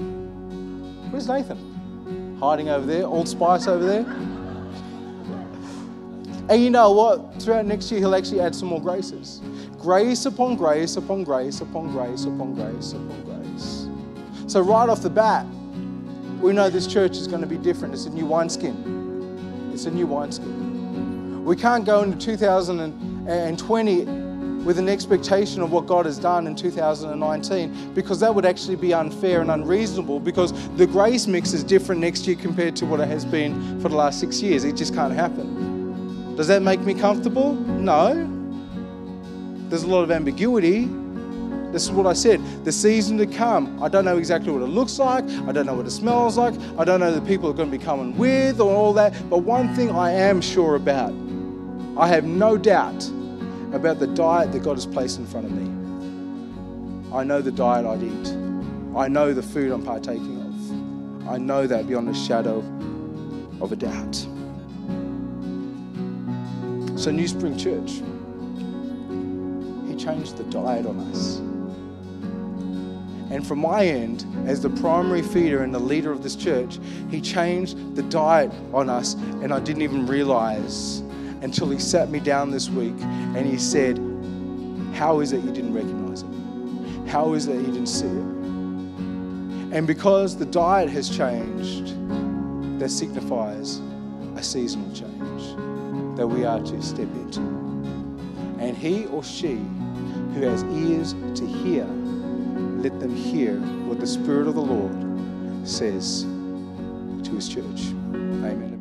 Where's 1.11 1.27
Nathan? 1.27 2.37
Hiding 2.39 2.69
over 2.69 2.87
there, 2.87 3.07
Old 3.07 3.29
Spice 3.29 3.67
over 3.67 3.85
there. 3.85 4.07
And 6.51 6.63
you 6.63 6.71
know 6.71 6.93
what? 6.93 7.43
Throughout 7.43 7.67
next 7.67 7.91
year, 7.91 8.01
he'll 8.01 8.15
actually 8.15 8.41
add 8.41 8.55
some 8.55 8.69
more 8.69 8.81
graces. 8.81 9.43
Grace 9.79 10.25
upon 10.27 10.57
grace 10.57 10.97
upon 10.97 11.25
grace 11.25 11.61
upon 11.61 11.93
grace 11.93 12.25
upon 12.25 12.55
grace 12.55 12.93
upon 12.93 13.25
grace. 13.25 13.89
So, 14.47 14.61
right 14.61 14.89
off 14.89 15.03
the 15.03 15.11
bat, 15.11 15.45
we 16.41 16.53
know 16.53 16.71
this 16.71 16.87
church 16.87 17.17
is 17.17 17.27
going 17.27 17.41
to 17.41 17.47
be 17.47 17.59
different. 17.59 17.95
It's 17.95 18.07
a 18.07 18.11
new 18.11 18.27
wineskin. 18.27 19.71
It's 19.73 19.87
a 19.87 19.91
new 19.91 20.07
wineskin. 20.07 21.45
We 21.45 21.57
can't 21.57 21.85
go 21.85 22.03
into 22.03 22.19
2020 22.19 24.05
with 24.69 24.79
an 24.79 24.87
expectation 24.87 25.63
of 25.63 25.73
what 25.73 25.87
God 25.87 26.05
has 26.05 26.19
done 26.19 26.47
in 26.47 26.55
2019 26.55 27.95
because 27.95 28.21
that 28.21 28.35
would 28.35 28.45
actually 28.45 28.77
be 28.77 28.93
unfair 28.93 29.41
and 29.41 29.51
unreasonable 29.51 30.21
because 30.21 30.53
the 30.77 30.87
grace 30.87 31.27
mix 31.27 31.55
is 31.55 31.65
different 31.65 32.03
next 32.03 32.27
year 32.27 32.37
compared 32.37 32.77
to 32.77 32.85
what 32.85 33.01
it 33.01 33.09
has 33.09 33.25
been 33.25 33.81
for 33.81 33.89
the 33.89 33.97
last 33.97 34.21
six 34.21 34.43
years. 34.43 34.65
It 34.65 34.77
just 34.77 34.93
can't 34.93 35.15
happen. 35.15 36.37
Does 36.37 36.49
that 36.49 36.61
make 36.61 36.81
me 36.81 36.93
comfortable? 36.93 37.55
No. 37.55 38.13
There's 39.71 39.85
a 39.85 39.87
lot 39.87 40.03
of 40.03 40.11
ambiguity. 40.11 40.85
This 41.73 41.85
is 41.85 41.91
what 41.91 42.07
I 42.07 42.13
said. 42.13 42.39
The 42.67 42.73
season 42.73 43.17
to 43.17 43.27
come, 43.27 43.83
I 43.83 43.89
don't 43.89 44.05
know 44.05 44.19
exactly 44.19 44.53
what 44.53 44.61
it 44.61 44.67
looks 44.67 44.99
like. 44.99 45.25
I 45.25 45.53
don't 45.53 45.65
know 45.65 45.77
what 45.77 45.87
it 45.87 45.93
smells 45.93 46.37
like. 46.37 46.53
I 46.77 46.85
don't 46.85 47.01
know 47.01 47.11
the 47.11 47.23
people 47.23 47.49
are 47.49 47.55
going 47.55 47.71
to 47.71 47.79
be 47.79 47.83
coming 47.83 48.19
with 48.19 48.61
or 48.61 48.71
all 48.71 48.93
that. 48.93 49.15
But 49.31 49.39
one 49.39 49.75
thing 49.75 49.93
I 49.93 50.11
am 50.11 50.43
sure 50.43 50.75
about 50.75 51.15
I 51.97 52.07
have 52.07 52.25
no 52.25 52.59
doubt 52.59 53.11
about 53.73 53.99
the 53.99 54.07
diet 54.07 54.53
that 54.53 54.63
God 54.63 54.77
has 54.77 54.87
placed 54.87 55.19
in 55.19 55.27
front 55.27 55.47
of 55.47 55.53
me. 55.53 55.67
I 57.15 57.25
know 57.25 57.41
the 57.41 57.53
diet 57.53 57.87
I'd 57.87 58.03
eat, 58.03 58.29
I 58.97 59.09
know 59.09 59.33
the 59.33 59.43
food 59.43 59.71
I'm 59.71 59.83
partaking 59.85 60.41
of. 60.41 61.29
I 61.29 61.37
know 61.37 61.67
that 61.67 61.87
beyond 61.87 62.09
a 62.09 62.15
shadow 62.15 62.59
of 63.61 63.73
a 63.73 63.77
doubt. 63.77 64.15
So, 66.99 67.11
New 67.11 67.29
Spring 67.29 67.57
Church 67.57 68.03
He 69.87 69.95
changed 69.95 70.37
the 70.37 70.45
diet 70.45 70.87
on 70.87 70.99
us. 71.11 71.39
And 73.31 73.47
from 73.47 73.59
my 73.59 73.85
end, 73.85 74.25
as 74.47 74.63
the 74.63 74.71
primary 74.71 75.21
feeder 75.21 75.63
and 75.63 75.75
the 75.75 75.79
leader 75.79 76.11
of 76.11 76.23
this 76.23 76.35
church, 76.35 76.79
he 77.11 77.21
changed 77.21 77.95
the 77.95 78.03
diet 78.05 78.51
on 78.73 78.89
us, 78.89 79.15
and 79.43 79.53
I 79.53 79.61
didn't 79.61 79.83
even 79.83 80.07
realize 80.07 81.03
until 81.43 81.69
he 81.69 81.79
sat 81.79 82.11
me 82.11 82.21
down 82.21 82.51
this 82.51 82.69
week 82.69 82.95
and 83.01 83.47
he 83.47 83.59
said, 83.59 83.99
How 84.95 85.21
is 85.21 85.33
it 85.33 85.43
you 85.43 85.53
didn't 85.53 85.75
recognize 85.75 86.23
it? 86.23 87.09
How 87.09 87.35
is 87.35 87.47
it 87.47 87.57
you 87.57 87.67
didn't 87.67 87.87
see 87.87 88.07
it? 88.07 88.39
And 89.71 89.87
because 89.87 90.37
the 90.37 90.47
diet 90.47 90.91
has 90.91 91.15
changed, 91.15 91.95
that 92.81 92.91
signifies 92.91 93.81
a 94.37 94.43
seasonal 94.43 94.93
change 94.95 96.17
that 96.17 96.27
we 96.27 96.45
are 96.45 96.61
to 96.61 96.83
step 96.83 97.09
into. 97.15 97.41
And 98.61 98.77
he 98.77 99.07
or 99.07 99.23
she 99.23 99.57
who 100.35 100.43
has 100.43 100.65
ears 100.65 101.15
to 101.39 101.47
hear, 101.47 101.85
let 102.83 102.99
them 103.01 103.15
hear 103.15 103.59
what 103.87 104.01
the 104.01 104.07
Spirit 104.07 104.47
of 104.47 104.55
the 104.55 104.61
Lord 104.61 105.69
says 105.69 106.23
to 106.23 107.31
his 107.35 107.49
church. 107.49 107.93
Amen. 108.45 108.78